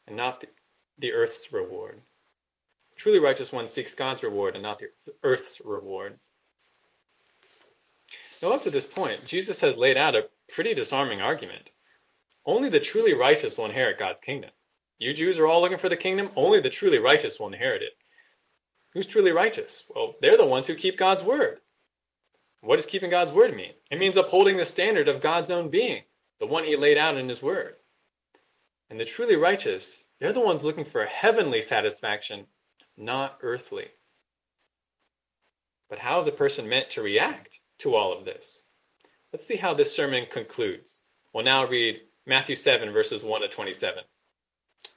and 0.07 0.15
not 0.15 0.41
the, 0.41 0.47
the 0.99 1.13
earth's 1.13 1.51
reward. 1.51 2.01
The 2.91 3.01
truly 3.01 3.19
righteous 3.19 3.51
one 3.51 3.67
seeks 3.67 3.95
God's 3.95 4.23
reward 4.23 4.55
and 4.55 4.63
not 4.63 4.79
the 4.79 4.87
earth's 5.23 5.61
reward. 5.63 6.19
Now, 8.41 8.51
up 8.51 8.63
to 8.63 8.69
this 8.69 8.85
point, 8.85 9.25
Jesus 9.25 9.61
has 9.61 9.77
laid 9.77 9.97
out 9.97 10.15
a 10.15 10.27
pretty 10.49 10.73
disarming 10.73 11.21
argument. 11.21 11.69
Only 12.45 12.69
the 12.69 12.79
truly 12.79 13.13
righteous 13.13 13.57
will 13.57 13.65
inherit 13.65 13.97
God's 13.97 14.21
kingdom. 14.21 14.51
You 14.99 15.13
Jews 15.13 15.39
are 15.39 15.47
all 15.47 15.61
looking 15.61 15.77
for 15.77 15.89
the 15.89 15.97
kingdom, 15.97 16.29
only 16.35 16.59
the 16.59 16.69
truly 16.69 16.99
righteous 16.99 17.39
will 17.39 17.47
inherit 17.47 17.81
it. 17.81 17.93
Who's 18.93 19.07
truly 19.07 19.31
righteous? 19.31 19.83
Well, 19.93 20.15
they're 20.21 20.37
the 20.37 20.45
ones 20.45 20.67
who 20.67 20.75
keep 20.75 20.97
God's 20.97 21.23
word. 21.23 21.59
What 22.61 22.77
does 22.77 22.85
keeping 22.85 23.09
God's 23.09 23.31
word 23.31 23.55
mean? 23.55 23.73
It 23.91 23.99
means 23.99 24.15
upholding 24.15 24.57
the 24.57 24.65
standard 24.65 25.07
of 25.07 25.21
God's 25.21 25.51
own 25.51 25.69
being, 25.69 26.03
the 26.39 26.47
one 26.47 26.63
he 26.63 26.75
laid 26.75 26.97
out 26.97 27.17
in 27.17 27.29
his 27.29 27.41
word. 27.41 27.75
And 28.89 28.99
the 28.99 29.05
truly 29.05 29.35
righteous, 29.35 30.03
they're 30.19 30.33
the 30.33 30.39
ones 30.39 30.63
looking 30.63 30.85
for 30.85 31.05
heavenly 31.05 31.61
satisfaction, 31.61 32.45
not 32.97 33.39
earthly. 33.41 33.87
But 35.89 35.99
how 35.99 36.19
is 36.19 36.27
a 36.27 36.31
person 36.31 36.69
meant 36.69 36.91
to 36.91 37.01
react 37.01 37.59
to 37.79 37.95
all 37.95 38.17
of 38.17 38.25
this? 38.25 38.63
Let's 39.31 39.45
see 39.45 39.55
how 39.55 39.73
this 39.73 39.95
sermon 39.95 40.25
concludes. 40.31 41.01
We'll 41.33 41.43
now 41.43 41.67
read 41.67 41.97
Matthew 42.25 42.55
7, 42.55 42.91
verses 42.91 43.23
1 43.23 43.41
to 43.41 43.47
27, 43.47 44.03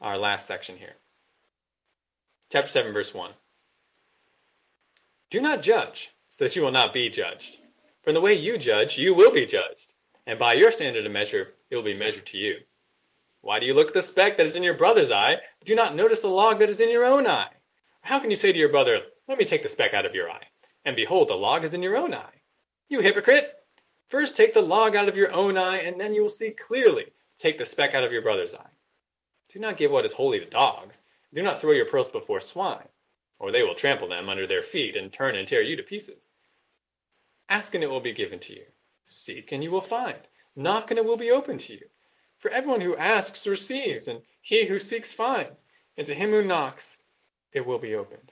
our 0.01 0.17
last 0.17 0.47
section 0.47 0.77
here. 0.77 0.95
Chapter 2.51 2.71
7, 2.71 2.93
verse 2.93 3.13
1. 3.13 3.33
Do 5.31 5.41
not 5.41 5.63
judge, 5.63 6.11
so 6.29 6.45
that 6.45 6.57
you 6.57 6.63
will 6.63 6.73
not 6.73 6.95
be 6.95 7.11
judged. 7.11 7.59
For 8.03 8.11
in 8.11 8.15
the 8.15 8.21
way 8.21 8.35
you 8.35 8.57
judge, 8.57 8.97
you 8.97 9.15
will 9.15 9.33
be 9.33 9.45
judged, 9.45 9.93
and 10.29 10.39
by 10.39 10.53
your 10.53 10.71
standard 10.71 11.07
of 11.07 11.11
measure, 11.11 11.55
it 11.71 11.75
will 11.75 11.83
be 11.83 11.99
measured 11.99 12.27
to 12.27 12.37
you. 12.37 12.59
Why 13.41 13.59
do 13.59 13.67
you 13.67 13.75
look 13.75 13.89
at 13.89 13.95
the 13.95 14.03
speck 14.03 14.37
that 14.37 14.47
is 14.47 14.57
in 14.57 14.63
your 14.63 14.77
brother's 14.77 15.11
eye, 15.11 15.37
but 15.59 15.67
do 15.67 15.75
not 15.75 15.97
notice 15.97 16.21
the 16.21 16.29
log 16.29 16.59
that 16.59 16.71
is 16.71 16.81
in 16.81 16.91
your 16.91 17.05
own 17.05 17.27
eye? 17.27 17.51
How 18.03 18.21
can 18.21 18.31
you 18.31 18.37
say 18.37 18.53
to 18.53 18.59
your 18.59 18.69
brother, 18.69 19.01
Let 19.27 19.39
me 19.39 19.45
take 19.45 19.63
the 19.63 19.69
speck 19.69 19.95
out 19.95 20.07
of 20.07 20.15
your 20.15 20.31
eye, 20.31 20.47
and 20.85 20.95
behold, 20.95 21.29
the 21.29 21.35
log 21.35 21.65
is 21.65 21.75
in 21.75 21.83
your 21.83 21.97
own 21.97 22.15
eye? 22.15 22.43
You 22.89 23.01
hypocrite! 23.01 23.55
First 24.09 24.37
take 24.37 24.55
the 24.55 24.61
log 24.61 24.95
out 24.95 25.09
of 25.09 25.17
your 25.17 25.33
own 25.33 25.57
eye, 25.57 25.79
and 25.79 26.01
then 26.01 26.15
you 26.15 26.23
will 26.23 26.31
see 26.31 26.51
clearly 26.51 27.07
Take 27.39 27.57
the 27.57 27.65
speck 27.65 27.95
out 27.95 28.03
of 28.03 28.11
your 28.11 28.23
brother's 28.23 28.53
eye. 28.53 28.71
Do 29.53 29.61
not 29.61 29.77
give 29.77 29.93
what 29.93 30.05
is 30.05 30.13
holy 30.13 30.41
to 30.41 30.51
dogs. 30.51 31.01
Do 31.33 31.43
not 31.43 31.61
throw 31.61 31.71
your 31.71 31.87
pearls 31.87 32.09
before 32.09 32.41
swine, 32.41 32.89
or 33.39 33.53
they 33.53 33.63
will 33.63 33.77
trample 33.77 34.09
them 34.09 34.29
under 34.29 34.47
their 34.47 34.63
feet 34.63 34.97
and 34.97 35.13
turn 35.13 35.37
and 35.37 35.47
tear 35.47 35.63
you 35.63 35.77
to 35.77 35.83
pieces. 35.85 36.33
Ask 37.49 37.75
and 37.75 37.85
it 37.85 37.87
will 37.87 38.01
be 38.01 38.13
given 38.13 38.41
to 38.41 38.53
you. 38.55 38.65
Seek 39.11 39.53
and 39.53 39.65
you 39.65 39.71
will 39.71 39.81
find. 39.81 40.19
Knock 40.55 40.91
and 40.91 40.99
it 40.99 41.05
will 41.05 41.17
be 41.17 41.31
opened 41.31 41.61
to 41.61 41.73
you. 41.73 41.89
For 42.39 42.51
everyone 42.51 42.83
who 42.83 42.97
asks 42.97 43.47
receives, 43.47 44.07
and 44.07 44.23
he 44.43 44.67
who 44.67 44.79
seeks 44.79 45.13
finds, 45.13 45.65
and 45.97 46.07
to 46.07 46.15
him 46.15 46.31
who 46.31 46.45
knocks 46.45 46.99
it 47.53 47.67
will 47.67 47.79
be 47.79 47.95
opened. 47.95 48.31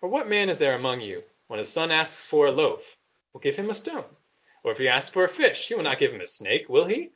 Or 0.00 0.08
what 0.08 0.28
man 0.28 0.48
is 0.48 0.58
there 0.58 0.74
among 0.74 1.02
you, 1.02 1.22
when 1.46 1.58
his 1.58 1.68
son 1.68 1.90
asks 1.90 2.26
for 2.26 2.46
a 2.46 2.52
loaf, 2.52 2.96
will 3.32 3.40
give 3.40 3.56
him 3.56 3.70
a 3.70 3.74
stone? 3.74 4.16
Or 4.64 4.72
if 4.72 4.78
he 4.78 4.88
asks 4.88 5.10
for 5.10 5.24
a 5.24 5.28
fish, 5.28 5.68
he 5.68 5.74
will 5.74 5.82
not 5.82 5.98
give 5.98 6.12
him 6.12 6.20
a 6.20 6.26
snake, 6.26 6.68
will 6.68 6.86
he? 6.86 7.12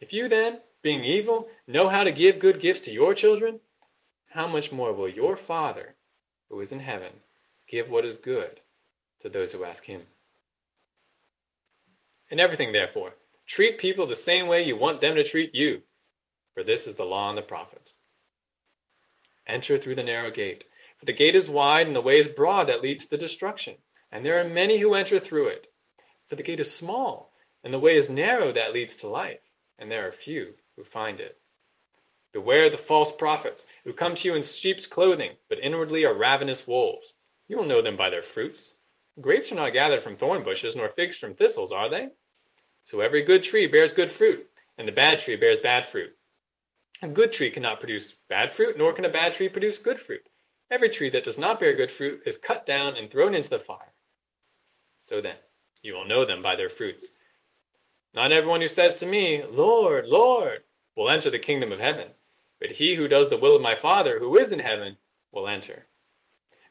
If 0.00 0.12
you 0.12 0.28
then, 0.28 0.60
being 0.82 1.04
evil, 1.04 1.48
know 1.66 1.88
how 1.88 2.04
to 2.04 2.12
give 2.12 2.38
good 2.38 2.60
gifts 2.60 2.82
to 2.82 2.92
your 2.92 3.14
children, 3.14 3.60
how 4.28 4.48
much 4.48 4.72
more 4.72 4.92
will 4.92 5.08
your 5.08 5.36
Father, 5.36 5.94
who 6.48 6.60
is 6.60 6.72
in 6.72 6.80
heaven, 6.80 7.12
give 7.68 7.88
what 7.88 8.04
is 8.04 8.16
good 8.16 8.60
to 9.20 9.28
those 9.28 9.52
who 9.52 9.64
ask 9.64 9.84
him? 9.84 10.06
In 12.30 12.40
everything, 12.40 12.72
therefore, 12.72 13.14
treat 13.46 13.78
people 13.78 14.06
the 14.06 14.16
same 14.16 14.46
way 14.46 14.64
you 14.64 14.76
want 14.76 15.00
them 15.00 15.14
to 15.16 15.24
treat 15.24 15.54
you, 15.54 15.82
for 16.54 16.62
this 16.62 16.86
is 16.86 16.94
the 16.94 17.04
law 17.04 17.28
and 17.28 17.38
the 17.38 17.42
prophets. 17.42 17.98
Enter 19.46 19.78
through 19.78 19.94
the 19.94 20.02
narrow 20.02 20.30
gate. 20.30 20.64
For 20.98 21.06
the 21.06 21.12
gate 21.12 21.36
is 21.36 21.48
wide 21.48 21.86
and 21.86 21.96
the 21.96 22.00
way 22.00 22.18
is 22.18 22.28
broad 22.28 22.68
that 22.68 22.82
leads 22.82 23.06
to 23.06 23.16
destruction, 23.16 23.76
and 24.10 24.24
there 24.24 24.40
are 24.40 24.48
many 24.48 24.78
who 24.78 24.94
enter 24.94 25.20
through 25.20 25.48
it. 25.48 25.68
For 26.26 26.36
the 26.36 26.42
gate 26.42 26.60
is 26.60 26.74
small 26.74 27.32
and 27.64 27.74
the 27.74 27.78
way 27.78 27.96
is 27.96 28.08
narrow 28.08 28.52
that 28.52 28.72
leads 28.72 28.96
to 28.96 29.08
life, 29.08 29.40
and 29.78 29.90
there 29.90 30.06
are 30.08 30.12
few 30.12 30.54
who 30.76 30.84
find 30.84 31.20
it. 31.20 31.38
Beware 32.32 32.70
the 32.70 32.78
false 32.78 33.10
prophets 33.12 33.66
who 33.84 33.92
come 33.92 34.14
to 34.14 34.28
you 34.28 34.34
in 34.34 34.42
sheep's 34.42 34.86
clothing, 34.86 35.32
but 35.48 35.58
inwardly 35.58 36.04
are 36.04 36.14
ravenous 36.14 36.66
wolves. 36.66 37.12
You 37.48 37.56
will 37.56 37.64
know 37.64 37.82
them 37.82 37.96
by 37.96 38.10
their 38.10 38.22
fruits. 38.22 38.74
Grapes 39.20 39.50
are 39.50 39.56
not 39.56 39.72
gathered 39.72 40.02
from 40.02 40.16
thorn 40.16 40.44
bushes, 40.44 40.76
nor 40.76 40.88
figs 40.88 41.16
from 41.16 41.34
thistles, 41.34 41.72
are 41.72 41.90
they? 41.90 42.08
So 42.84 43.00
every 43.00 43.22
good 43.24 43.42
tree 43.42 43.66
bears 43.66 43.92
good 43.92 44.10
fruit, 44.10 44.48
and 44.78 44.86
the 44.86 44.92
bad 44.92 45.18
tree 45.18 45.36
bears 45.36 45.58
bad 45.58 45.86
fruit. 45.86 46.16
A 47.02 47.08
good 47.08 47.32
tree 47.32 47.50
cannot 47.50 47.80
produce 47.80 48.12
bad 48.28 48.52
fruit, 48.52 48.78
nor 48.78 48.92
can 48.92 49.04
a 49.04 49.10
bad 49.10 49.34
tree 49.34 49.48
produce 49.48 49.78
good 49.78 49.98
fruit. 49.98 50.28
Every 50.70 50.88
tree 50.88 51.10
that 51.10 51.24
does 51.24 51.38
not 51.38 51.58
bear 51.58 51.74
good 51.74 51.90
fruit 51.90 52.22
is 52.26 52.36
cut 52.36 52.64
down 52.64 52.96
and 52.96 53.10
thrown 53.10 53.34
into 53.34 53.48
the 53.48 53.58
fire. 53.58 53.92
So 55.02 55.20
then, 55.20 55.36
you 55.82 55.94
will 55.94 56.06
know 56.06 56.24
them 56.24 56.42
by 56.42 56.56
their 56.56 56.70
fruits. 56.70 57.12
Not 58.14 58.32
everyone 58.32 58.60
who 58.60 58.68
says 58.68 58.94
to 58.96 59.06
me, 59.06 59.42
Lord, 59.50 60.06
Lord, 60.06 60.62
will 60.96 61.10
enter 61.10 61.30
the 61.30 61.38
kingdom 61.38 61.72
of 61.72 61.80
heaven, 61.80 62.08
but 62.60 62.70
he 62.70 62.94
who 62.94 63.08
does 63.08 63.30
the 63.30 63.36
will 63.36 63.56
of 63.56 63.62
my 63.62 63.74
Father 63.74 64.18
who 64.18 64.38
is 64.38 64.52
in 64.52 64.58
heaven 64.58 64.96
will 65.32 65.48
enter. 65.48 65.87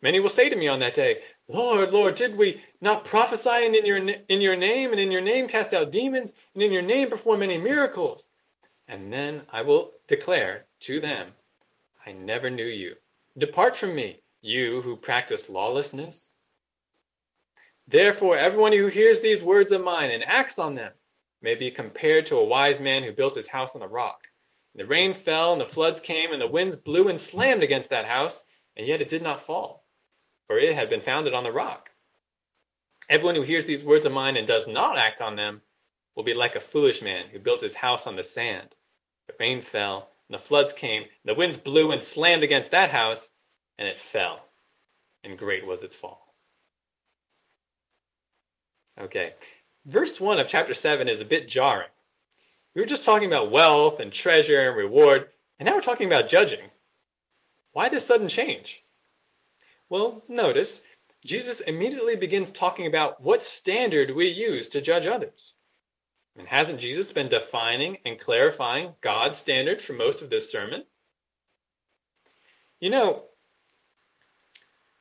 Many 0.02 0.20
will 0.20 0.30
say 0.30 0.50
to 0.50 0.56
me 0.56 0.68
on 0.68 0.80
that 0.80 0.94
day, 0.94 1.24
Lord, 1.48 1.92
Lord, 1.92 2.16
did 2.16 2.38
we 2.38 2.62
not 2.82 3.06
prophesy 3.06 3.66
in 3.66 3.74
your, 3.86 3.98
in 3.98 4.42
your 4.42 4.56
name, 4.56 4.92
and 4.92 5.00
in 5.00 5.12
your 5.12 5.22
name 5.22 5.48
cast 5.48 5.74
out 5.74 5.92
demons, 5.92 6.36
and 6.54 6.62
in 6.62 6.72
your 6.72 6.82
name 6.82 7.10
perform 7.10 7.40
many 7.40 7.58
miracles? 7.58 8.30
And 8.88 9.12
then 9.12 9.42
I 9.52 9.64
will 9.64 9.92
declare 10.08 10.66
to 10.82 11.00
them, 11.00 11.34
I 12.06 12.12
never 12.12 12.50
knew 12.50 12.66
you. 12.66 12.96
Depart 13.38 13.76
from 13.76 13.96
me, 13.96 14.22
you 14.42 14.82
who 14.82 14.96
practice 14.96 15.50
lawlessness. 15.50 16.32
Therefore, 17.88 18.38
everyone 18.38 18.74
who 18.74 18.88
hears 18.88 19.22
these 19.22 19.42
words 19.42 19.72
of 19.72 19.84
mine 19.84 20.12
and 20.12 20.24
acts 20.24 20.60
on 20.60 20.76
them 20.76 20.92
may 21.42 21.56
be 21.56 21.72
compared 21.72 22.26
to 22.28 22.38
a 22.38 22.46
wise 22.46 22.80
man 22.80 23.04
who 23.04 23.12
built 23.12 23.36
his 23.36 23.48
house 23.48 23.76
on 23.76 23.82
a 23.82 23.88
rock. 23.88 24.20
And 24.74 24.84
the 24.84 24.90
rain 24.90 25.14
fell, 25.14 25.54
and 25.54 25.62
the 25.62 25.66
floods 25.66 26.00
came, 26.00 26.34
and 26.34 26.42
the 26.42 26.48
winds 26.48 26.76
blew 26.76 27.08
and 27.08 27.20
slammed 27.20 27.64
against 27.64 27.90
that 27.90 28.06
house, 28.06 28.44
and 28.76 28.86
yet 28.86 29.02
it 29.02 29.10
did 29.10 29.24
not 29.24 29.46
fall, 29.46 29.86
for 30.48 30.58
it 30.58 30.74
had 30.74 30.90
been 30.90 31.02
founded 31.02 31.34
on 31.34 31.44
the 31.44 31.52
rock. 31.52 31.90
Everyone 33.10 33.36
who 33.36 33.44
hears 33.44 33.66
these 33.66 33.84
words 33.84 34.06
of 34.06 34.12
mine 34.12 34.38
and 34.38 34.48
does 34.48 34.68
not 34.68 34.98
act 34.98 35.22
on 35.22 35.36
them 35.36 35.62
will 36.16 36.24
be 36.24 36.34
like 36.34 36.56
a 36.56 36.62
foolish 36.62 37.02
man 37.02 37.28
who 37.28 37.40
built 37.40 37.62
his 37.62 37.74
house 37.74 38.08
on 38.08 38.16
the 38.16 38.24
sand. 38.24 38.70
The 39.28 39.34
rain 39.40 39.62
fell, 39.62 40.10
and 40.28 40.38
the 40.38 40.44
floods 40.44 40.74
came, 40.74 41.04
and 41.04 41.10
the 41.26 41.36
winds 41.36 41.58
blew 41.58 41.92
and 41.92 42.02
slammed 42.02 42.44
against 42.44 42.72
that 42.72 42.92
house, 42.92 43.30
and 43.78 43.88
it 43.88 44.00
fell, 44.00 44.42
and 45.24 45.38
great 45.38 45.66
was 45.66 45.84
its 45.84 45.96
fall. 45.96 46.34
Okay, 49.00 49.34
verse 49.86 50.20
1 50.20 50.40
of 50.40 50.48
chapter 50.48 50.74
7 50.74 51.08
is 51.08 51.22
a 51.22 51.26
bit 51.26 51.48
jarring. 51.48 51.90
We 52.74 52.82
were 52.82 52.88
just 52.88 53.06
talking 53.06 53.28
about 53.28 53.52
wealth 53.52 54.00
and 54.00 54.12
treasure 54.12 54.68
and 54.68 54.76
reward, 54.76 55.30
and 55.60 55.68
now 55.68 55.76
we're 55.76 55.82
talking 55.82 56.08
about 56.08 56.30
judging. 56.30 56.72
Why 57.74 57.90
this 57.90 58.06
sudden 58.06 58.28
change? 58.28 58.84
Well, 59.90 60.24
notice 60.28 60.82
Jesus 61.24 61.62
immediately 61.62 62.16
begins 62.16 62.52
talking 62.52 62.88
about 62.88 63.22
what 63.22 63.42
standard 63.42 64.14
we 64.14 64.28
use 64.28 64.70
to 64.70 64.82
judge 64.82 65.06
others. 65.06 65.54
And 66.38 66.48
hasn't 66.48 66.80
Jesus 66.80 67.12
been 67.12 67.30
defining 67.30 67.98
and 68.06 68.20
clarifying 68.20 68.94
God's 69.02 69.38
standard 69.38 69.82
for 69.82 69.94
most 69.94 70.22
of 70.22 70.30
this 70.30 70.52
sermon? 70.52 70.84
You 72.80 72.92
know, 72.92 73.24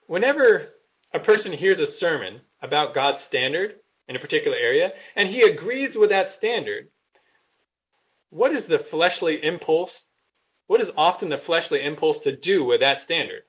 whenever 0.06 0.68
a 1.12 1.20
person 1.20 1.52
hears 1.52 1.78
a 1.78 1.86
sermon 1.86 2.40
about 2.62 2.94
God's 2.94 3.22
standard 3.22 3.76
in 4.08 4.16
a 4.16 4.20
particular 4.20 4.56
area 4.56 4.92
and 5.14 5.28
he 5.28 5.42
agrees 5.42 5.96
with 5.96 6.10
that 6.10 6.30
standard, 6.30 6.88
what 8.30 8.52
is 8.52 8.66
the 8.66 8.78
fleshly 8.78 9.42
impulse? 9.44 10.06
What 10.68 10.80
is 10.80 10.90
often 10.96 11.28
the 11.28 11.38
fleshly 11.38 11.82
impulse 11.82 12.20
to 12.20 12.34
do 12.34 12.64
with 12.64 12.80
that 12.80 13.00
standard? 13.00 13.42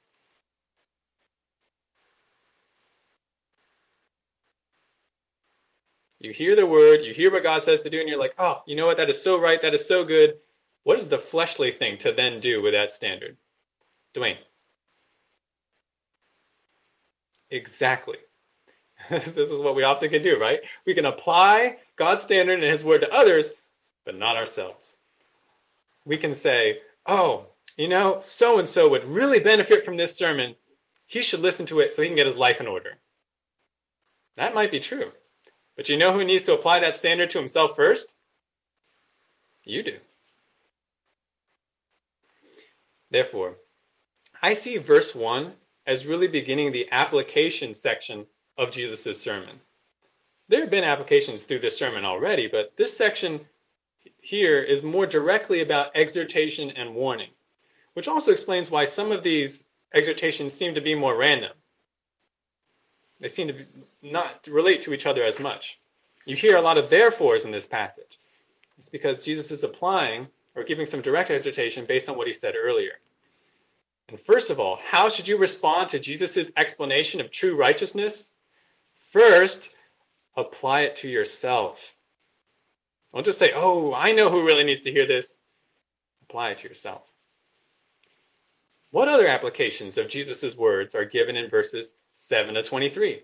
You 6.19 6.31
hear 6.33 6.55
the 6.55 6.65
word, 6.65 7.03
you 7.03 7.13
hear 7.13 7.31
what 7.31 7.43
God 7.43 7.63
says 7.63 7.83
to 7.83 7.89
do, 7.89 7.99
and 7.99 8.09
you're 8.09 8.19
like, 8.19 8.33
oh, 8.39 8.63
you 8.65 8.75
know 8.75 8.87
what? 8.87 8.97
That 8.97 9.09
is 9.09 9.21
so 9.21 9.39
right. 9.39 9.61
That 9.61 9.73
is 9.75 9.87
so 9.87 10.03
good. 10.03 10.37
What 10.83 10.99
is 10.99 11.07
the 11.07 11.19
fleshly 11.19 11.71
thing 11.71 11.97
to 11.99 12.11
then 12.11 12.39
do 12.39 12.61
with 12.61 12.73
that 12.73 12.91
standard? 12.91 13.37
Dwayne. 14.15 14.37
Exactly. 17.51 18.17
this 19.09 19.27
is 19.27 19.59
what 19.59 19.75
we 19.75 19.83
often 19.83 20.09
can 20.09 20.23
do, 20.23 20.39
right? 20.39 20.61
We 20.85 20.95
can 20.95 21.05
apply 21.05 21.77
God's 21.97 22.23
standard 22.23 22.63
and 22.63 22.71
His 22.71 22.83
word 22.83 23.01
to 23.01 23.13
others, 23.13 23.51
but 24.05 24.17
not 24.17 24.37
ourselves. 24.37 24.95
We 26.05 26.17
can 26.17 26.33
say, 26.33 26.79
oh, 27.05 27.45
you 27.77 27.87
know, 27.87 28.19
so 28.21 28.59
and 28.59 28.67
so 28.67 28.89
would 28.89 29.05
really 29.05 29.39
benefit 29.39 29.85
from 29.85 29.97
this 29.97 30.15
sermon. 30.17 30.55
He 31.05 31.21
should 31.21 31.41
listen 31.41 31.67
to 31.67 31.79
it 31.79 31.93
so 31.93 32.01
he 32.01 32.07
can 32.07 32.17
get 32.17 32.27
his 32.27 32.35
life 32.37 32.59
in 32.59 32.67
order. 32.67 32.97
That 34.35 34.55
might 34.55 34.71
be 34.71 34.79
true. 34.79 35.11
But 35.77 35.87
you 35.87 35.95
know 35.95 36.11
who 36.11 36.25
needs 36.25 36.43
to 36.45 36.53
apply 36.53 36.79
that 36.79 36.95
standard 36.95 37.29
to 37.29 37.37
himself 37.37 37.75
first? 37.75 38.13
You 39.63 39.83
do. 39.83 39.97
Therefore, 43.11 43.55
I 44.41 44.55
see 44.55 44.77
verse 44.77 45.15
1 45.15 45.53
as 45.85 46.05
really 46.05 46.27
beginning 46.27 46.71
the 46.71 46.89
application 46.91 47.73
section 47.73 48.25
of 48.57 48.71
Jesus' 48.71 49.21
sermon. 49.21 49.61
There 50.49 50.61
have 50.61 50.69
been 50.69 50.83
applications 50.83 51.43
through 51.43 51.59
this 51.59 51.77
sermon 51.77 52.05
already, 52.05 52.47
but 52.47 52.73
this 52.75 52.95
section 52.95 53.45
here 54.21 54.61
is 54.61 54.83
more 54.83 55.05
directly 55.05 55.61
about 55.61 55.95
exhortation 55.95 56.71
and 56.71 56.95
warning, 56.95 57.29
which 57.93 58.07
also 58.07 58.31
explains 58.31 58.71
why 58.71 58.85
some 58.85 59.11
of 59.11 59.23
these 59.23 59.63
exhortations 59.93 60.53
seem 60.53 60.73
to 60.75 60.81
be 60.81 60.95
more 60.95 61.15
random. 61.15 61.51
They 63.19 63.27
seem 63.27 63.47
to 63.47 63.53
be, 63.53 63.65
not 64.03 64.47
relate 64.47 64.83
to 64.83 64.93
each 64.93 65.05
other 65.05 65.23
as 65.23 65.39
much. 65.39 65.79
You 66.25 66.35
hear 66.35 66.57
a 66.57 66.61
lot 66.61 66.77
of 66.77 66.89
therefores 66.89 67.45
in 67.45 67.51
this 67.51 67.65
passage. 67.65 68.19
It's 68.77 68.89
because 68.89 69.23
Jesus 69.23 69.49
is 69.51 69.63
applying 69.63 70.27
or 70.55 70.63
giving 70.63 70.85
some 70.85 71.01
direct 71.01 71.31
exhortation 71.31 71.85
based 71.85 72.09
on 72.09 72.17
what 72.17 72.27
he 72.27 72.33
said 72.33 72.55
earlier. 72.55 72.93
And 74.09 74.19
first 74.19 74.49
of 74.49 74.59
all, 74.59 74.79
how 74.83 75.09
should 75.09 75.27
you 75.27 75.37
respond 75.37 75.89
to 75.89 75.99
Jesus' 75.99 76.51
explanation 76.55 77.19
of 77.19 77.31
true 77.31 77.55
righteousness? 77.55 78.31
First, 79.11 79.69
apply 80.35 80.81
it 80.81 80.97
to 80.97 81.09
yourself. 81.09 81.95
Don't 83.13 83.25
just 83.25 83.39
say, 83.39 83.51
oh, 83.55 83.93
I 83.93 84.11
know 84.11 84.29
who 84.29 84.45
really 84.45 84.63
needs 84.63 84.81
to 84.81 84.91
hear 84.91 85.07
this. 85.07 85.41
Apply 86.29 86.51
it 86.51 86.59
to 86.59 86.67
yourself. 86.67 87.03
What 88.91 89.07
other 89.07 89.27
applications 89.27 89.97
of 89.97 90.07
Jesus' 90.07 90.55
words 90.55 90.95
are 90.95 91.05
given 91.05 91.35
in 91.35 91.49
verses 91.49 91.93
7 92.17 92.55
to 92.55 92.63
23. 92.63 93.21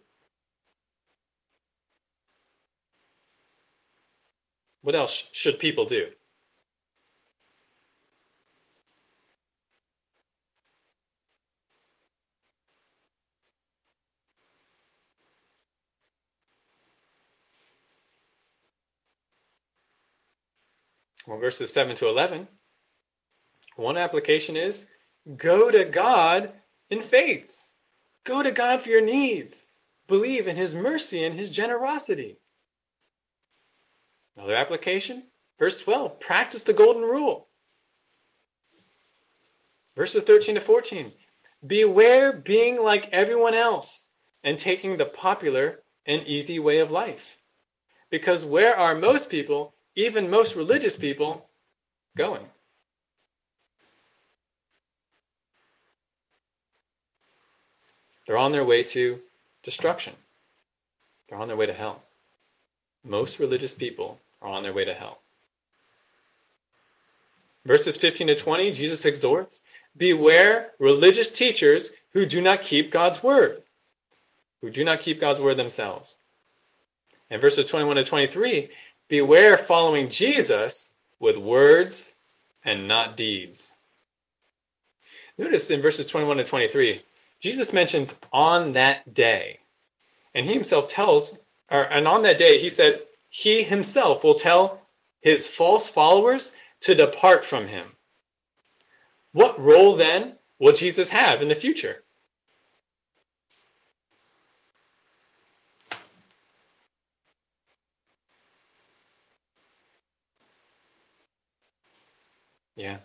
What 4.82 4.96
else 4.96 5.24
should 5.32 5.60
people 5.60 5.86
do? 5.86 6.08
Well, 21.26 21.40
verses 21.40 21.72
7 21.72 21.96
to 21.96 22.08
11, 22.10 22.48
one 23.78 23.98
application 23.98 24.58
is 24.58 24.86
go 25.38 25.72
to 25.72 25.86
God 25.86 26.52
in 26.90 27.02
faith. 27.02 27.50
Go 28.26 28.42
to 28.42 28.52
God 28.52 28.82
for 28.82 28.90
your 28.90 29.02
needs. 29.02 29.62
Believe 30.08 30.48
in 30.48 30.56
His 30.56 30.74
mercy 30.74 31.24
and 31.24 31.38
His 31.38 31.50
generosity. 31.50 32.38
Another 34.36 34.56
application, 34.56 35.24
verse 35.60 35.82
12, 35.82 36.20
practice 36.20 36.64
the 36.64 36.74
golden 36.74 37.04
rule. 37.04 37.48
Verses 39.96 40.24
13 40.24 40.56
to 40.56 40.62
14, 40.62 41.12
beware 41.66 42.34
being 42.34 42.82
like 42.82 43.10
everyone 43.12 43.54
else 43.54 44.10
and 44.44 44.58
taking 44.58 44.98
the 44.98 45.06
popular 45.06 45.84
and 46.06 46.28
easy 46.28 46.60
way 46.60 46.80
of 46.80 46.92
life. 46.92 47.38
Because 48.10 48.44
where 48.44 48.76
are 48.76 48.96
most 48.96 49.30
people, 49.30 49.76
even 49.96 50.30
most 50.30 50.56
religious 50.56 50.96
people, 50.96 51.48
going? 52.18 52.48
They're 58.26 58.38
on 58.38 58.52
their 58.52 58.66
way 58.66 58.84
to 58.84 59.20
destruction. 59.64 60.14
They're 61.28 61.40
on 61.40 61.48
their 61.48 61.58
way 61.58 61.66
to 61.66 61.74
hell. 61.74 62.02
Most 63.04 63.40
religious 63.40 63.74
people 63.74 64.20
are 64.42 64.50
on 64.50 64.64
their 64.64 64.74
way 64.74 64.86
to 64.86 64.94
hell. 64.94 65.20
Verses 67.66 67.98
15 67.98 68.28
to 68.28 68.36
20, 68.36 68.72
Jesus 68.72 69.06
exhorts 69.06 69.64
Beware 69.96 70.72
religious 70.80 71.32
teachers 71.32 71.92
who 72.14 72.26
do 72.26 72.42
not 72.42 72.62
keep 72.62 72.92
God's 72.92 73.22
word, 73.22 73.62
who 74.62 74.72
do 74.72 74.84
not 74.84 75.02
keep 75.02 75.22
God's 75.22 75.40
word 75.40 75.58
themselves. 75.58 76.18
And 77.30 77.42
verses 77.42 77.68
21 77.68 77.98
to 77.98 78.04
23, 78.04 78.70
beware 79.08 79.58
following 79.58 80.10
Jesus 80.10 80.92
with 81.20 81.38
words 81.38 82.12
and 82.66 82.88
not 82.88 83.18
deeds. 83.18 83.74
Notice 85.38 85.70
in 85.70 85.82
verses 85.82 86.08
21 86.08 86.38
to 86.38 86.44
23, 86.44 87.02
Jesus 87.44 87.74
mentions 87.74 88.16
on 88.32 88.72
that 88.72 89.14
day. 89.14 89.60
And 90.34 90.46
he 90.46 90.54
himself 90.54 90.88
tells, 90.88 91.36
or, 91.70 91.82
and 91.82 92.08
on 92.08 92.22
that 92.22 92.38
day, 92.38 92.58
he 92.58 92.70
says, 92.70 92.98
he 93.28 93.64
himself 93.64 94.24
will 94.24 94.40
tell 94.40 94.80
his 95.20 95.46
false 95.46 95.90
followers 95.90 96.54
to 96.82 96.96
depart 96.96 97.44
from 97.44 97.68
him. 97.68 97.86
What 99.34 99.60
role 99.60 99.98
then 99.98 100.38
will 100.58 100.72
Jesus 100.72 101.10
have 101.10 101.42
in 101.42 101.50
the 101.50 101.56
future? 101.56 102.06
Yeah. 112.78 113.00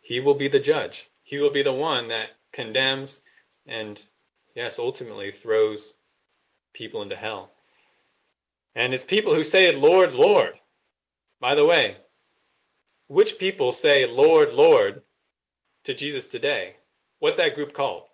He 0.00 0.20
will 0.20 0.36
be 0.36 0.48
the 0.48 0.58
judge. 0.58 1.06
He 1.22 1.36
will 1.36 1.52
be 1.52 1.62
the 1.62 1.70
one 1.70 2.08
that 2.08 2.30
condemns 2.50 3.20
and, 3.68 4.02
yes, 4.54 4.78
ultimately 4.78 5.30
throws 5.30 5.94
people 6.72 7.02
into 7.02 7.16
hell. 7.16 7.52
And 8.74 8.94
it's 8.94 9.04
people 9.04 9.34
who 9.34 9.44
say, 9.44 9.74
Lord, 9.74 10.12
Lord. 10.12 10.54
By 11.40 11.54
the 11.54 11.64
way, 11.64 11.96
which 13.06 13.38
people 13.38 13.72
say, 13.72 14.06
Lord, 14.06 14.52
Lord, 14.52 15.02
to 15.84 15.94
Jesus 15.94 16.26
today? 16.26 16.76
What's 17.20 17.36
that 17.36 17.54
group 17.54 17.72
called? 17.74 18.04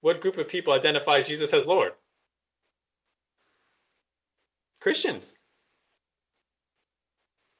What 0.00 0.20
group 0.20 0.36
of 0.38 0.48
people 0.48 0.72
identifies 0.72 1.28
Jesus 1.28 1.52
as 1.52 1.64
Lord? 1.64 1.92
Christians. 4.80 5.32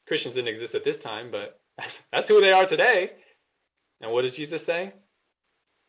Christians 0.08 0.34
didn't 0.34 0.48
exist 0.48 0.74
at 0.74 0.84
this 0.84 0.98
time, 0.98 1.30
but 1.30 1.61
that's, 2.12 2.28
who 2.28 2.40
they 2.40 2.52
are 2.52 2.66
today. 2.66 3.12
And 4.00 4.12
what 4.12 4.22
does 4.22 4.32
Jesus 4.32 4.64
say? 4.64 4.92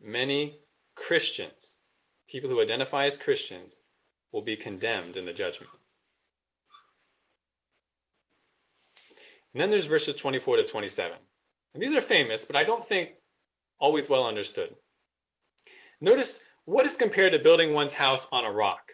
Many 0.01 0.59
Christians, 0.95 1.77
people 2.29 2.49
who 2.49 2.61
identify 2.61 3.05
as 3.05 3.17
Christians, 3.17 3.79
will 4.31 4.41
be 4.41 4.55
condemned 4.55 5.17
in 5.17 5.25
the 5.25 5.33
judgment. 5.33 5.71
And 9.53 9.61
then 9.61 9.69
there's 9.69 9.85
verses 9.85 10.15
24 10.15 10.57
to 10.57 10.65
27. 10.65 11.17
And 11.73 11.83
these 11.83 11.93
are 11.93 12.01
famous, 12.01 12.45
but 12.45 12.55
I 12.55 12.63
don't 12.63 12.87
think 12.87 13.09
always 13.79 14.09
well 14.09 14.25
understood. 14.25 14.75
Notice 16.01 16.39
what 16.65 16.85
is 16.85 16.95
compared 16.95 17.33
to 17.33 17.39
building 17.39 17.73
one's 17.73 17.93
house 17.93 18.25
on 18.31 18.45
a 18.45 18.51
rock? 18.51 18.93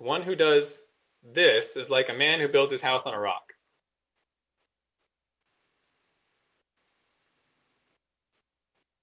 The 0.00 0.06
one 0.06 0.22
who 0.22 0.34
does 0.34 0.82
this 1.22 1.76
is 1.76 1.90
like 1.90 2.08
a 2.08 2.14
man 2.14 2.40
who 2.40 2.48
builds 2.48 2.72
his 2.72 2.80
house 2.80 3.04
on 3.04 3.12
a 3.12 3.20
rock. 3.20 3.52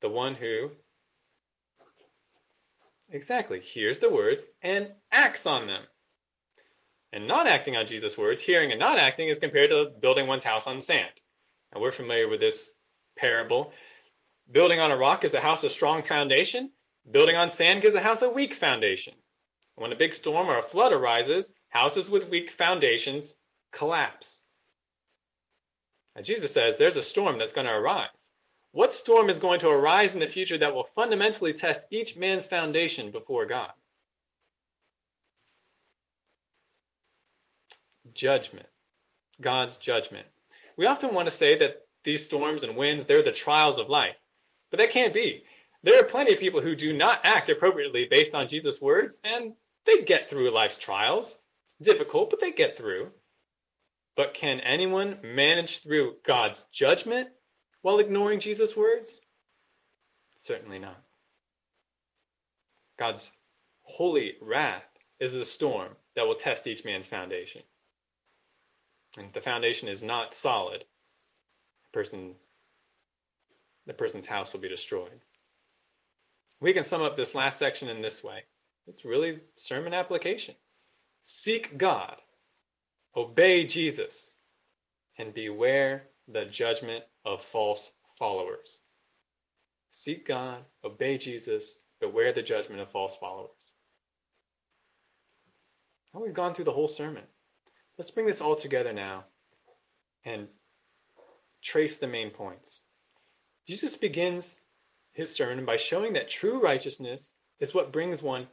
The 0.01 0.09
one 0.09 0.33
who 0.33 0.71
Exactly. 3.09 3.61
Hears 3.61 3.99
the 3.99 4.09
words 4.09 4.43
and 4.61 4.91
acts 5.11 5.45
on 5.45 5.67
them. 5.67 5.83
And 7.13 7.27
not 7.27 7.47
acting 7.47 7.77
on 7.77 7.87
Jesus' 7.87 8.17
words, 8.17 8.41
hearing 8.41 8.71
and 8.71 8.79
not 8.79 8.99
acting, 8.99 9.29
is 9.29 9.39
compared 9.39 9.69
to 9.69 9.91
building 10.01 10.27
one's 10.27 10.43
house 10.43 10.67
on 10.67 10.81
sand. 10.81 11.11
And 11.71 11.81
we're 11.81 11.93
familiar 11.93 12.27
with 12.27 12.41
this 12.41 12.69
parable. 13.17 13.71
Building 14.51 14.79
on 14.79 14.91
a 14.91 14.97
rock 14.97 15.23
is 15.23 15.33
a 15.33 15.39
house 15.39 15.63
of 15.63 15.71
strong 15.71 16.03
foundation. 16.03 16.71
Building 17.09 17.37
on 17.37 17.49
sand 17.49 17.81
gives 17.81 17.95
a 17.95 18.01
house 18.01 18.23
a 18.23 18.29
weak 18.29 18.55
foundation. 18.55 19.13
When 19.78 19.91
a 19.91 19.95
big 19.95 20.15
storm 20.15 20.49
or 20.49 20.57
a 20.57 20.63
flood 20.63 20.91
arises, 20.91 21.53
houses 21.69 22.09
with 22.09 22.30
weak 22.30 22.51
foundations 22.51 23.36
collapse. 23.71 24.39
Now, 26.15 26.23
Jesus 26.23 26.51
says 26.51 26.78
there's 26.78 26.95
a 26.95 27.03
storm 27.03 27.38
that's 27.38 27.53
going 27.53 27.67
to 27.67 27.73
arise. 27.73 28.32
What 28.71 28.91
storm 28.91 29.30
is 29.30 29.38
going 29.38 29.59
to 29.59 29.69
arise 29.69 30.15
in 30.15 30.19
the 30.19 30.28
future 30.28 30.57
that 30.57 30.73
will 30.73 30.89
fundamentally 30.95 31.53
test 31.53 31.86
each 31.91 32.17
man's 32.17 32.47
foundation 32.47 33.11
before 33.11 33.45
God? 33.45 33.71
Judgment. 38.15 38.67
God's 39.39 39.78
judgment. 39.78 40.25
We 40.75 40.88
often 40.88 41.13
want 41.13 41.30
to 41.30 41.36
say 41.36 41.55
that 41.59 41.86
these 42.03 42.25
storms 42.25 42.63
and 42.63 42.75
winds, 42.75 43.05
they're 43.05 43.21
the 43.21 43.32
trials 43.32 43.78
of 43.78 43.89
life. 43.89 44.15
But 44.71 44.78
that 44.78 44.89
can't 44.89 45.13
be. 45.13 45.43
There 45.84 45.99
are 45.99 46.03
plenty 46.03 46.34
of 46.34 46.39
people 46.39 46.61
who 46.61 46.75
do 46.75 46.93
not 46.93 47.19
act 47.23 47.49
appropriately 47.49 48.07
based 48.09 48.34
on 48.34 48.47
Jesus' 48.47 48.82
words, 48.82 49.21
and 49.23 49.53
they 49.88 50.03
get 50.03 50.29
through 50.29 50.53
life's 50.53 50.77
trials. 50.77 51.35
It's 51.65 51.75
difficult, 51.75 52.29
but 52.29 52.39
they 52.39 52.51
get 52.51 52.77
through. 52.77 53.09
But 54.15 54.33
can 54.33 54.59
anyone 54.59 55.19
manage 55.23 55.81
through 55.81 56.15
God's 56.25 56.63
judgment 56.71 57.29
while 57.81 57.99
ignoring 57.99 58.39
Jesus' 58.39 58.75
words? 58.75 59.19
Certainly 60.35 60.79
not. 60.79 61.01
God's 62.99 63.31
holy 63.81 64.33
wrath 64.41 64.83
is 65.19 65.31
the 65.31 65.45
storm 65.45 65.89
that 66.15 66.27
will 66.27 66.35
test 66.35 66.67
each 66.67 66.85
man's 66.85 67.07
foundation. 67.07 67.61
And 69.17 69.27
if 69.27 69.33
the 69.33 69.41
foundation 69.41 69.88
is 69.88 70.03
not 70.03 70.33
solid, 70.33 70.83
the 71.83 71.99
person 71.99 72.35
the 73.88 73.93
person's 73.93 74.25
house 74.25 74.51
will 74.51 74.59
be 74.59 74.67
destroyed. 74.67 75.21
We 76.59 76.73
can 76.73 76.83
sum 76.83 77.01
up 77.01 77.15
this 77.15 77.33
last 77.33 77.57
section 77.57 77.88
in 77.88 78.01
this 78.01 78.21
way. 78.21 78.43
It's 78.88 79.03
really 79.03 79.39
sermon 79.57 79.93
application. 79.93 80.55
Seek 81.23 81.77
God, 81.77 82.15
obey 83.15 83.67
Jesus, 83.67 84.31
and 85.17 85.33
beware 85.33 86.03
the 86.27 86.45
judgment 86.45 87.03
of 87.25 87.43
false 87.43 87.91
followers. 88.17 88.77
Seek 89.91 90.25
God, 90.27 90.63
obey 90.85 91.17
Jesus, 91.17 91.75
beware 91.99 92.31
the 92.33 92.41
judgment 92.41 92.79
of 92.79 92.91
false 92.91 93.15
followers. 93.19 93.49
Now 96.13 96.21
we've 96.21 96.33
gone 96.33 96.53
through 96.53 96.65
the 96.65 96.71
whole 96.71 96.88
sermon. 96.88 97.23
Let's 97.97 98.11
bring 98.11 98.27
this 98.27 98.41
all 98.41 98.55
together 98.55 98.93
now 98.93 99.25
and 100.23 100.47
trace 101.63 101.97
the 101.97 102.07
main 102.07 102.29
points. 102.29 102.79
Jesus 103.67 103.97
begins 103.97 104.55
his 105.13 105.33
sermon 105.33 105.65
by 105.65 105.77
showing 105.77 106.13
that 106.13 106.29
true 106.29 106.61
righteousness 106.61 107.33
is 107.59 107.73
what 107.73 107.91
brings 107.91 108.21
one 108.21 108.47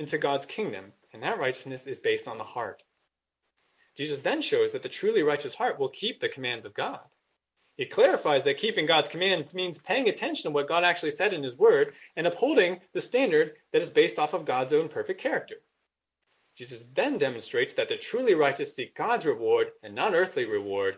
into 0.00 0.16
God's 0.18 0.46
kingdom, 0.46 0.92
and 1.12 1.22
that 1.22 1.38
righteousness 1.38 1.86
is 1.86 2.00
based 2.00 2.26
on 2.26 2.38
the 2.38 2.44
heart. 2.44 2.82
Jesus 3.98 4.20
then 4.20 4.40
shows 4.40 4.72
that 4.72 4.82
the 4.82 4.88
truly 4.88 5.22
righteous 5.22 5.54
heart 5.54 5.78
will 5.78 5.90
keep 5.90 6.20
the 6.20 6.28
commands 6.30 6.64
of 6.64 6.72
God. 6.72 7.00
He 7.76 7.84
clarifies 7.84 8.42
that 8.44 8.56
keeping 8.56 8.86
God's 8.86 9.10
commands 9.10 9.52
means 9.52 9.78
paying 9.78 10.08
attention 10.08 10.44
to 10.44 10.50
what 10.54 10.68
God 10.68 10.84
actually 10.84 11.10
said 11.10 11.34
in 11.34 11.42
His 11.42 11.56
Word 11.56 11.92
and 12.16 12.26
upholding 12.26 12.80
the 12.94 13.00
standard 13.02 13.52
that 13.72 13.82
is 13.82 13.90
based 13.90 14.18
off 14.18 14.32
of 14.32 14.46
God's 14.46 14.72
own 14.72 14.88
perfect 14.88 15.20
character. 15.20 15.56
Jesus 16.56 16.84
then 16.94 17.18
demonstrates 17.18 17.74
that 17.74 17.90
the 17.90 17.96
truly 17.96 18.34
righteous 18.34 18.74
seek 18.74 18.96
God's 18.96 19.26
reward 19.26 19.68
and 19.82 19.94
not 19.94 20.14
earthly 20.14 20.46
reward, 20.46 20.96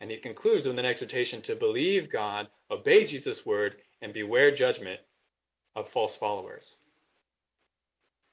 and 0.00 0.10
he 0.10 0.18
concludes 0.18 0.66
with 0.66 0.78
an 0.78 0.84
exhortation 0.84 1.40
to 1.42 1.56
believe 1.56 2.12
God, 2.12 2.48
obey 2.70 3.06
Jesus' 3.06 3.46
word, 3.46 3.76
and 4.02 4.12
beware 4.12 4.54
judgment 4.54 5.00
of 5.74 5.88
false 5.88 6.16
followers. 6.16 6.76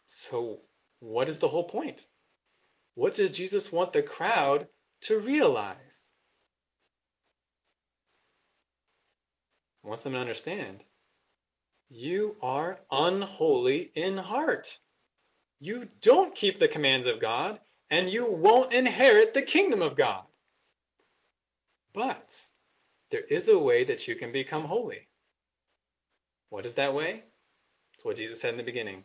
So, 0.09 0.59
what 0.99 1.29
is 1.29 1.39
the 1.39 1.47
whole 1.47 1.65
point? 1.69 2.05
What 2.95 3.15
does 3.15 3.31
Jesus 3.31 3.71
want 3.71 3.93
the 3.93 4.03
crowd 4.03 4.67
to 5.03 5.19
realize? 5.19 6.07
He 9.81 9.87
wants 9.87 10.03
them 10.03 10.13
to 10.13 10.19
understand 10.19 10.83
You 11.89 12.35
are 12.41 12.79
unholy 12.91 13.91
in 13.95 14.17
heart. 14.17 14.79
You 15.59 15.87
don't 16.01 16.35
keep 16.35 16.59
the 16.59 16.67
commands 16.67 17.07
of 17.07 17.21
God, 17.21 17.59
and 17.91 18.09
you 18.09 18.25
won't 18.29 18.73
inherit 18.73 19.33
the 19.33 19.41
kingdom 19.41 19.81
of 19.81 19.97
God. 19.97 20.23
But 21.93 22.29
there 23.11 23.23
is 23.29 23.47
a 23.47 23.57
way 23.57 23.85
that 23.85 24.07
you 24.07 24.15
can 24.15 24.31
become 24.31 24.65
holy. 24.65 25.07
What 26.49 26.65
is 26.65 26.75
that 26.75 26.93
way? 26.93 27.23
It's 27.95 28.05
what 28.05 28.17
Jesus 28.17 28.41
said 28.41 28.51
in 28.51 28.57
the 28.57 28.63
beginning 28.63 29.03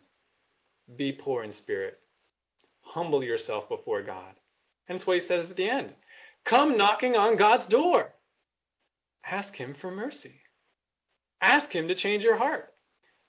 be 0.93 1.11
poor 1.11 1.43
in 1.43 1.51
spirit, 1.51 1.99
humble 2.81 3.23
yourself 3.23 3.69
before 3.69 4.01
God. 4.01 4.33
And 4.87 4.95
it's 4.95 5.07
what 5.07 5.15
he 5.15 5.19
says 5.19 5.51
at 5.51 5.57
the 5.57 5.69
end 5.69 5.93
come 6.43 6.77
knocking 6.77 7.15
on 7.15 7.37
God's 7.37 7.65
door. 7.65 8.13
Ask 9.25 9.55
him 9.55 9.73
for 9.73 9.89
mercy. 9.89 10.41
Ask 11.41 11.71
him 11.71 11.87
to 11.87 11.95
change 11.95 12.23
your 12.23 12.37
heart. 12.37 12.71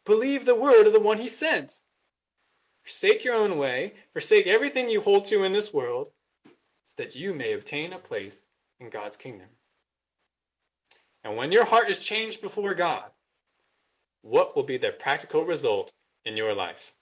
Believe 0.04 0.44
the 0.44 0.54
word 0.54 0.86
of 0.86 0.92
the 0.92 1.00
one 1.00 1.18
he 1.18 1.28
sent. 1.28 1.78
Forsake 2.84 3.24
your 3.24 3.34
own 3.34 3.58
way, 3.58 3.94
forsake 4.12 4.46
everything 4.46 4.88
you 4.88 5.00
hold 5.00 5.24
to 5.26 5.44
in 5.44 5.52
this 5.52 5.72
world, 5.72 6.08
so 6.84 6.94
that 6.98 7.16
you 7.16 7.34
may 7.34 7.54
obtain 7.54 7.92
a 7.92 7.98
place 7.98 8.46
in 8.78 8.90
God's 8.90 9.16
kingdom. 9.16 9.48
And 11.24 11.36
when 11.36 11.50
your 11.50 11.64
heart 11.64 11.90
is 11.90 11.98
changed 11.98 12.40
before 12.40 12.74
God, 12.74 13.10
what 14.22 14.54
will 14.54 14.62
be 14.62 14.78
the 14.78 14.90
practical 14.90 15.44
result 15.44 15.92
in 16.24 16.36
your 16.36 16.54
life? 16.54 16.92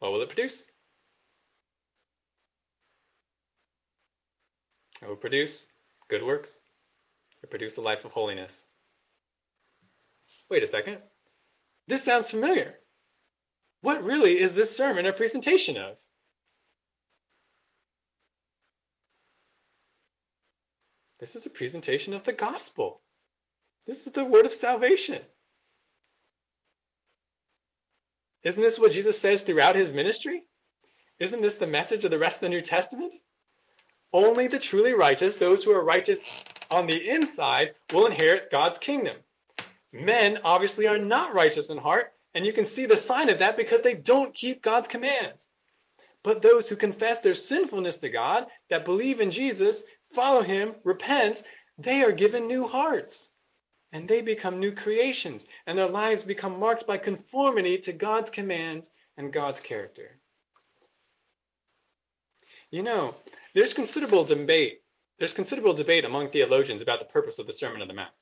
What 0.00 0.12
will 0.12 0.22
it 0.22 0.28
produce? 0.28 0.64
It 5.02 5.08
will 5.08 5.16
produce 5.16 5.64
good 6.08 6.22
works. 6.22 6.50
It 6.50 7.46
will 7.46 7.50
produce 7.50 7.76
a 7.76 7.82
life 7.82 8.04
of 8.04 8.10
holiness. 8.10 8.66
Wait 10.50 10.62
a 10.62 10.66
second. 10.66 10.98
This 11.86 12.02
sounds 12.02 12.30
familiar. 12.30 12.74
What 13.82 14.02
really 14.02 14.40
is 14.40 14.52
this 14.52 14.76
sermon 14.76 15.06
a 15.06 15.12
presentation 15.12 15.76
of? 15.76 15.96
This 21.18 21.36
is 21.36 21.44
a 21.44 21.50
presentation 21.50 22.14
of 22.14 22.24
the 22.24 22.32
gospel. 22.32 23.02
This 23.86 24.06
is 24.06 24.12
the 24.12 24.24
word 24.24 24.46
of 24.46 24.54
salvation. 24.54 25.20
Isn't 28.42 28.62
this 28.62 28.78
what 28.78 28.92
Jesus 28.92 29.18
says 29.18 29.42
throughout 29.42 29.76
his 29.76 29.92
ministry? 29.92 30.42
Isn't 31.18 31.42
this 31.42 31.56
the 31.56 31.66
message 31.66 32.04
of 32.04 32.10
the 32.10 32.18
rest 32.18 32.36
of 32.36 32.42
the 32.42 32.48
New 32.48 32.62
Testament? 32.62 33.14
Only 34.12 34.46
the 34.46 34.58
truly 34.58 34.94
righteous, 34.94 35.36
those 35.36 35.62
who 35.62 35.72
are 35.72 35.84
righteous 35.84 36.20
on 36.70 36.86
the 36.86 37.10
inside, 37.10 37.74
will 37.92 38.06
inherit 38.06 38.50
God's 38.50 38.78
kingdom. 38.78 39.16
Men 39.92 40.38
obviously 40.44 40.86
are 40.86 40.98
not 40.98 41.34
righteous 41.34 41.68
in 41.68 41.76
heart, 41.76 42.12
and 42.34 42.46
you 42.46 42.52
can 42.52 42.64
see 42.64 42.86
the 42.86 42.96
sign 42.96 43.28
of 43.28 43.40
that 43.40 43.56
because 43.56 43.82
they 43.82 43.94
don't 43.94 44.34
keep 44.34 44.62
God's 44.62 44.88
commands. 44.88 45.50
But 46.22 46.42
those 46.42 46.68
who 46.68 46.76
confess 46.76 47.20
their 47.20 47.34
sinfulness 47.34 47.96
to 47.98 48.08
God, 48.08 48.46
that 48.68 48.84
believe 48.84 49.20
in 49.20 49.30
Jesus, 49.30 49.82
follow 50.14 50.42
him, 50.42 50.74
repent, 50.84 51.42
they 51.78 52.02
are 52.02 52.12
given 52.12 52.46
new 52.46 52.66
hearts. 52.66 53.30
And 53.92 54.08
they 54.08 54.20
become 54.20 54.60
new 54.60 54.72
creations, 54.72 55.46
and 55.66 55.76
their 55.76 55.88
lives 55.88 56.22
become 56.22 56.60
marked 56.60 56.86
by 56.86 56.98
conformity 56.98 57.78
to 57.78 57.92
God's 57.92 58.30
commands 58.30 58.90
and 59.16 59.32
God's 59.32 59.60
character. 59.60 60.18
You 62.70 62.82
know, 62.84 63.16
there's 63.54 63.74
considerable 63.74 64.24
debate. 64.24 64.82
There's 65.18 65.32
considerable 65.32 65.74
debate 65.74 66.04
among 66.04 66.30
theologians 66.30 66.82
about 66.82 67.00
the 67.00 67.12
purpose 67.12 67.38
of 67.38 67.46
the 67.46 67.52
Sermon 67.52 67.82
on 67.82 67.88
the 67.88 67.94
Mount. 67.94 68.12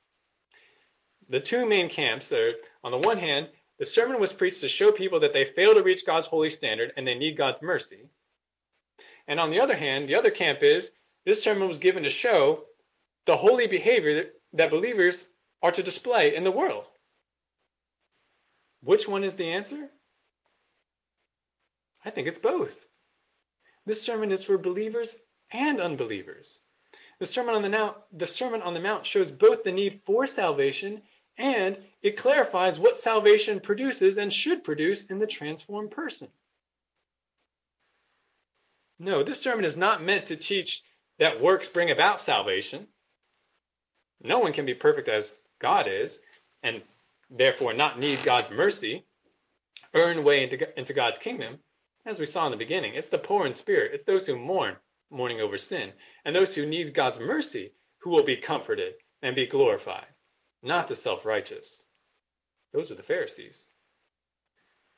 The 1.29 1.41
two 1.41 1.67
main 1.67 1.91
camps 1.91 2.33
are, 2.33 2.53
on 2.83 2.91
the 2.91 3.07
one 3.07 3.19
hand, 3.19 3.49
the 3.79 3.85
sermon 3.85 4.21
was 4.21 4.33
preached 4.33 4.63
to 4.63 4.69
show 4.69 4.91
people 4.91 5.21
that 5.21 5.33
they 5.33 5.45
fail 5.45 5.75
to 5.75 5.83
reach 5.83 6.07
God's 6.07 6.27
holy 6.27 6.51
standard 6.51 6.93
and 6.97 7.07
they 7.07 7.15
need 7.15 7.37
God's 7.37 7.63
mercy. 7.63 8.09
And 9.29 9.39
on 9.39 9.51
the 9.51 9.61
other 9.61 9.77
hand, 9.77 10.09
the 10.09 10.17
other 10.17 10.31
camp 10.31 10.63
is 10.63 10.91
this 11.25 11.43
sermon 11.43 11.69
was 11.69 11.79
given 11.79 12.03
to 12.03 12.11
show 12.11 12.65
the 13.27 13.37
holy 13.37 13.67
behavior 13.67 14.31
that 14.55 14.71
believers 14.71 15.25
are 15.63 15.73
to 15.73 15.83
display 15.83 16.35
in 16.35 16.45
the 16.45 16.51
world. 16.51 16.87
Which 18.83 19.09
one 19.09 19.25
is 19.25 19.37
the 19.37 19.51
answer? 19.51 19.91
I 22.05 22.11
think 22.11 22.29
it's 22.29 22.39
both. 22.39 22.75
This 23.87 24.03
sermon 24.03 24.33
is 24.33 24.45
for 24.45 24.59
believers 24.59 25.17
and 25.51 25.81
unbelievers. 25.81 26.59
The 27.19 27.27
Sermon 27.27 27.57
on 27.57 27.63
the 27.63 27.69
Mount, 27.69 27.97
the 28.13 28.27
Sermon 28.27 28.63
on 28.63 28.75
the 28.75 28.81
Mount 28.81 29.05
shows 29.05 29.33
both 29.33 29.65
the 29.65 29.73
need 29.73 30.03
for 30.07 30.27
salvation 30.27 31.03
and 31.39 31.79
it 32.03 32.17
clarifies 32.17 32.79
what 32.79 32.99
salvation 32.99 33.61
produces 33.61 34.19
and 34.19 34.33
should 34.33 34.65
produce 34.65 35.07
in 35.07 35.19
the 35.19 35.27
transformed 35.27 35.93
person. 35.93 36.29
No, 38.99 39.23
this 39.23 39.41
sermon 39.41 39.65
is 39.65 39.77
not 39.77 40.03
meant 40.03 40.27
to 40.27 40.37
teach 40.37 40.83
that 41.19 41.41
works 41.41 41.69
bring 41.69 41.91
about 41.91 42.21
salvation. 42.21 42.89
No 44.21 44.41
one 44.41 44.53
can 44.53 44.67
be 44.67 44.75
perfect 44.75 45.09
as 45.09 45.35
God 45.61 45.87
is, 45.89 46.19
and 46.63 46.83
therefore 47.31 47.73
not 47.73 47.99
need 47.99 48.23
God's 48.23 48.51
mercy, 48.51 49.05
earn 49.95 50.25
way 50.25 50.45
into, 50.45 50.79
into 50.79 50.93
God's 50.93 51.19
kingdom. 51.19 51.59
As 52.07 52.19
we 52.19 52.27
saw 52.27 52.47
in 52.47 52.53
the 52.53 52.57
beginning, 52.57 52.95
it's 52.95 53.09
the 53.09 53.19
poor 53.19 53.47
in 53.47 53.55
spirit, 53.55 53.93
it's 53.95 54.05
those 54.05 54.27
who 54.27 54.39
mourn, 54.39 54.77
mourning 55.11 55.41
over 55.41 55.59
sin, 55.59 55.93
and 56.25 56.35
those 56.35 56.55
who 56.55 56.67
need 56.67 56.95
God's 56.95 57.19
mercy 57.19 57.73
who 57.99 58.11
will 58.11 58.25
be 58.25 58.37
comforted 58.37 58.95
and 59.23 59.35
be 59.35 59.47
glorified, 59.47 60.07
not 60.63 60.89
the 60.89 60.97
self 60.97 61.25
righteous. 61.25 61.89
Those 62.73 62.91
are 62.91 62.95
the 62.95 63.03
Pharisees. 63.03 63.67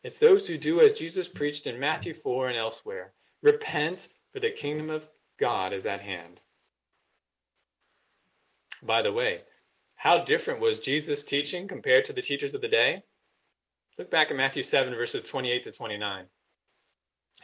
It's 0.03 0.19
those 0.19 0.47
who 0.47 0.57
do 0.59 0.81
as 0.81 0.95
Jesus 0.95 1.29
preached 1.29 1.67
in 1.67 1.79
Matthew 1.79 2.15
4 2.15 2.49
and 2.49 2.59
elsewhere 2.59 3.13
repent, 3.43 4.09
for 4.33 4.41
the 4.41 4.51
kingdom 4.51 4.91
of 4.91 5.07
God 5.39 5.73
is 5.73 5.87
at 5.87 6.03
hand. 6.03 6.41
By 8.83 9.03
the 9.03 9.13
way, 9.13 9.41
how 10.01 10.25
different 10.25 10.61
was 10.61 10.79
Jesus' 10.79 11.25
teaching 11.25 11.69
compared 11.69 12.07
to 12.07 12.15
the 12.15 12.23
teachers 12.23 12.55
of 12.55 12.63
the 12.63 12.69
day? 12.69 13.03
Look 13.99 14.11
back 14.11 14.31
at 14.31 14.37
Matthew 14.39 14.63
7, 14.63 14.95
verses 14.95 15.23
28 15.25 15.65
to 15.65 15.73
29. 15.73 16.25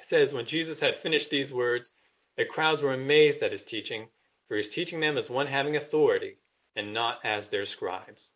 It 0.00 0.06
says, 0.06 0.32
When 0.32 0.46
Jesus 0.46 0.80
had 0.80 0.96
finished 0.96 1.28
these 1.28 1.52
words, 1.52 1.92
the 2.38 2.46
crowds 2.46 2.80
were 2.80 2.94
amazed 2.94 3.42
at 3.42 3.52
his 3.52 3.62
teaching, 3.62 4.08
for 4.48 4.54
he 4.54 4.60
was 4.60 4.70
teaching 4.70 5.00
them 5.00 5.18
as 5.18 5.28
one 5.28 5.46
having 5.46 5.76
authority 5.76 6.38
and 6.76 6.94
not 6.94 7.18
as 7.24 7.48
their 7.48 7.66
scribes. 7.66 8.30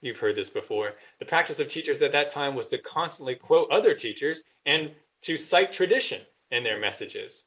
You've 0.00 0.18
heard 0.18 0.34
this 0.34 0.50
before. 0.50 0.94
The 1.20 1.26
practice 1.26 1.60
of 1.60 1.68
teachers 1.68 2.02
at 2.02 2.10
that 2.10 2.32
time 2.32 2.56
was 2.56 2.66
to 2.68 2.78
constantly 2.78 3.36
quote 3.36 3.70
other 3.70 3.94
teachers 3.94 4.42
and 4.66 4.90
to 5.22 5.36
cite 5.36 5.72
tradition 5.72 6.22
in 6.50 6.64
their 6.64 6.80
messages. 6.80 7.44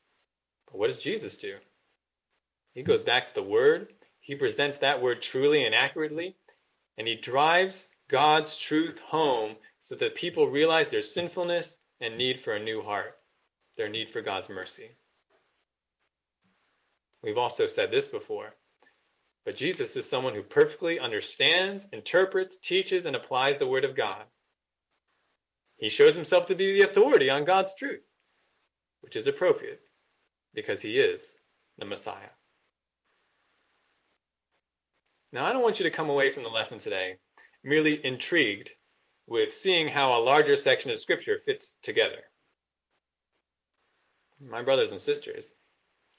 But 0.68 0.78
what 0.78 0.88
does 0.88 1.00
Jesus 1.00 1.36
do? 1.36 1.58
He 2.74 2.82
goes 2.82 3.04
back 3.04 3.28
to 3.28 3.34
the 3.36 3.44
Word, 3.44 3.93
he 4.24 4.36
presents 4.36 4.78
that 4.78 5.02
Word 5.02 5.22
truly 5.22 5.66
and 5.66 5.76
accurately, 5.76 6.36
and 6.98 7.08
he 7.08 7.16
drives 7.16 7.88
God's 8.10 8.58
truth 8.58 8.98
home 9.00 9.56
so 9.82 9.96
that 9.96 10.16
people 10.16 10.50
realize 10.50 10.88
their 10.88 11.04
sinfulness 11.04 11.78
and 12.02 12.18
need 12.18 12.40
for 12.40 12.54
a 12.54 12.64
new 12.64 12.82
heart, 12.82 13.16
their 13.78 13.90
need 13.90 14.10
for 14.10 14.22
God's 14.22 14.50
mercy. 14.50 14.90
We've 17.22 17.38
also 17.38 17.68
said 17.68 17.92
this 17.92 18.08
before. 18.08 18.56
But 19.46 19.58
Jesus 19.58 19.96
is 19.96 20.10
someone 20.10 20.34
who 20.34 20.42
perfectly 20.42 21.00
understands, 21.00 21.86
interprets, 21.94 22.58
teaches, 22.58 23.06
and 23.06 23.16
applies 23.16 23.60
the 23.60 23.68
Word 23.68 23.86
of 23.86 23.96
God. 23.96 24.24
He 25.78 25.90
shows 25.90 26.16
himself 26.16 26.48
to 26.48 26.56
be 26.56 26.74
the 26.74 26.88
authority 26.88 27.30
on 27.30 27.46
God's 27.46 27.76
truth 27.76 28.02
which 29.04 29.18
is 29.18 29.28
appropriate 29.28 29.82
because 30.54 30.82
he 30.82 30.98
is 30.98 31.36
the 31.78 31.86
Messiah. 31.86 32.32
Now, 35.34 35.48
I 35.48 35.52
don't 35.52 35.64
want 35.64 35.80
you 35.80 35.84
to 35.86 35.96
come 35.96 36.12
away 36.12 36.32
from 36.32 36.44
the 36.44 36.50
lesson 36.50 36.78
today 36.78 37.16
merely 37.64 38.00
intrigued 38.06 38.70
with 39.26 39.56
seeing 39.56 39.88
how 39.88 40.14
a 40.14 40.22
larger 40.22 40.56
section 40.56 40.92
of 40.92 41.00
Scripture 41.00 41.40
fits 41.44 41.80
together. 41.82 42.20
My 44.40 44.62
brothers 44.62 44.92
and 44.92 45.02
sisters, 45.02 45.52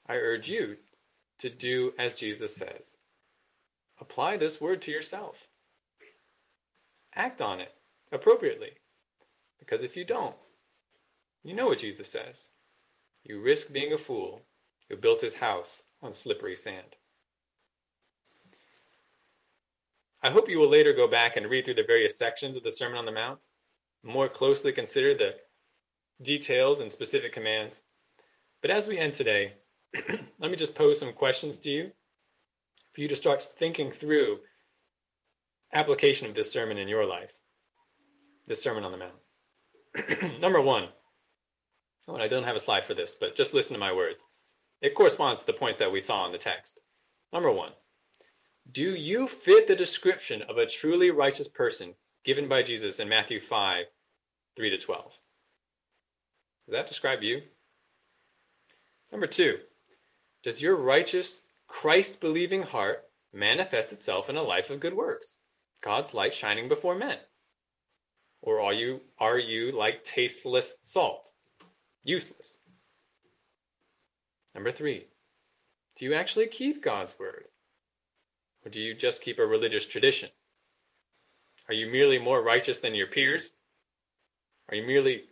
I 0.08 0.16
urge 0.16 0.48
you 0.48 0.76
to 1.40 1.48
do 1.48 1.92
as 1.96 2.16
Jesus 2.16 2.56
says. 2.56 2.96
Apply 4.00 4.36
this 4.36 4.60
word 4.60 4.82
to 4.82 4.90
yourself. 4.90 5.36
Act 7.14 7.40
on 7.40 7.60
it 7.60 7.72
appropriately. 8.10 8.70
Because 9.60 9.84
if 9.84 9.96
you 9.96 10.04
don't, 10.04 10.34
you 11.44 11.54
know 11.54 11.66
what 11.66 11.78
Jesus 11.78 12.08
says. 12.08 12.48
You 13.22 13.40
risk 13.40 13.70
being 13.70 13.92
a 13.92 13.98
fool 13.98 14.42
who 14.88 14.96
built 14.96 15.20
his 15.20 15.34
house 15.34 15.82
on 16.02 16.12
slippery 16.12 16.56
sand. 16.56 16.96
I 20.24 20.30
hope 20.30 20.48
you 20.48 20.58
will 20.58 20.70
later 20.70 20.94
go 20.94 21.06
back 21.06 21.36
and 21.36 21.50
read 21.50 21.66
through 21.66 21.74
the 21.74 21.84
various 21.84 22.16
sections 22.16 22.56
of 22.56 22.62
the 22.62 22.72
Sermon 22.72 22.96
on 22.96 23.04
the 23.04 23.12
Mount, 23.12 23.38
more 24.02 24.26
closely 24.26 24.72
consider 24.72 25.14
the 25.14 25.34
details 26.22 26.80
and 26.80 26.90
specific 26.90 27.34
commands. 27.34 27.78
But 28.62 28.70
as 28.70 28.88
we 28.88 28.96
end 28.96 29.12
today, 29.12 29.52
let 30.38 30.50
me 30.50 30.56
just 30.56 30.74
pose 30.74 30.98
some 30.98 31.12
questions 31.12 31.58
to 31.58 31.70
you 31.70 31.90
for 32.94 33.02
you 33.02 33.08
to 33.08 33.16
start 33.16 33.42
thinking 33.58 33.92
through 33.92 34.38
application 35.74 36.26
of 36.26 36.34
this 36.34 36.50
sermon 36.50 36.78
in 36.78 36.88
your 36.88 37.04
life, 37.04 37.32
this 38.46 38.62
Sermon 38.62 38.84
on 38.84 38.92
the 38.92 38.98
Mount. 38.98 40.40
Number 40.40 40.62
one, 40.62 40.88
oh, 42.08 42.14
and 42.14 42.22
I 42.22 42.28
don't 42.28 42.44
have 42.44 42.56
a 42.56 42.60
slide 42.60 42.84
for 42.84 42.94
this, 42.94 43.14
but 43.20 43.36
just 43.36 43.52
listen 43.52 43.74
to 43.74 43.78
my 43.78 43.92
words. 43.92 44.26
It 44.80 44.94
corresponds 44.94 45.40
to 45.40 45.46
the 45.46 45.52
points 45.52 45.80
that 45.80 45.92
we 45.92 46.00
saw 46.00 46.24
in 46.24 46.32
the 46.32 46.38
text. 46.38 46.78
Number 47.30 47.52
one, 47.52 47.72
do 48.72 48.94
you 48.94 49.28
fit 49.28 49.66
the 49.66 49.76
description 49.76 50.42
of 50.42 50.58
a 50.58 50.66
truly 50.66 51.10
righteous 51.10 51.48
person 51.48 51.94
given 52.24 52.48
by 52.48 52.62
Jesus 52.62 52.98
in 52.98 53.08
Matthew 53.08 53.40
5, 53.40 53.86
3 54.56 54.70
to 54.70 54.78
12? 54.78 55.04
Does 56.66 56.72
that 56.72 56.86
describe 56.86 57.22
you? 57.22 57.42
Number 59.12 59.26
two, 59.26 59.58
does 60.42 60.60
your 60.60 60.76
righteous, 60.76 61.42
Christ 61.68 62.20
believing 62.20 62.62
heart 62.62 63.04
manifest 63.32 63.92
itself 63.92 64.28
in 64.28 64.36
a 64.36 64.42
life 64.42 64.70
of 64.70 64.80
good 64.80 64.94
works? 64.94 65.38
God's 65.82 66.14
light 66.14 66.32
shining 66.32 66.68
before 66.68 66.94
men? 66.94 67.18
Or 68.40 68.60
are 68.60 68.72
you 68.72 69.00
are 69.18 69.38
you 69.38 69.72
like 69.72 70.04
tasteless 70.04 70.74
salt? 70.80 71.30
Useless. 72.02 72.58
Number 74.54 74.72
3. 74.72 75.06
Do 75.96 76.04
you 76.04 76.14
actually 76.14 76.46
keep 76.48 76.82
God's 76.82 77.14
word? 77.18 77.44
Or 78.64 78.70
do 78.70 78.80
you 78.80 78.94
just 78.94 79.20
keep 79.20 79.38
a 79.38 79.46
religious 79.46 79.84
tradition? 79.84 80.30
Are 81.68 81.74
you 81.74 81.86
merely 81.86 82.18
more 82.18 82.42
righteous 82.42 82.80
than 82.80 82.94
your 82.94 83.06
peers? 83.06 83.50
Are 84.68 84.76
you 84.76 84.86
merely 84.86 85.24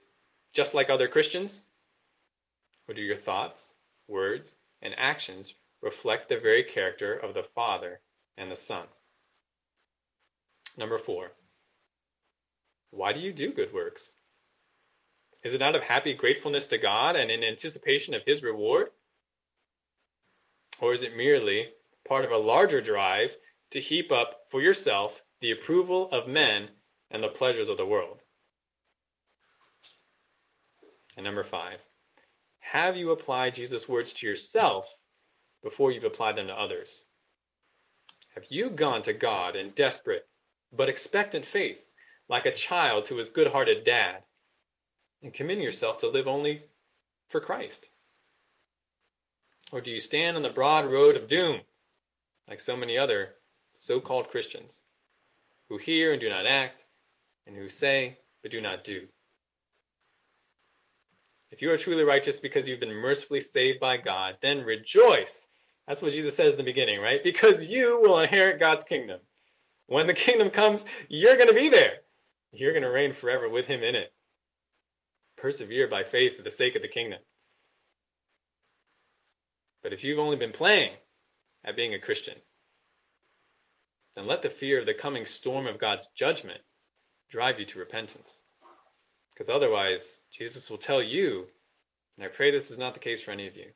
just 0.52 0.74
like 0.74 0.90
other 0.90 1.08
Christians? 1.08 1.62
Or 2.88 2.94
do 2.94 3.00
your 3.00 3.16
thoughts, 3.16 3.74
words, 4.08 4.54
and 4.82 4.94
actions 4.96 5.54
reflect 5.80 6.28
the 6.28 6.38
very 6.38 6.64
character 6.64 7.14
of 7.14 7.34
the 7.34 7.42
Father 7.42 8.00
and 8.36 8.50
the 8.50 8.56
Son? 8.56 8.86
Number 10.76 10.98
four, 10.98 11.32
why 12.90 13.12
do 13.12 13.20
you 13.20 13.32
do 13.32 13.52
good 13.52 13.72
works? 13.72 14.12
Is 15.42 15.54
it 15.54 15.62
out 15.62 15.74
of 15.74 15.82
happy 15.82 16.14
gratefulness 16.14 16.66
to 16.66 16.78
God 16.78 17.16
and 17.16 17.30
in 17.30 17.42
anticipation 17.42 18.14
of 18.14 18.22
His 18.26 18.42
reward? 18.42 18.88
Or 20.80 20.92
is 20.92 21.02
it 21.02 21.16
merely 21.16 21.68
part 22.12 22.26
of 22.26 22.30
a 22.30 22.36
larger 22.36 22.82
drive 22.82 23.34
to 23.70 23.80
heap 23.80 24.12
up 24.12 24.40
for 24.50 24.60
yourself 24.60 25.22
the 25.40 25.50
approval 25.50 26.10
of 26.12 26.28
men 26.28 26.68
and 27.10 27.22
the 27.22 27.28
pleasures 27.28 27.70
of 27.70 27.78
the 27.78 27.86
world? 27.86 28.18
And 31.16 31.24
number 31.24 31.42
five, 31.42 31.78
have 32.60 32.98
you 32.98 33.12
applied 33.12 33.54
Jesus' 33.54 33.88
words 33.88 34.12
to 34.12 34.26
yourself 34.26 34.86
before 35.62 35.90
you've 35.90 36.04
applied 36.04 36.36
them 36.36 36.48
to 36.48 36.52
others? 36.52 36.90
Have 38.34 38.44
you 38.50 38.68
gone 38.68 39.02
to 39.04 39.14
God 39.14 39.56
in 39.56 39.70
desperate 39.70 40.28
but 40.70 40.90
expectant 40.90 41.46
faith, 41.46 41.78
like 42.28 42.44
a 42.44 42.52
child 42.52 43.06
to 43.06 43.16
his 43.16 43.30
good 43.30 43.46
hearted 43.46 43.84
dad, 43.84 44.22
and 45.22 45.32
committing 45.32 45.64
yourself 45.64 46.00
to 46.00 46.08
live 46.08 46.28
only 46.28 46.62
for 47.30 47.40
Christ? 47.40 47.88
Or 49.72 49.80
do 49.80 49.90
you 49.90 50.00
stand 50.00 50.36
on 50.36 50.42
the 50.42 50.50
broad 50.50 50.84
road 50.92 51.16
of 51.16 51.26
doom, 51.26 51.62
like 52.52 52.60
so 52.60 52.76
many 52.76 52.98
other 52.98 53.30
so 53.72 53.98
called 53.98 54.28
Christians, 54.28 54.82
who 55.70 55.78
hear 55.78 56.12
and 56.12 56.20
do 56.20 56.28
not 56.28 56.44
act, 56.44 56.84
and 57.46 57.56
who 57.56 57.70
say 57.70 58.18
but 58.42 58.50
do 58.50 58.60
not 58.60 58.84
do? 58.84 59.06
If 61.50 61.62
you 61.62 61.70
are 61.70 61.78
truly 61.78 62.04
righteous 62.04 62.40
because 62.40 62.68
you've 62.68 62.78
been 62.78 62.92
mercifully 62.92 63.40
saved 63.40 63.80
by 63.80 63.96
God, 63.96 64.34
then 64.42 64.66
rejoice. 64.66 65.46
That's 65.88 66.02
what 66.02 66.12
Jesus 66.12 66.36
says 66.36 66.52
in 66.52 66.58
the 66.58 66.62
beginning, 66.62 67.00
right? 67.00 67.24
Because 67.24 67.62
you 67.62 67.98
will 68.02 68.20
inherit 68.20 68.60
God's 68.60 68.84
kingdom. 68.84 69.20
When 69.86 70.06
the 70.06 70.12
kingdom 70.12 70.50
comes, 70.50 70.84
you're 71.08 71.36
going 71.36 71.48
to 71.48 71.54
be 71.54 71.70
there. 71.70 72.00
You're 72.52 72.72
going 72.72 72.82
to 72.82 72.90
reign 72.90 73.14
forever 73.14 73.48
with 73.48 73.66
him 73.66 73.82
in 73.82 73.94
it. 73.94 74.12
Persevere 75.38 75.88
by 75.88 76.04
faith 76.04 76.36
for 76.36 76.42
the 76.42 76.50
sake 76.50 76.76
of 76.76 76.82
the 76.82 76.88
kingdom. 76.88 77.20
But 79.82 79.94
if 79.94 80.04
you've 80.04 80.18
only 80.18 80.36
been 80.36 80.52
playing 80.52 80.90
at 81.64 81.76
being 81.76 81.94
a 81.94 82.00
Christian, 82.00 82.34
then 84.14 84.26
let 84.26 84.42
the 84.42 84.50
fear 84.50 84.80
of 84.80 84.86
the 84.86 84.94
coming 84.94 85.26
storm 85.26 85.66
of 85.66 85.80
God's 85.80 86.06
judgment 86.14 86.60
drive 87.30 87.58
you 87.58 87.66
to 87.66 87.78
repentance. 87.78 88.42
Because 89.32 89.48
otherwise, 89.48 90.04
Jesus 90.30 90.68
will 90.68 90.78
tell 90.78 91.02
you, 91.02 91.46
and 92.16 92.26
I 92.26 92.28
pray 92.28 92.50
this 92.50 92.70
is 92.70 92.78
not 92.78 92.94
the 92.94 93.00
case 93.00 93.22
for 93.22 93.30
any 93.30 93.46
of 93.46 93.56
you. 93.56 93.66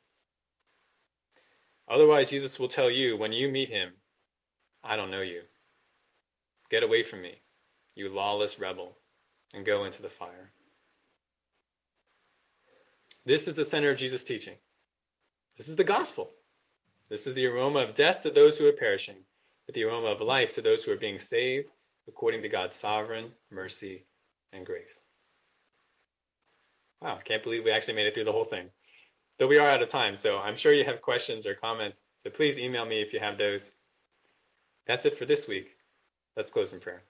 Otherwise, 1.89 2.29
Jesus 2.29 2.59
will 2.59 2.67
tell 2.67 2.91
you 2.91 3.17
when 3.17 3.31
you 3.31 3.49
meet 3.49 3.69
him, 3.69 3.93
I 4.83 4.95
don't 4.95 5.11
know 5.11 5.21
you. 5.21 5.41
Get 6.69 6.83
away 6.83 7.03
from 7.03 7.21
me, 7.21 7.41
you 7.95 8.09
lawless 8.09 8.59
rebel, 8.59 8.97
and 9.53 9.65
go 9.65 9.85
into 9.85 10.01
the 10.01 10.09
fire. 10.09 10.51
This 13.25 13.47
is 13.47 13.55
the 13.55 13.65
center 13.65 13.89
of 13.89 13.97
Jesus' 13.97 14.23
teaching. 14.23 14.55
This 15.57 15.67
is 15.67 15.75
the 15.75 15.83
gospel. 15.83 16.29
This 17.09 17.25
is 17.25 17.35
the 17.35 17.45
aroma 17.45 17.79
of 17.79 17.95
death 17.95 18.23
to 18.23 18.31
those 18.31 18.57
who 18.57 18.67
are 18.67 18.73
perishing, 18.73 19.17
but 19.65 19.75
the 19.75 19.83
aroma 19.83 20.07
of 20.07 20.21
life 20.21 20.53
to 20.53 20.61
those 20.61 20.83
who 20.83 20.91
are 20.91 20.97
being 20.97 21.19
saved 21.19 21.69
according 22.07 22.41
to 22.41 22.49
God's 22.49 22.75
sovereign 22.75 23.31
mercy 23.51 24.05
and 24.51 24.65
grace. 24.65 25.05
Wow, 27.01 27.19
can't 27.23 27.43
believe 27.43 27.63
we 27.63 27.71
actually 27.71 27.93
made 27.93 28.07
it 28.07 28.13
through 28.13 28.25
the 28.25 28.31
whole 28.31 28.45
thing. 28.45 28.69
Though 29.39 29.47
we 29.47 29.59
are 29.59 29.69
out 29.69 29.83
of 29.83 29.89
time, 29.89 30.15
so 30.15 30.37
I'm 30.37 30.57
sure 30.57 30.73
you 30.73 30.85
have 30.85 31.01
questions 31.01 31.45
or 31.45 31.53
comments, 31.53 32.01
so 32.17 32.29
please 32.29 32.57
email 32.57 32.85
me 32.85 33.01
if 33.01 33.13
you 33.13 33.19
have 33.19 33.37
those. 33.37 33.71
That's 34.87 35.05
it 35.05 35.17
for 35.17 35.25
this 35.25 35.47
week. 35.47 35.75
Let's 36.35 36.49
close 36.49 36.73
in 36.73 36.79
prayer. 36.79 37.03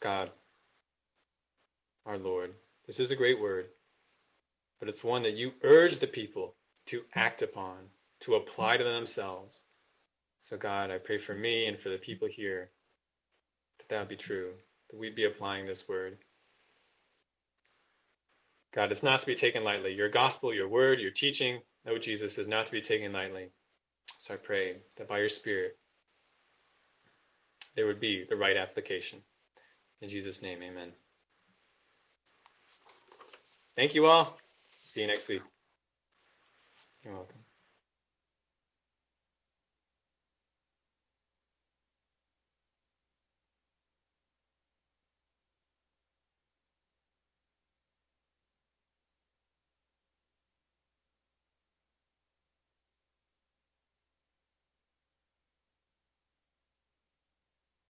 God, 0.00 0.30
our 2.06 2.18
Lord, 2.18 2.52
this 2.86 3.00
is 3.00 3.10
a 3.10 3.16
great 3.16 3.40
word, 3.40 3.66
but 4.78 4.88
it's 4.88 5.04
one 5.04 5.22
that 5.22 5.34
you 5.34 5.52
urge 5.62 5.98
the 5.98 6.06
people 6.06 6.54
to 6.86 7.02
act 7.14 7.42
upon, 7.42 7.76
to 8.20 8.34
apply 8.34 8.76
to 8.76 8.84
themselves. 8.84 9.62
So, 10.42 10.56
God, 10.56 10.90
I 10.90 10.98
pray 10.98 11.18
for 11.18 11.34
me 11.34 11.66
and 11.66 11.78
for 11.78 11.88
the 11.88 11.98
people 11.98 12.28
here 12.28 12.70
that 13.78 13.88
that 13.88 14.00
would 14.00 14.08
be 14.08 14.16
true, 14.16 14.52
that 14.90 14.98
we'd 14.98 15.16
be 15.16 15.24
applying 15.24 15.66
this 15.66 15.88
word. 15.88 16.18
God, 18.74 18.92
it's 18.92 19.02
not 19.02 19.20
to 19.20 19.26
be 19.26 19.34
taken 19.34 19.64
lightly. 19.64 19.94
Your 19.94 20.10
gospel, 20.10 20.54
your 20.54 20.68
word, 20.68 21.00
your 21.00 21.10
teaching, 21.10 21.60
oh 21.88 21.98
Jesus, 21.98 22.36
is 22.38 22.46
not 22.46 22.66
to 22.66 22.72
be 22.72 22.82
taken 22.82 23.12
lightly. 23.12 23.48
So 24.18 24.34
I 24.34 24.36
pray 24.36 24.76
that 24.98 25.08
by 25.08 25.18
your 25.18 25.28
Spirit, 25.28 25.78
there 27.74 27.86
would 27.86 28.00
be 28.00 28.24
the 28.28 28.36
right 28.36 28.56
application. 28.56 29.20
In 30.00 30.10
Jesus' 30.10 30.42
name, 30.42 30.62
amen. 30.62 30.92
Thank 33.74 33.94
you 33.94 34.06
all. 34.06 34.36
See 34.96 35.02
you 35.02 35.08
next 35.08 35.28
week. 35.28 35.42
You're 37.04 37.14
welcome. 37.14 37.45